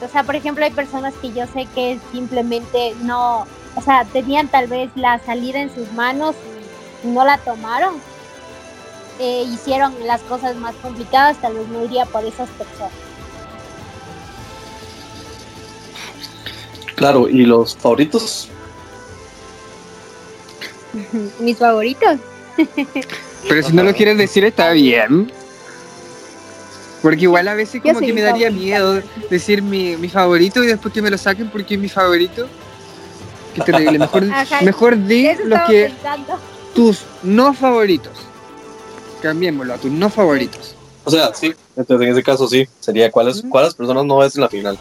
o 0.00 0.08
sea, 0.08 0.24
por 0.24 0.36
ejemplo, 0.36 0.64
hay 0.64 0.70
personas 0.70 1.14
que 1.20 1.32
yo 1.32 1.46
sé 1.46 1.66
que 1.74 1.98
simplemente 2.12 2.94
no, 3.02 3.46
o 3.74 3.82
sea, 3.82 4.04
tenían 4.04 4.48
tal 4.48 4.66
vez 4.66 4.90
la 4.94 5.18
salida 5.18 5.60
en 5.60 5.74
sus 5.74 5.90
manos 5.92 6.34
y 7.02 7.08
no 7.08 7.24
la 7.24 7.38
tomaron. 7.38 7.94
Eh, 9.18 9.44
hicieron 9.50 9.94
las 10.06 10.20
cosas 10.22 10.56
más 10.56 10.74
complicadas, 10.76 11.40
tal 11.40 11.54
vez 11.54 11.66
no 11.68 11.84
iría 11.84 12.04
por 12.04 12.24
esas 12.24 12.50
personas. 12.50 12.92
Claro, 16.94 17.28
y 17.28 17.44
los 17.44 17.76
favoritos. 17.76 18.48
Mis 21.40 21.58
favoritos. 21.58 22.18
Pero 23.48 23.62
si 23.62 23.72
no 23.72 23.82
lo 23.82 23.94
quieres 23.94 24.18
decir, 24.18 24.44
está 24.44 24.70
bien. 24.72 25.32
Porque 27.06 27.22
igual 27.22 27.46
a 27.46 27.54
veces 27.54 27.80
como 27.80 28.00
que 28.00 28.12
me 28.12 28.20
daría 28.20 28.48
favorita. 28.48 28.64
miedo 28.64 29.02
decir 29.30 29.62
mi, 29.62 29.96
mi 29.96 30.08
favorito 30.08 30.64
y 30.64 30.66
después 30.66 30.92
que 30.92 31.00
me 31.00 31.08
lo 31.08 31.16
saquen 31.16 31.48
porque 31.50 31.74
es 31.74 31.80
mi 31.80 31.88
favorito. 31.88 32.48
Qué 33.54 33.60
terrible. 33.60 33.96
Mejor, 33.96 34.24
Ajá. 34.34 34.60
mejor 34.62 34.96
di 35.06 35.28
los 35.44 35.60
que 35.68 35.84
pensando. 35.84 36.36
tus 36.74 37.02
no 37.22 37.54
favoritos. 37.54 38.10
Cambiémoslo 39.22 39.74
a 39.74 39.76
tus 39.78 39.92
no 39.92 40.10
favoritos. 40.10 40.74
O 41.04 41.10
sea, 41.12 41.32
sí. 41.32 41.54
Entonces, 41.76 42.08
en 42.08 42.12
ese 42.12 42.24
caso, 42.24 42.48
sí. 42.48 42.66
Sería 42.80 43.08
cuáles, 43.12 43.44
cuáles 43.48 43.74
personas 43.74 44.04
no 44.04 44.16
ves 44.16 44.34
en 44.34 44.40
la 44.40 44.48
final. 44.48 44.76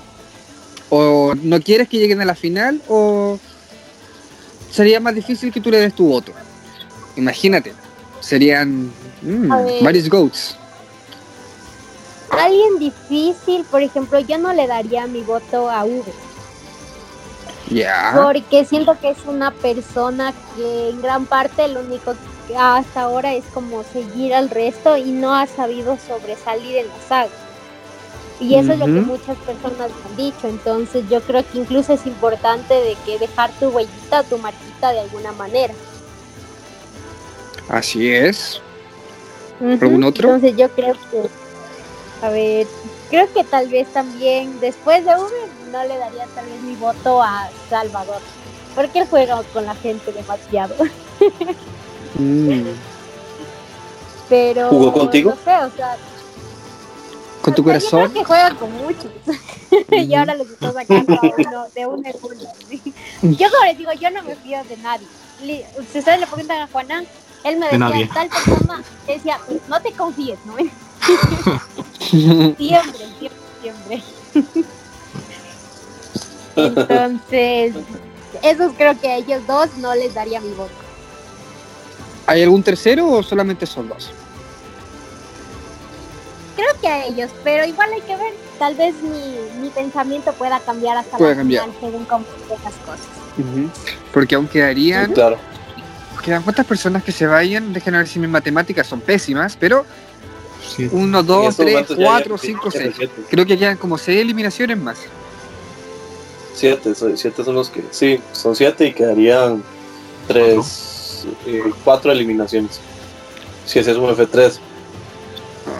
O 0.90 1.36
no 1.44 1.62
quieres 1.62 1.88
que 1.88 2.00
lleguen 2.00 2.22
a 2.22 2.26
la 2.26 2.34
final 2.34 2.82
o 2.88 3.38
sería 4.72 5.00
más 5.00 5.14
difícil 5.14 5.54
que 5.54 5.62
tú 5.62 5.70
le 5.70 5.78
des 5.78 5.94
tu 5.94 6.08
voto. 6.08 6.32
Imagínate. 7.18 7.72
Serían 8.20 8.92
mm, 9.22 9.84
varios 9.84 10.10
goats. 10.10 10.58
Alguien 12.40 12.80
difícil, 12.80 13.66
por 13.66 13.82
ejemplo, 13.82 14.20
yo 14.20 14.38
no 14.38 14.54
le 14.54 14.68
daría 14.68 15.08
mi 15.08 15.22
voto 15.22 15.70
a 15.70 15.84
V. 15.86 16.04
Ya. 17.70 18.14
Porque 18.24 18.66
siento 18.66 19.00
que 19.00 19.10
es 19.10 19.18
una 19.26 19.52
persona 19.52 20.34
que 20.56 20.90
en 20.90 21.02
gran 21.02 21.26
parte 21.26 21.68
lo 21.68 21.80
único 21.82 22.14
que 22.48 22.56
hasta 22.56 23.02
ahora 23.02 23.34
es 23.34 23.44
como 23.54 23.84
seguir 23.84 24.36
al 24.36 24.50
resto 24.50 24.98
y 24.98 25.12
no 25.12 25.34
ha 25.34 25.48
sabido 25.48 25.98
sobresalir 26.08 26.78
en 26.78 26.88
la 26.88 27.00
saga. 27.08 27.32
Y 28.40 28.56
eso 28.56 28.74
es 28.74 28.80
lo 28.80 28.86
que 28.86 28.92
muchas 28.92 29.38
personas 29.38 29.90
me 29.90 30.10
han 30.10 30.18
dicho. 30.18 30.48
Entonces 30.48 31.06
yo 31.10 31.22
creo 31.22 31.44
que 31.50 31.58
incluso 31.58 31.94
es 31.94 32.06
importante 32.06 32.74
de 32.74 32.96
que 33.06 33.18
dejar 33.18 33.52
tu 33.60 33.70
huellita, 33.70 34.24
tu 34.24 34.38
marquita 34.38 34.92
de 34.92 35.00
alguna 35.00 35.32
manera. 35.32 35.74
Así 37.70 38.12
es. 38.12 38.62
¿Algún 39.60 40.04
otro? 40.04 40.36
Entonces 40.36 40.58
yo 40.58 40.70
creo 40.70 40.94
que, 41.10 41.30
a 42.22 42.30
ver, 42.30 42.68
creo 43.10 43.32
que 43.34 43.44
tal 43.44 43.68
vez 43.70 43.88
también 43.94 44.60
después 44.60 45.06
de 45.06 45.16
V 45.16 45.30
no 45.72 45.84
le 45.84 45.98
daría 45.98 46.26
tal 46.36 46.46
vez 46.46 46.62
mi 46.62 46.76
voto 46.76 47.22
a 47.22 47.50
Salvador. 47.70 48.22
Porque 48.76 49.00
él 49.00 49.08
juega 49.10 49.42
con 49.54 49.66
la 49.66 49.76
gente 49.76 50.12
demasiado. 50.12 50.76
Mm. 52.18 52.64
Pero. 54.30 54.70
¿Jugó 54.70 54.94
contigo? 54.94 55.32
No 55.32 55.36
sé, 55.38 55.66
o 55.66 55.72
sea. 55.76 55.98
Con 57.42 57.54
tu 57.54 57.62
o 57.62 57.66
sea, 57.66 57.74
Yo 57.78 57.90
corazón. 57.90 58.12
creo 58.12 58.14
que 58.14 58.24
juega 58.26 58.56
con 58.56 58.72
muchos. 58.74 59.12
y 59.92 60.14
ahora 60.16 60.36
los 60.36 60.50
estoy 60.50 60.72
sacando 60.74 61.14
a 61.14 61.20
uno, 61.22 61.66
de 61.76 61.86
uno 61.86 62.08
en 62.10 62.16
uno. 62.22 63.36
Yo, 63.38 63.50
como 63.52 63.66
les 63.66 63.78
digo, 63.78 63.92
yo 63.94 64.10
no 64.12 64.24
me 64.24 64.36
fío 64.36 64.64
de 64.64 64.78
nadie. 64.78 65.08
Si 65.92 66.00
ustedes 66.00 66.20
le 66.20 66.28
preguntan 66.28 66.62
a 66.62 66.68
Juanán, 66.68 67.06
él 67.44 67.58
me 67.58 67.66
De 67.68 67.72
decía, 67.74 67.78
nadie. 67.90 68.10
tal 68.14 68.30
persona, 68.30 68.84
decía, 69.06 69.40
no 69.68 69.82
te 69.82 69.92
confíes, 69.92 70.40
¿no? 70.46 70.56
Siempre, 72.10 72.56
siempre, 73.20 73.32
siempre. 73.62 74.04
Entonces, 76.56 77.76
esos 78.44 78.74
creo 78.78 79.00
que 79.00 79.08
a 79.10 79.16
ellos 79.18 79.46
dos 79.48 79.70
no 79.78 79.94
les 79.96 80.14
daría 80.14 80.40
mi 80.42 80.52
voto. 80.54 80.72
¿Hay 82.28 82.42
algún 82.44 82.64
tercero 82.64 83.10
o 83.10 83.24
solamente 83.24 83.66
son 83.66 83.88
dos? 83.90 84.10
Creo 86.56 86.80
que 86.82 86.88
a 86.88 87.06
ellos, 87.06 87.30
pero 87.44 87.66
igual 87.66 87.92
hay 87.94 88.02
que 88.02 88.16
ver. 88.16 88.34
Tal 88.58 88.74
vez 88.76 88.96
mi, 89.02 89.36
mi 89.62 89.70
pensamiento 89.70 90.32
pueda 90.34 90.60
cambiar 90.62 90.98
hasta 90.98 91.18
Puede 91.18 91.32
la 91.32 91.38
cambiar. 91.42 91.64
final 91.66 91.80
según 91.82 92.06
cómo 92.06 92.26
estén 92.42 92.58
las 92.64 92.74
cosas. 92.76 93.72
Porque 94.14 94.36
aún 94.36 94.48
quedarían, 94.48 95.12
Claro. 95.12 95.38
quedan 96.24 96.42
cuántas 96.44 96.66
personas 96.66 97.04
que 97.04 97.12
se 97.12 97.28
vayan, 97.28 97.74
déjenme 97.74 97.98
ver 98.00 98.08
si 98.08 98.18
mis 98.20 98.30
matemáticas 98.30 98.88
son 98.88 99.02
pésimas, 99.02 99.58
pero 99.60 99.86
Sí. 100.76 100.90
uno, 100.92 101.24
dos, 101.24 101.56
tres, 101.56 101.86
cuatro, 101.96 102.38
cinco, 102.38 102.72
seis. 102.72 102.94
siete. 102.96 103.14
Creo 103.30 103.46
que 103.46 103.58
quedan 103.58 103.78
como 103.78 103.98
seis 103.98 104.22
eliminaciones 104.22 104.78
más. 104.78 104.98
Siete, 106.54 106.94
siete 107.16 107.44
son 107.44 107.56
los 107.56 107.70
que. 107.70 107.84
Sí, 107.92 108.20
son 108.32 108.56
siete 108.56 108.86
y 108.88 108.94
quedarían 108.94 109.64
tres, 110.28 111.26
eh, 111.46 111.64
cuatro 111.84 112.12
eliminaciones. 112.12 112.80
Si 113.66 113.80
ese 113.80 113.92
es 113.92 113.98
un 113.98 114.10
F3. 114.10 114.60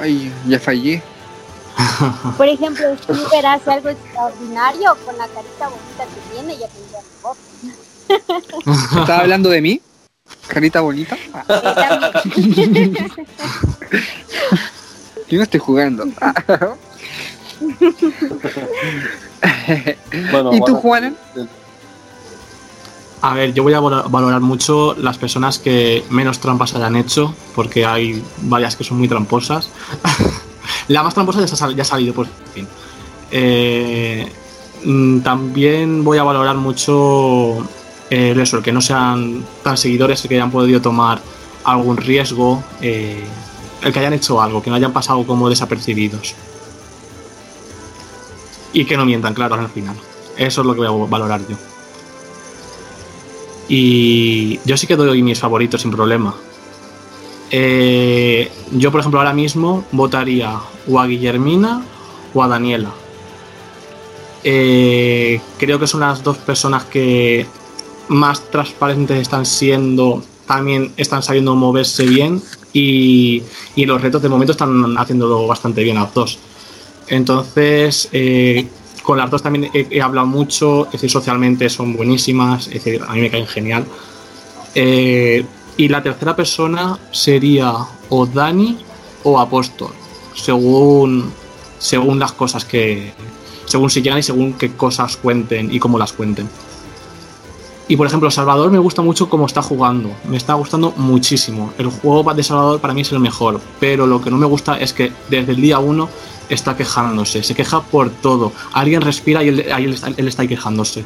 Ay, 0.02 0.32
ya 0.48 0.60
fallé. 0.60 1.02
Por 2.38 2.48
ejemplo, 2.48 2.86
si 3.06 3.12
Uber 3.12 3.46
hace 3.46 3.72
algo 3.72 3.90
extraordinario 3.90 4.96
con 5.06 5.18
la 5.18 5.28
carita 5.28 5.70
bonita 5.70 6.06
que 6.06 6.34
tiene, 6.34 6.58
ya 6.58 6.68
tendría 6.68 7.00
mi 7.02 7.22
voto. 7.22 7.40
¿Estaba 9.02 9.20
hablando 9.20 9.50
de 9.50 9.62
mí? 9.62 9.82
Carita 10.48 10.82
bonita. 10.82 11.18
Ah, 11.34 12.12
yo 15.30 15.38
no 15.38 15.44
estoy 15.44 15.60
jugando. 15.60 16.06
Bueno, 20.32 20.50
¿Y 20.54 20.58
tú, 20.58 20.62
bueno, 20.62 20.76
Juanan? 20.80 21.16
A 23.22 23.34
ver, 23.34 23.54
yo 23.54 23.64
voy 23.64 23.74
a 23.74 23.80
valo- 23.80 24.10
valorar 24.10 24.42
mucho 24.42 24.94
las 24.96 25.18
personas 25.18 25.58
que 25.60 26.04
menos 26.10 26.40
trampas 26.40 26.76
hayan 26.76 26.96
hecho, 26.96 27.34
porque 27.54 27.86
hay 27.86 28.22
varias 28.42 28.76
que 28.76 28.84
son 28.84 28.98
muy 28.98 29.08
tramposas. 29.08 29.70
La 30.88 31.04
más 31.04 31.14
tramposa 31.14 31.42
ha 31.42 31.72
ya 31.72 31.82
ha 31.82 31.86
salido, 31.86 32.14
por 32.14 32.28
fin. 32.54 32.68
Eh, 33.32 34.32
mm, 34.84 35.20
también 35.22 36.04
voy 36.04 36.18
a 36.18 36.24
valorar 36.24 36.56
mucho 36.58 37.66
eh, 38.10 38.36
eso, 38.40 38.62
que 38.62 38.72
no 38.72 38.82
sean 38.82 39.46
tan 39.64 39.78
seguidores, 39.78 40.22
que 40.22 40.36
hayan 40.36 40.52
podido 40.52 40.82
tomar 40.82 41.22
algún 41.64 41.98
riesgo, 41.98 42.64
eh, 42.82 43.24
el 43.82 43.94
que 43.94 44.00
hayan 44.00 44.14
hecho 44.14 44.42
algo, 44.42 44.62
que 44.62 44.70
no 44.70 44.76
hayan 44.76 44.94
pasado 44.94 45.26
como 45.26 45.50
desapercibidos. 45.50 46.36
Y 48.74 48.86
que 48.86 48.98
no 48.98 49.06
mientan, 49.06 49.34
claro, 49.34 49.56
al 49.56 49.70
final. 49.70 49.96
Eso 50.38 50.62
es 50.62 50.68
lo 50.68 50.74
que 50.74 50.82
voy 50.82 51.06
a 51.08 51.10
valorar 51.10 51.42
yo. 51.48 51.56
Y 53.68 54.60
yo 54.66 54.78
sí 54.78 54.86
que 54.86 54.96
doy 54.96 55.24
mis 55.24 55.40
favoritos 55.40 55.82
sin 55.82 55.92
problema. 55.92 56.36
Eh, 57.52 58.52
yo, 58.72 58.92
por 58.92 59.00
ejemplo, 59.00 59.20
ahora 59.20 59.34
mismo 59.34 59.86
votaría 59.92 60.60
o 60.88 61.00
a 61.00 61.08
Guillermina 61.08 61.84
o 62.34 62.44
a 62.44 62.48
Daniela. 62.48 62.92
Eh, 64.44 65.42
creo 65.58 65.80
que 65.80 65.88
son 65.88 66.02
las 66.02 66.22
dos 66.22 66.38
personas 66.38 66.84
que 66.86 67.48
más 68.08 68.50
transparentes 68.52 69.20
están 69.20 69.46
siendo, 69.46 70.24
también 70.48 70.92
están 70.98 71.24
sabiendo 71.24 71.56
moverse 71.56 72.06
bien 72.06 72.42
y, 72.74 73.44
y 73.76 73.86
los 73.86 74.02
retos 74.02 74.22
de 74.22 74.30
momento 74.30 74.52
están 74.52 74.98
haciéndolo 74.98 75.48
bastante 75.48 75.84
bien 75.84 75.98
a 75.98 76.02
los 76.02 76.14
dos. 76.14 76.40
Entonces, 77.08 78.10
eh, 78.12 78.68
con 79.04 79.18
las 79.18 79.30
dos 79.30 79.44
también 79.44 79.70
he, 79.74 80.02
hablado 80.02 80.28
mucho, 80.28 80.86
es 80.88 80.94
decir, 80.94 81.12
socialmente 81.12 81.70
son 81.70 81.96
buenísimas, 81.96 82.68
es 82.68 82.84
decir, 82.84 83.02
a 83.08 83.14
mí 83.14 83.22
me 83.22 83.30
caen 83.30 83.48
genial. 83.48 83.86
Eh, 84.74 85.46
y 85.78 85.88
la 85.88 86.02
tercera 86.02 86.36
persona 86.36 86.98
sería 87.12 87.74
o 88.10 88.26
Dani 88.26 88.78
o 89.24 89.40
Apóstol, 89.40 89.92
según, 90.34 91.32
según 91.78 92.20
las 92.20 92.32
cosas 92.32 92.66
que. 92.66 93.14
según 93.66 93.90
si 93.90 94.02
quieran 94.02 94.20
y 94.20 94.24
según 94.24 94.54
qué 94.54 94.72
cosas 94.72 95.18
cuenten 95.18 95.74
y 95.74 95.80
cómo 95.80 96.00
las 96.00 96.14
cuenten. 96.14 96.50
Y 97.88 97.98
por 97.98 98.08
ejemplo, 98.08 98.32
Salvador 98.32 98.72
me 98.72 98.80
gusta 98.80 99.04
mucho 99.04 99.30
cómo 99.30 99.46
está 99.46 99.62
jugando, 99.62 100.10
me 100.28 100.38
está 100.38 100.56
gustando 100.56 100.92
muchísimo. 100.98 101.72
El 101.78 101.88
juego 101.88 102.34
de 102.34 102.42
Salvador 102.42 102.82
para 102.82 102.96
mí 102.96 103.02
es 103.02 103.12
el 103.12 103.20
mejor, 103.20 103.62
pero 103.80 104.08
lo 104.08 104.22
que 104.22 104.32
no 104.32 104.38
me 104.38 104.48
gusta 104.48 104.80
es 104.80 104.92
que 104.92 105.12
desde 105.30 105.52
el 105.52 105.62
día 105.62 105.78
uno 105.78 106.10
está 106.50 106.76
quejándose, 106.76 107.44
se 107.44 107.54
queja 107.54 107.82
por 107.82 108.10
todo. 108.10 108.52
Alguien 108.74 109.02
respira 109.02 109.44
y 109.44 109.50
él, 109.50 109.66
ahí 109.72 109.86
él 109.86 109.94
está, 109.94 110.08
él 110.08 110.28
está 110.28 110.48
quejándose. 110.48 111.06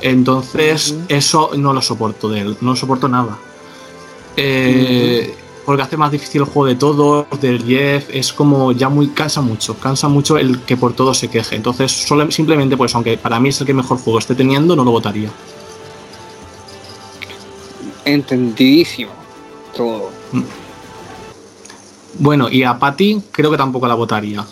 Entonces, 0.00 0.94
eso 1.08 1.50
no 1.56 1.72
lo 1.74 1.82
soporto 1.82 2.28
de 2.28 2.40
él, 2.40 2.56
no 2.62 2.74
soporto 2.74 3.06
nada. 3.08 3.38
Eh, 4.36 5.34
Porque 5.64 5.82
hace 5.82 5.96
más 5.96 6.10
difícil 6.10 6.42
el 6.42 6.46
juego 6.46 6.66
de 6.66 6.74
todos, 6.74 7.26
del 7.40 7.64
Jeff, 7.64 8.08
es 8.12 8.32
como 8.32 8.72
ya 8.72 8.88
muy 8.88 9.08
cansa 9.08 9.40
mucho, 9.40 9.78
cansa 9.78 10.08
mucho 10.08 10.36
el 10.36 10.60
que 10.60 10.76
por 10.76 10.92
todo 10.94 11.14
se 11.14 11.28
queje. 11.28 11.56
Entonces, 11.56 11.92
solo, 11.92 12.30
simplemente, 12.30 12.76
pues 12.76 12.94
aunque 12.94 13.16
para 13.16 13.40
mí 13.40 13.48
es 13.50 13.60
el 13.60 13.66
que 13.66 13.74
mejor 13.74 13.98
juego 13.98 14.18
esté 14.18 14.34
teniendo, 14.34 14.76
no 14.76 14.84
lo 14.84 14.90
votaría. 14.90 15.30
Entendidísimo. 18.04 19.12
Todo. 19.76 20.10
Bueno, 22.18 22.48
y 22.48 22.62
a 22.62 22.78
Patty 22.78 23.22
creo 23.30 23.50
que 23.50 23.56
tampoco 23.56 23.86
la 23.86 23.94
votaría. 23.94 24.44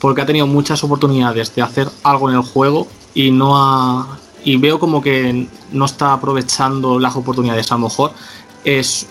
Porque 0.00 0.20
ha 0.20 0.26
tenido 0.26 0.46
muchas 0.46 0.82
oportunidades 0.84 1.54
de 1.54 1.62
hacer 1.62 1.88
algo 2.02 2.28
en 2.30 2.36
el 2.36 2.42
juego 2.42 2.86
y 3.14 3.30
no 3.30 3.56
ha. 3.56 4.18
Y 4.44 4.56
veo 4.56 4.78
como 4.78 5.02
que 5.02 5.48
no 5.72 5.84
está 5.84 6.12
aprovechando 6.12 6.98
las 6.98 7.16
oportunidades. 7.16 7.70
A 7.72 7.74
lo 7.74 7.82
mejor 7.82 8.12
es, 8.64 9.06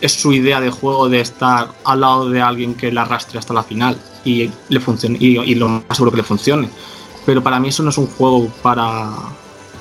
es 0.00 0.12
su 0.12 0.32
idea 0.32 0.60
de 0.60 0.70
juego 0.70 1.08
de 1.08 1.20
estar 1.20 1.72
al 1.84 2.00
lado 2.00 2.28
de 2.28 2.42
alguien 2.42 2.74
que 2.74 2.90
la 2.90 3.02
arrastre 3.02 3.38
hasta 3.38 3.54
la 3.54 3.62
final 3.62 3.96
y 4.24 4.50
le 4.68 4.80
funcione, 4.80 5.18
y, 5.20 5.38
y 5.38 5.54
lo 5.54 5.68
más 5.68 5.84
seguro 5.92 6.10
que 6.10 6.16
le 6.18 6.22
funcione. 6.22 6.68
Pero 7.24 7.42
para 7.42 7.60
mí 7.60 7.68
eso 7.68 7.82
no 7.82 7.90
es 7.90 7.98
un 7.98 8.06
juego 8.06 8.48
para, 8.62 9.10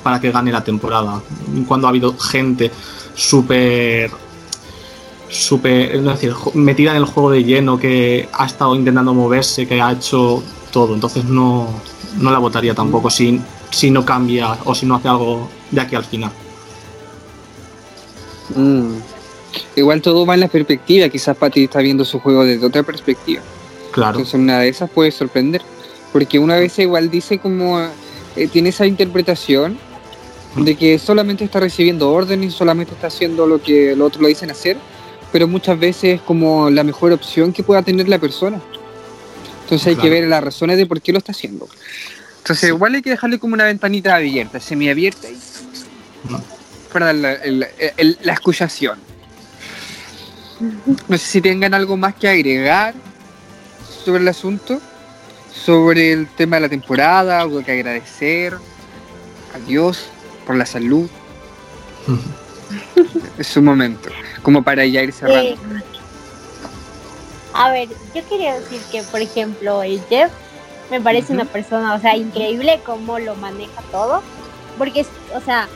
para 0.04 0.20
que 0.20 0.32
gane 0.32 0.52
la 0.52 0.64
temporada. 0.64 1.22
Cuando 1.68 1.88
ha 1.88 1.90
habido 1.90 2.18
gente 2.18 2.72
súper 3.16 4.12
súper 5.30 5.96
es 5.96 6.04
decir, 6.04 6.34
metida 6.54 6.92
en 6.92 6.98
el 6.98 7.06
juego 7.06 7.32
de 7.32 7.44
lleno, 7.44 7.80
que 7.80 8.30
ha 8.34 8.46
estado 8.46 8.76
intentando 8.76 9.14
moverse, 9.14 9.68
que 9.68 9.82
ha 9.82 9.92
hecho 9.92 10.44
todo. 10.72 10.94
Entonces 10.94 11.26
no, 11.26 11.68
no 12.20 12.32
la 12.32 12.38
votaría 12.40 12.76
tampoco 12.76 13.10
si, 13.10 13.42
si 13.72 13.90
no 13.90 14.06
cambia 14.06 14.58
o 14.66 14.76
si 14.76 14.86
no 14.86 14.96
hace 14.96 15.08
algo 15.08 15.50
de 15.72 15.82
aquí 15.82 15.96
al 15.96 16.06
final. 16.06 16.32
Mm. 18.56 18.96
Igual 19.76 20.02
todo 20.02 20.26
va 20.26 20.36
en 20.36 20.42
la 20.42 20.48
perspectiva. 20.48 21.10
Quizás 21.10 21.36
Patty 21.36 21.66
está 21.66 21.80
viendo 21.80 22.06
su 22.06 22.20
juego 22.20 22.46
desde 22.46 22.66
otra 22.66 22.84
perspectiva. 22.84 23.42
Claro. 23.92 24.20
Entonces 24.20 24.40
una 24.40 24.60
de 24.60 24.70
esas 24.70 24.90
puede 24.90 25.12
sorprender. 25.12 25.62
Porque 26.12 26.38
una 26.38 26.58
vez 26.58 26.78
igual 26.78 27.10
dice 27.10 27.40
como... 27.40 27.80
eh, 28.36 28.48
tiene 28.48 28.70
esa 28.70 28.86
interpretación 28.86 29.78
de 30.56 30.76
que 30.76 31.00
solamente 31.00 31.44
está 31.44 31.60
recibiendo 31.60 32.12
órdenes, 32.12 32.54
solamente 32.54 32.94
está 32.94 33.08
haciendo 33.08 33.48
lo 33.48 33.62
que 33.62 33.96
los 33.96 34.08
otros 34.08 34.22
lo 34.22 34.28
dicen 34.28 34.52
hacer, 34.52 34.78
pero 35.32 35.48
muchas 35.48 35.80
veces 35.80 36.16
es 36.16 36.22
como 36.22 36.70
la 36.70 36.84
mejor 36.84 37.12
opción 37.12 37.52
que 37.54 37.64
pueda 37.64 37.82
tener 37.82 38.08
la 38.08 38.20
persona. 38.20 38.62
Entonces 39.64 39.88
hay 39.88 39.96
que 39.96 40.10
ver 40.10 40.26
las 40.28 40.44
razones 40.44 40.78
de 40.78 40.86
por 40.86 41.02
qué 41.02 41.12
lo 41.12 41.18
está 41.18 41.32
haciendo. 41.32 41.68
Entonces 42.40 42.70
igual 42.70 42.94
hay 42.96 43.02
que 43.02 43.10
dejarle 43.10 43.40
como 43.40 43.54
una 43.56 43.64
ventanita 43.64 44.16
abierta, 44.16 44.60
semiabierta 44.60 45.28
y 45.30 45.38
No. 46.30 46.42
para 46.92 47.14
la, 47.14 47.34
el- 47.34 47.66
el- 47.98 48.18
la 48.22 48.34
escuchación. 48.34 49.00
No 51.08 51.18
sé 51.18 51.26
si 51.26 51.42
tengan 51.42 51.74
algo 51.74 51.98
más 51.98 52.14
que 52.16 52.28
agregar 52.30 52.94
sobre 54.06 54.22
el 54.22 54.28
asunto, 54.28 54.80
sobre 55.66 56.12
el 56.14 56.28
tema 56.28 56.58
de 56.58 56.62
la 56.62 56.70
temporada, 56.70 57.40
algo 57.40 57.64
que 57.64 57.72
agradecer 57.72 58.54
a 59.56 59.60
Dios 59.68 60.06
por 60.46 60.56
la 60.56 60.66
salud. 60.66 61.10
Es 63.38 63.48
su 63.48 63.62
momento, 63.62 64.10
como 64.42 64.64
para 64.64 64.86
ya 64.86 65.02
ir 65.02 65.12
cerrando. 65.12 65.58
A 67.54 67.72
ver, 67.72 67.90
yo 68.16 68.28
quería 68.28 68.60
decir 68.60 68.82
que, 68.92 69.04
por 69.04 69.22
ejemplo, 69.22 69.84
el 69.84 70.02
Jeff 70.10 70.32
me 70.90 71.00
parece 71.02 71.34
una 71.34 71.46
persona, 71.46 71.94
o 71.94 72.00
sea, 72.00 72.16
increíble 72.16 72.82
cómo 72.86 73.20
lo 73.20 73.36
maneja 73.36 73.82
todo. 73.92 74.22
Porque, 74.78 75.06
o 75.36 75.42
sea, 75.42 75.68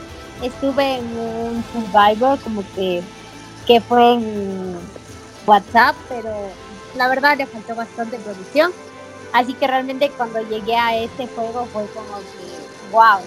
estuve 0.42 0.98
en 0.98 1.06
un 1.18 1.64
Survivor 1.72 2.40
como 2.40 2.64
que, 2.76 3.04
que 3.66 3.80
fue 3.82 4.14
en 4.14 4.78
WhatsApp, 5.46 5.96
pero 6.10 6.32
la 6.96 7.08
verdad 7.08 7.38
le 7.38 7.46
faltó 7.46 7.76
bastante 7.76 8.18
producción. 8.18 8.72
Así 9.34 9.54
que 9.54 9.68
realmente 9.68 10.10
cuando 10.18 10.42
llegué 10.42 10.76
a 10.76 10.96
este 10.98 11.28
juego 11.28 11.68
fue 11.72 11.86
como 11.88 12.18
que, 12.18 12.92
wow. 12.92 13.20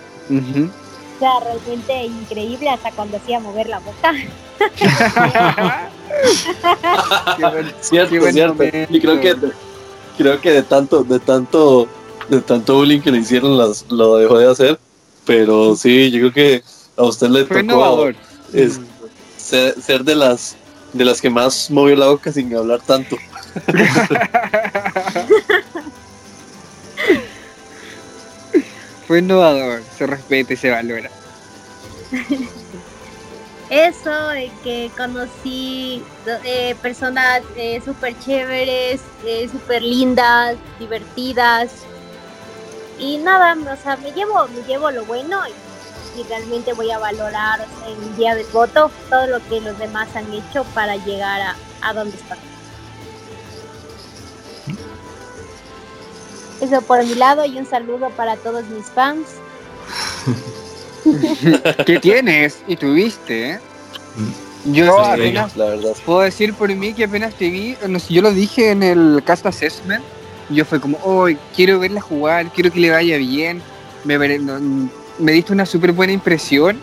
O 0.30 1.18
sea, 1.18 1.40
realmente 1.40 2.04
increíble 2.06 2.70
hasta 2.70 2.90
cuando 2.92 3.16
hacía 3.18 3.40
mover 3.40 3.68
la 3.68 3.78
boca. 3.80 4.12
Qué 7.36 7.44
buen- 7.52 7.72
Cierto, 7.80 8.10
Qué 8.10 8.18
buen 8.20 8.32
cierto. 8.32 8.64
Y 8.88 9.00
creo 9.00 9.20
que 9.20 9.36
creo 10.16 10.40
que 10.40 10.50
de 10.52 10.62
tanto, 10.62 11.02
de 11.04 11.18
tanto, 11.18 11.88
de 12.28 12.40
tanto 12.40 12.76
bullying 12.76 13.00
que 13.00 13.10
le 13.10 13.18
hicieron 13.18 13.56
las, 13.58 13.84
lo 13.90 14.16
dejó 14.16 14.38
de 14.38 14.50
hacer. 14.50 14.78
Pero 15.26 15.76
sí, 15.76 16.10
yo 16.10 16.18
creo 16.20 16.32
que 16.32 16.62
a 16.96 17.02
usted 17.04 17.28
le 17.28 17.44
Fue 17.44 17.62
tocó 17.64 18.08
es- 18.52 18.80
ser, 19.36 19.74
ser 19.80 20.04
de 20.04 20.14
las 20.14 20.56
de 20.92 21.04
las 21.04 21.20
que 21.20 21.30
más 21.30 21.70
movió 21.70 21.94
la 21.96 22.06
boca 22.08 22.32
sin 22.32 22.54
hablar 22.56 22.80
tanto. 22.80 23.16
Fue 29.10 29.18
innovador, 29.18 29.82
se 29.98 30.06
respeta 30.06 30.52
y 30.52 30.56
se 30.56 30.70
valora. 30.70 31.10
Eso, 33.68 34.12
que 34.62 34.88
conocí 34.96 36.04
eh, 36.44 36.76
personas 36.80 37.42
eh, 37.56 37.82
súper 37.84 38.16
chéveres, 38.20 39.00
eh, 39.26 39.48
súper 39.50 39.82
lindas, 39.82 40.54
divertidas. 40.78 41.72
Y 43.00 43.18
nada, 43.18 43.56
o 43.56 43.82
sea, 43.82 43.96
me 43.96 44.12
llevo, 44.12 44.46
me 44.46 44.62
llevo 44.62 44.92
lo 44.92 45.04
bueno 45.04 45.40
y, 45.48 46.20
y 46.20 46.22
realmente 46.28 46.72
voy 46.72 46.92
a 46.92 47.00
valorar 47.00 47.66
en 47.88 48.00
el 48.00 48.16
día 48.16 48.36
del 48.36 48.46
voto 48.52 48.92
todo 49.08 49.26
lo 49.26 49.44
que 49.48 49.60
los 49.60 49.76
demás 49.76 50.08
han 50.14 50.32
hecho 50.32 50.62
para 50.72 50.94
llegar 50.94 51.40
a, 51.40 51.56
a 51.82 51.92
donde 51.94 52.16
están. 52.16 52.38
Eso 56.60 56.82
por 56.82 57.04
mi 57.04 57.14
lado 57.14 57.44
y 57.44 57.58
un 57.58 57.66
saludo 57.66 58.10
para 58.10 58.36
todos 58.36 58.64
mis 58.68 58.86
fans. 58.86 59.26
¿Qué 61.86 61.98
tienes? 62.00 62.58
Y 62.66 62.76
tuviste, 62.76 63.52
¿eh? 63.52 63.58
Yo 64.66 64.84
Sí, 64.84 65.10
apenas 65.10 65.56
La 65.56 65.64
verdad. 65.66 65.92
puedo 66.04 66.20
decir 66.20 66.52
por 66.52 66.74
mí 66.74 66.92
que 66.92 67.04
apenas 67.04 67.34
te 67.34 67.48
vi, 67.48 67.76
no 67.88 67.98
sé, 67.98 68.12
yo 68.12 68.20
lo 68.20 68.30
dije 68.30 68.70
en 68.70 68.82
el 68.82 69.22
cast 69.24 69.46
assessment, 69.46 70.04
yo 70.50 70.66
fue 70.66 70.80
como, 70.80 70.98
oh, 71.02 71.28
quiero 71.56 71.78
verla 71.78 72.02
jugar, 72.02 72.52
quiero 72.52 72.70
que 72.70 72.80
le 72.80 72.90
vaya 72.90 73.16
bien. 73.16 73.62
Me, 74.04 74.18
me 74.18 75.32
diste 75.32 75.52
una 75.52 75.64
súper 75.64 75.92
buena 75.92 76.12
impresión 76.12 76.78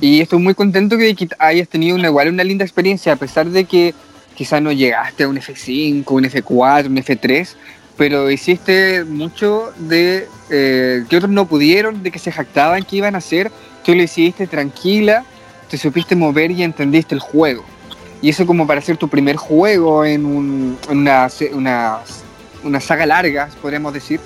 y 0.00 0.20
estoy 0.20 0.38
muy 0.38 0.54
contento 0.54 0.96
que 0.96 1.14
hayas 1.38 1.68
tenido 1.68 1.96
una, 1.96 2.08
igual 2.08 2.28
una 2.28 2.44
linda 2.44 2.64
experiencia, 2.64 3.12
a 3.12 3.16
pesar 3.16 3.48
de 3.48 3.64
que 3.64 3.94
quizás 4.34 4.62
no 4.62 4.70
llegaste 4.70 5.24
a 5.24 5.28
un 5.28 5.36
F5, 5.36 6.04
un 6.08 6.24
F4, 6.24 6.86
un 6.86 6.96
F3, 6.96 7.48
pero 7.98 8.30
hiciste 8.30 9.04
mucho 9.04 9.72
de 9.76 10.28
eh, 10.50 11.04
que 11.10 11.16
otros 11.16 11.30
no 11.30 11.46
pudieron, 11.46 12.04
de 12.04 12.12
que 12.12 12.20
se 12.20 12.30
jactaban 12.30 12.84
que 12.84 12.96
iban 12.96 13.16
a 13.16 13.18
hacer, 13.18 13.50
tú 13.84 13.92
lo 13.92 14.02
hiciste 14.02 14.46
tranquila, 14.46 15.24
te 15.68 15.76
supiste 15.76 16.14
mover 16.14 16.52
y 16.52 16.62
entendiste 16.62 17.16
el 17.16 17.20
juego. 17.20 17.64
Y 18.22 18.30
eso 18.30 18.46
como 18.46 18.68
para 18.68 18.78
hacer 18.78 18.96
tu 18.96 19.08
primer 19.08 19.36
juego 19.36 20.04
en, 20.04 20.24
una, 20.24 21.28
una, 22.62 22.80
saga 22.80 23.04
larga, 23.04 23.48
podríamos 23.60 23.92
decir, 23.92 24.20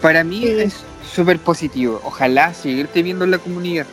para 0.00 0.22
mí 0.22 0.46
es 0.46 0.76
súper 1.12 1.40
positivo. 1.40 2.00
Ojalá 2.04 2.54
seguirte 2.54 3.02
viendo 3.02 3.24
en 3.24 3.32
la 3.32 3.38
comunidad. 3.38 3.86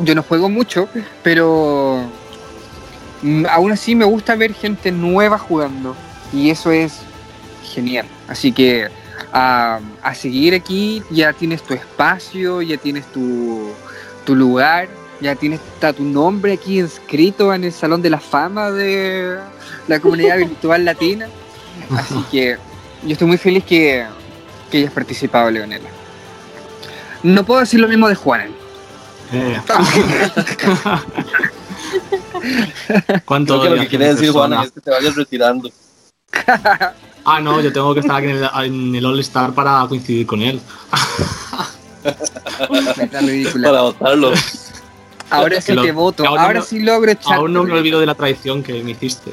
Yo 0.00 0.16
no 0.16 0.24
juego 0.24 0.48
mucho, 0.48 0.88
pero 1.22 2.04
mm, 3.22 3.46
aún 3.48 3.70
así 3.70 3.94
me 3.94 4.04
gusta 4.04 4.34
ver 4.34 4.54
gente 4.54 4.90
nueva 4.90 5.38
jugando. 5.38 5.94
Y 6.32 6.50
eso 6.50 6.72
es 6.72 7.00
genial. 7.62 8.06
Así 8.28 8.52
que 8.52 8.88
a, 9.32 9.80
seguir 10.14 10.54
aquí, 10.54 11.02
ya 11.10 11.32
tienes 11.32 11.62
tu 11.62 11.74
espacio, 11.74 12.62
ya 12.62 12.76
tienes 12.76 13.06
tu, 13.12 13.72
tu 14.24 14.34
lugar, 14.34 14.88
ya 15.20 15.36
tienes 15.36 15.60
está 15.74 15.92
tu 15.92 16.04
nombre 16.04 16.52
aquí 16.52 16.80
inscrito 16.80 17.54
en 17.54 17.64
el 17.64 17.72
Salón 17.72 18.02
de 18.02 18.10
la 18.10 18.20
Fama 18.20 18.70
de 18.70 19.38
la 19.88 20.00
comunidad 20.00 20.38
virtual 20.38 20.84
latina. 20.84 21.26
Así 21.96 22.22
que 22.30 22.56
yo 23.02 23.12
estoy 23.12 23.28
muy 23.28 23.38
feliz 23.38 23.64
que, 23.64 24.06
que 24.70 24.78
hayas 24.78 24.92
participado, 24.92 25.50
Leonela. 25.50 25.88
No 27.22 27.44
puedo 27.44 27.60
decir 27.60 27.80
lo 27.80 27.88
mismo 27.88 28.08
de 28.08 28.14
Juan. 28.14 28.50
Eh. 29.32 29.60
¿Cuánto 33.24 33.64
lo 33.64 33.80
que 33.80 33.88
quiere 33.88 34.14
decir 34.14 34.30
Juan 34.30 34.52
es 34.54 34.72
que 34.72 34.80
te 34.80 34.90
vayas 34.90 35.14
retirando. 35.14 35.70
Ah, 37.24 37.40
no, 37.40 37.60
yo 37.60 37.72
tengo 37.72 37.94
que 37.94 38.00
estar 38.00 38.16
aquí 38.16 38.28
en 38.30 38.94
el, 38.94 39.06
All 39.06 39.20
Star 39.20 39.52
para 39.52 39.86
coincidir 39.88 40.26
con 40.26 40.42
él. 40.42 40.60
para 43.62 43.82
votarlo. 43.82 44.32
Ahora 45.30 45.60
sí 45.60 45.74
te 45.74 45.92
voto, 45.92 46.26
ahora 46.26 46.60
sí 46.62 46.80
logro 46.80 47.10
echar. 47.10 47.34
Aún 47.34 47.52
no 47.52 47.64
me 47.64 47.72
olvido 47.72 48.00
de 48.00 48.06
la 48.06 48.14
traición 48.14 48.62
que 48.62 48.82
me 48.82 48.90
hiciste. 48.90 49.30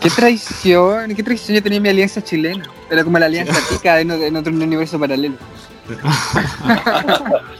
¿Qué 0.00 0.10
traición? 0.10 1.14
¿Qué 1.14 1.22
traición? 1.22 1.56
Yo 1.56 1.62
tenía 1.62 1.80
mi 1.80 1.88
alianza 1.88 2.22
chilena. 2.22 2.64
Era 2.90 3.04
como 3.04 3.18
la 3.18 3.26
alianza 3.26 3.54
tica 3.70 4.00
en, 4.00 4.10
en 4.10 4.36
otro 4.36 4.52
universo 4.52 4.98
paralelo. 4.98 5.36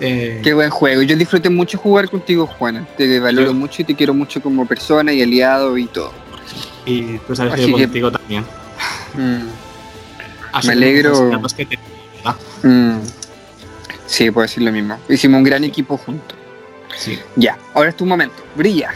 Eh, 0.00 0.40
Qué 0.42 0.54
buen 0.54 0.70
juego. 0.70 1.02
Yo 1.02 1.16
disfruté 1.16 1.50
mucho 1.50 1.78
jugar 1.78 2.08
contigo, 2.08 2.46
Juana. 2.46 2.86
Te 2.96 3.20
valoro 3.20 3.52
mucho 3.52 3.82
y 3.82 3.84
te 3.84 3.94
quiero 3.94 4.14
mucho 4.14 4.40
como 4.40 4.66
persona 4.66 5.12
y 5.12 5.22
aliado 5.22 5.76
y 5.78 5.86
todo. 5.86 6.12
Y 6.86 7.18
tú 7.18 7.36
sabes 7.36 7.54
que 7.54 7.70
contigo 7.70 8.10
también. 8.10 8.44
Mm, 9.14 10.66
me 10.66 10.72
alegro. 10.72 11.40
Mm, 12.62 12.98
sí, 14.06 14.30
puedo 14.30 14.42
decir 14.42 14.62
lo 14.62 14.72
mismo. 14.72 14.98
Hicimos 15.08 15.38
un 15.38 15.44
gran 15.44 15.64
equipo 15.64 15.96
juntos. 15.96 16.36
Sí. 16.96 17.18
Ya, 17.36 17.58
ahora 17.74 17.90
es 17.90 17.96
tu 17.96 18.06
momento. 18.06 18.42
Brilla. 18.56 18.90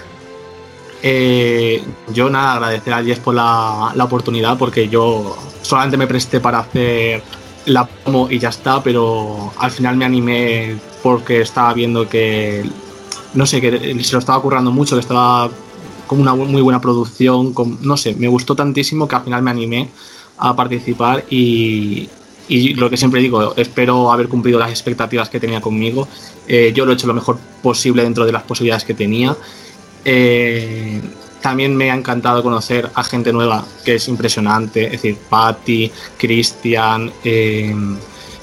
Eh, 1.02 1.82
yo 2.12 2.30
nada, 2.30 2.54
agradecer 2.54 2.92
a 2.94 3.02
Jess 3.02 3.18
por 3.18 3.34
la, 3.34 3.92
la, 3.94 4.04
oportunidad 4.04 4.56
porque 4.56 4.88
yo 4.88 5.36
solamente 5.60 5.98
me 5.98 6.06
presté 6.06 6.40
para 6.40 6.60
hacer 6.60 7.22
la 7.66 7.86
promo 7.86 8.28
y 8.30 8.38
ya 8.38 8.48
está, 8.48 8.82
pero 8.82 9.52
al 9.58 9.70
final 9.70 9.96
me 9.96 10.04
animé 10.04 10.76
porque 11.02 11.42
estaba 11.42 11.74
viendo 11.74 12.08
que, 12.08 12.64
no 13.34 13.46
sé, 13.46 13.60
que 13.60 14.02
se 14.02 14.12
lo 14.12 14.18
estaba 14.18 14.40
currando 14.40 14.70
mucho, 14.70 14.96
que 14.96 15.00
estaba 15.00 15.50
como 16.06 16.22
una 16.22 16.34
muy 16.34 16.62
buena 16.62 16.80
producción, 16.80 17.52
con, 17.52 17.78
no 17.82 17.96
sé, 17.96 18.14
me 18.14 18.28
gustó 18.28 18.54
tantísimo 18.54 19.08
que 19.08 19.16
al 19.16 19.24
final 19.24 19.42
me 19.42 19.50
animé 19.50 19.88
a 20.38 20.54
participar 20.54 21.24
y, 21.30 22.08
y 22.48 22.74
lo 22.74 22.90
que 22.90 22.96
siempre 22.96 23.20
digo, 23.20 23.54
espero 23.56 24.12
haber 24.12 24.28
cumplido 24.28 24.58
las 24.58 24.70
expectativas 24.70 25.28
que 25.28 25.40
tenía 25.40 25.60
conmigo. 25.60 26.08
Eh, 26.46 26.72
yo 26.74 26.84
lo 26.84 26.92
he 26.92 26.94
hecho 26.94 27.06
lo 27.06 27.14
mejor 27.14 27.38
posible 27.62 28.02
dentro 28.02 28.26
de 28.26 28.32
las 28.32 28.42
posibilidades 28.42 28.84
que 28.84 28.94
tenía. 28.94 29.36
Eh, 30.04 31.00
también 31.40 31.76
me 31.76 31.90
ha 31.90 31.94
encantado 31.94 32.42
conocer 32.42 32.90
a 32.94 33.04
gente 33.04 33.32
nueva, 33.32 33.64
que 33.84 33.96
es 33.96 34.08
impresionante, 34.08 34.86
es 34.86 34.92
decir, 34.92 35.16
Patty, 35.28 35.90
Cristian, 36.18 37.10
eh, 37.22 37.74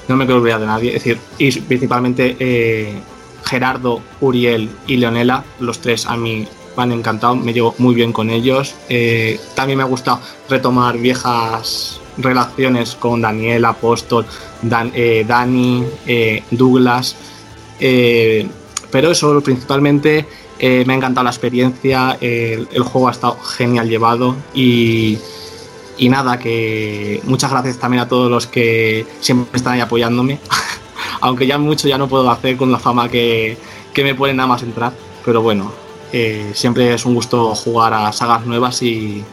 no 0.08 0.16
me 0.16 0.24
quiero 0.24 0.40
olvidar 0.40 0.60
de 0.60 0.66
nadie, 0.66 0.88
es 0.96 1.04
decir, 1.04 1.18
y 1.38 1.50
principalmente 1.60 3.02
Gerardo, 3.44 4.00
Uriel 4.20 4.70
y 4.86 4.96
Leonela, 4.96 5.44
los 5.58 5.80
tres 5.80 6.06
a 6.06 6.16
mí 6.16 6.46
me 6.76 6.82
han 6.82 6.92
encantado, 6.92 7.36
me 7.36 7.52
llevo 7.52 7.74
muy 7.78 7.94
bien 7.94 8.12
con 8.12 8.30
ellos. 8.30 8.74
Eh, 8.88 9.40
también 9.54 9.78
me 9.78 9.84
ha 9.84 9.86
gustado 9.86 10.20
retomar 10.48 10.98
viejas 10.98 12.00
relaciones 12.18 12.94
con 12.94 13.22
Daniel, 13.22 13.64
Apóstol, 13.64 14.26
eh, 14.94 15.24
Dani, 15.26 15.84
eh, 16.06 16.42
Douglas. 16.50 17.16
pero 18.90 19.10
eso 19.10 19.40
principalmente 19.40 20.26
me 20.60 20.92
ha 20.92 20.96
encantado 20.96 21.24
la 21.24 21.30
experiencia, 21.30 22.16
el, 22.20 22.82
juego 22.84 23.08
ha 23.08 23.10
estado 23.10 23.36
genial 23.40 23.88
llevado 23.88 24.36
y, 24.54 25.18
nada, 26.08 26.38
que 26.38 27.20
muchas 27.24 27.50
gracias 27.50 27.78
también 27.78 28.02
a 28.02 28.08
todos 28.08 28.30
los 28.30 28.46
que 28.46 29.06
siempre 29.20 29.56
están 29.56 29.74
ahí 29.74 29.80
apoyándome, 29.80 30.38
aunque 31.20 31.46
ya 31.46 31.58
mucho 31.58 31.88
ya 31.88 31.98
no 31.98 32.08
puedo 32.08 32.30
hacer 32.30 32.56
con 32.56 32.70
la 32.70 32.78
fama 32.78 33.08
que, 33.08 33.56
que 33.92 34.04
me 34.04 34.14
pueden 34.14 34.36
nada 34.36 34.46
más 34.46 34.62
entrar, 34.62 34.92
pero 35.24 35.42
bueno, 35.42 35.72
eh, 36.12 36.52
siempre 36.54 36.92
es 36.92 37.06
un 37.06 37.14
gusto 37.14 37.54
jugar 37.54 37.94
a 37.94 38.12
sagas 38.12 38.44
nuevas 38.46 38.82
y, 38.82 39.24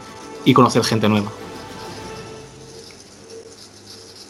conocer 0.55 0.83
gente 0.83 1.07
nueva. 1.07 1.31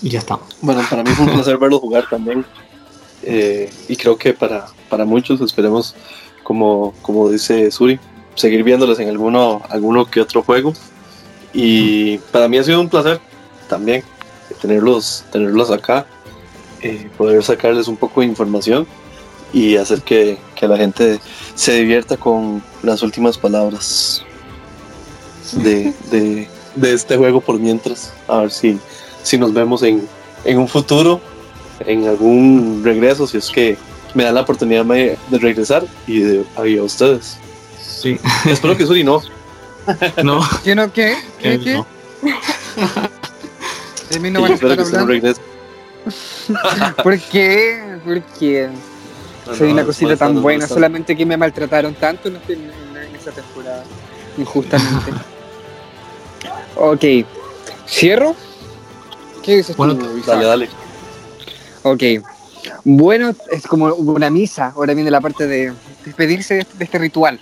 Y 0.02 0.10
ya 0.10 0.20
está. 0.20 0.38
Bueno, 0.62 0.82
para 0.90 1.04
mí 1.04 1.12
fue 1.12 1.26
un 1.26 1.34
placer 1.34 1.58
verlo 1.58 1.80
jugar 1.80 2.08
también. 2.10 2.46
Eh, 3.24 3.72
y 3.88 3.96
creo 3.96 4.18
que 4.18 4.34
para, 4.34 4.68
para 4.90 5.06
muchos 5.06 5.40
esperemos, 5.40 5.96
como, 6.44 6.94
como 7.02 7.30
dice 7.30 7.72
Suri, 7.72 8.00
seguir 8.36 8.64
viéndoles 8.64 9.00
en 9.00 9.08
alguno, 9.08 9.62
alguno 9.70 10.06
que 10.06 10.20
otro 10.20 10.44
juego. 10.44 10.74
Y 11.54 12.18
para 12.32 12.50
mí 12.50 12.58
ha 12.58 12.64
sido 12.64 12.82
un 12.82 12.90
placer 12.90 13.22
también 13.70 14.04
tenerlos, 14.62 15.24
tenerlos 15.32 15.72
acá, 15.72 16.06
eh, 16.82 17.10
poder 17.18 17.44
sacarles 17.44 17.88
un 17.88 17.98
poco 17.98 18.22
de 18.22 18.28
información 18.28 18.88
y 19.54 19.78
hacer 19.78 20.02
que, 20.02 20.38
que, 20.56 20.68
la 20.68 20.78
gente 20.78 21.20
se 21.56 21.74
divierta 21.74 22.18
con 22.18 22.62
las 22.84 23.02
últimas 23.02 23.38
palabras 23.38 24.24
de, 25.54 25.94
de, 26.12 26.48
de, 26.76 26.94
este 26.94 27.18
juego 27.18 27.42
por 27.42 27.60
mientras. 27.60 28.14
A 28.28 28.42
ver 28.42 28.52
si, 28.52 28.80
si 29.24 29.38
nos 29.38 29.54
vemos 29.54 29.82
en, 29.84 30.08
en, 30.46 30.60
un 30.60 30.68
futuro, 30.68 31.20
en 31.86 32.08
algún 32.08 32.82
regreso, 32.84 33.26
si 33.26 33.38
es 33.38 33.50
que 33.50 33.78
me 34.14 34.24
dan 34.24 34.36
la 34.36 34.42
oportunidad 34.42 34.86
de, 34.86 35.18
regresar 35.32 35.86
y 36.08 36.20
de 36.20 36.46
a 36.56 36.84
ustedes. 36.84 37.38
Sí. 37.82 38.20
Espero 38.46 38.78
que 38.78 38.86
Suri 38.86 39.04
no. 39.04 39.22
No. 40.24 40.48
¿Qué 40.64 40.76
no 40.76 40.94
qué? 40.94 41.16
¿Qué? 41.40 41.60
qué? 41.60 41.84
De 44.12 44.20
mí 44.20 44.30
no 44.30 44.42
van 44.42 44.52
a 44.52 44.56
estar 44.56 44.72
hablando. 45.00 45.34
¿Por 47.04 47.20
qué? 47.20 48.00
¿Por 48.04 48.22
qué? 48.40 48.70
Soy 49.58 49.72
una 49.72 49.84
cosita 49.84 50.16
tan 50.16 50.42
buena, 50.42 50.68
solamente 50.68 51.16
que 51.16 51.26
me 51.26 51.38
maltrataron 51.38 51.94
tanto 51.96 52.30
en, 52.30 52.38
esa 53.16 53.32
temporada, 53.32 53.84
injustamente. 54.38 55.12
ok, 56.76 57.28
¿cierro? 57.88 58.36
¿Qué 59.44 59.58
dices 59.58 59.76
bueno, 59.76 59.96
Dale, 60.26 60.46
dale. 60.46 60.70
Ok, 61.84 62.04
bueno, 62.84 63.36
es 63.52 63.66
como 63.66 63.88
una 63.94 64.30
misa, 64.30 64.74
ahora 64.76 64.94
viene 64.94 65.12
la 65.12 65.22
parte 65.22 65.48
de 65.48 65.74
despedirse 66.06 66.56
de, 66.56 66.66
este 66.80 66.98
ritual. 66.98 67.40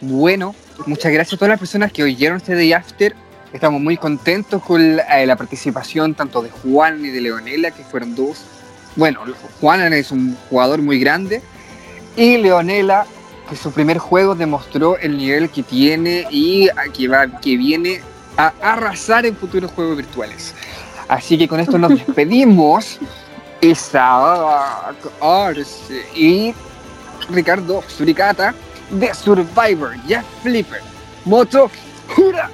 Bueno, 0.00 0.54
muchas 0.86 1.12
gracias 1.12 1.34
a 1.34 1.36
todas 1.36 1.50
las 1.50 1.58
personas 1.58 1.92
que 1.92 2.02
oyeron 2.02 2.38
este 2.38 2.54
Day 2.54 2.72
After. 2.72 3.14
Estamos 3.52 3.80
muy 3.80 3.96
contentos 3.96 4.62
con 4.62 4.96
la, 4.96 5.26
la 5.26 5.36
participación 5.36 6.14
tanto 6.14 6.42
de 6.42 6.50
Juan 6.50 7.04
y 7.04 7.10
de 7.10 7.20
Leonela, 7.20 7.70
que 7.70 7.84
fueron 7.84 8.14
dos 8.14 8.44
bueno, 8.96 9.20
Juan 9.60 9.92
es 9.92 10.10
un 10.10 10.36
jugador 10.48 10.82
muy 10.82 10.98
grande 10.98 11.42
y 12.16 12.38
Leonela, 12.38 13.06
que 13.48 13.56
su 13.56 13.72
primer 13.72 13.98
juego 13.98 14.34
demostró 14.34 14.98
el 14.98 15.16
nivel 15.16 15.50
que 15.50 15.62
tiene 15.62 16.26
y 16.30 16.68
que, 16.94 17.08
va, 17.08 17.26
que 17.40 17.56
viene 17.56 18.02
a 18.36 18.52
arrasar 18.60 19.26
en 19.26 19.36
futuros 19.36 19.70
juegos 19.72 19.96
virtuales. 19.96 20.54
Así 21.08 21.36
que 21.38 21.48
con 21.48 21.60
esto 21.60 21.78
nos 21.78 21.90
despedimos. 22.06 22.98
Arce 25.20 26.04
y 26.16 26.52
Ricardo 27.30 27.82
Suricata 27.86 28.54
de 28.90 29.14
Survivor, 29.14 29.94
Jeff 30.06 30.24
Flipper, 30.42 30.80
Moto, 31.24 31.70
Hura, 32.16 32.50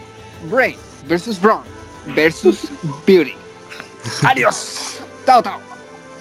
Brain, 0.50 0.76
versus 1.08 1.40
Braun 1.40 1.78
versus 2.14 2.68
Beauty. 3.06 3.34
Adiós. 4.22 5.00
Chao, 5.26 5.42
chao. 5.42 5.60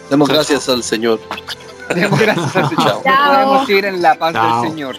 Demos 0.09 0.29
gracias 0.29 0.69
al 0.69 0.83
Señor. 0.83 1.19
Demos 1.93 2.19
gracias 2.19 2.55
al 2.55 2.69
Señor. 2.69 2.85
Chao. 2.85 3.03
Chao. 3.03 3.33
Podemos 3.33 3.69
ir 3.69 3.85
en 3.85 4.01
la 4.01 4.15
paz 4.15 4.33
Chao. 4.33 4.61
del 4.61 4.71
Señor. 4.71 4.95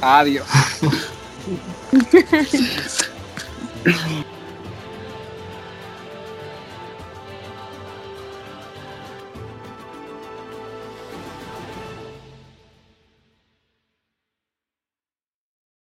Adiós. 0.00 0.46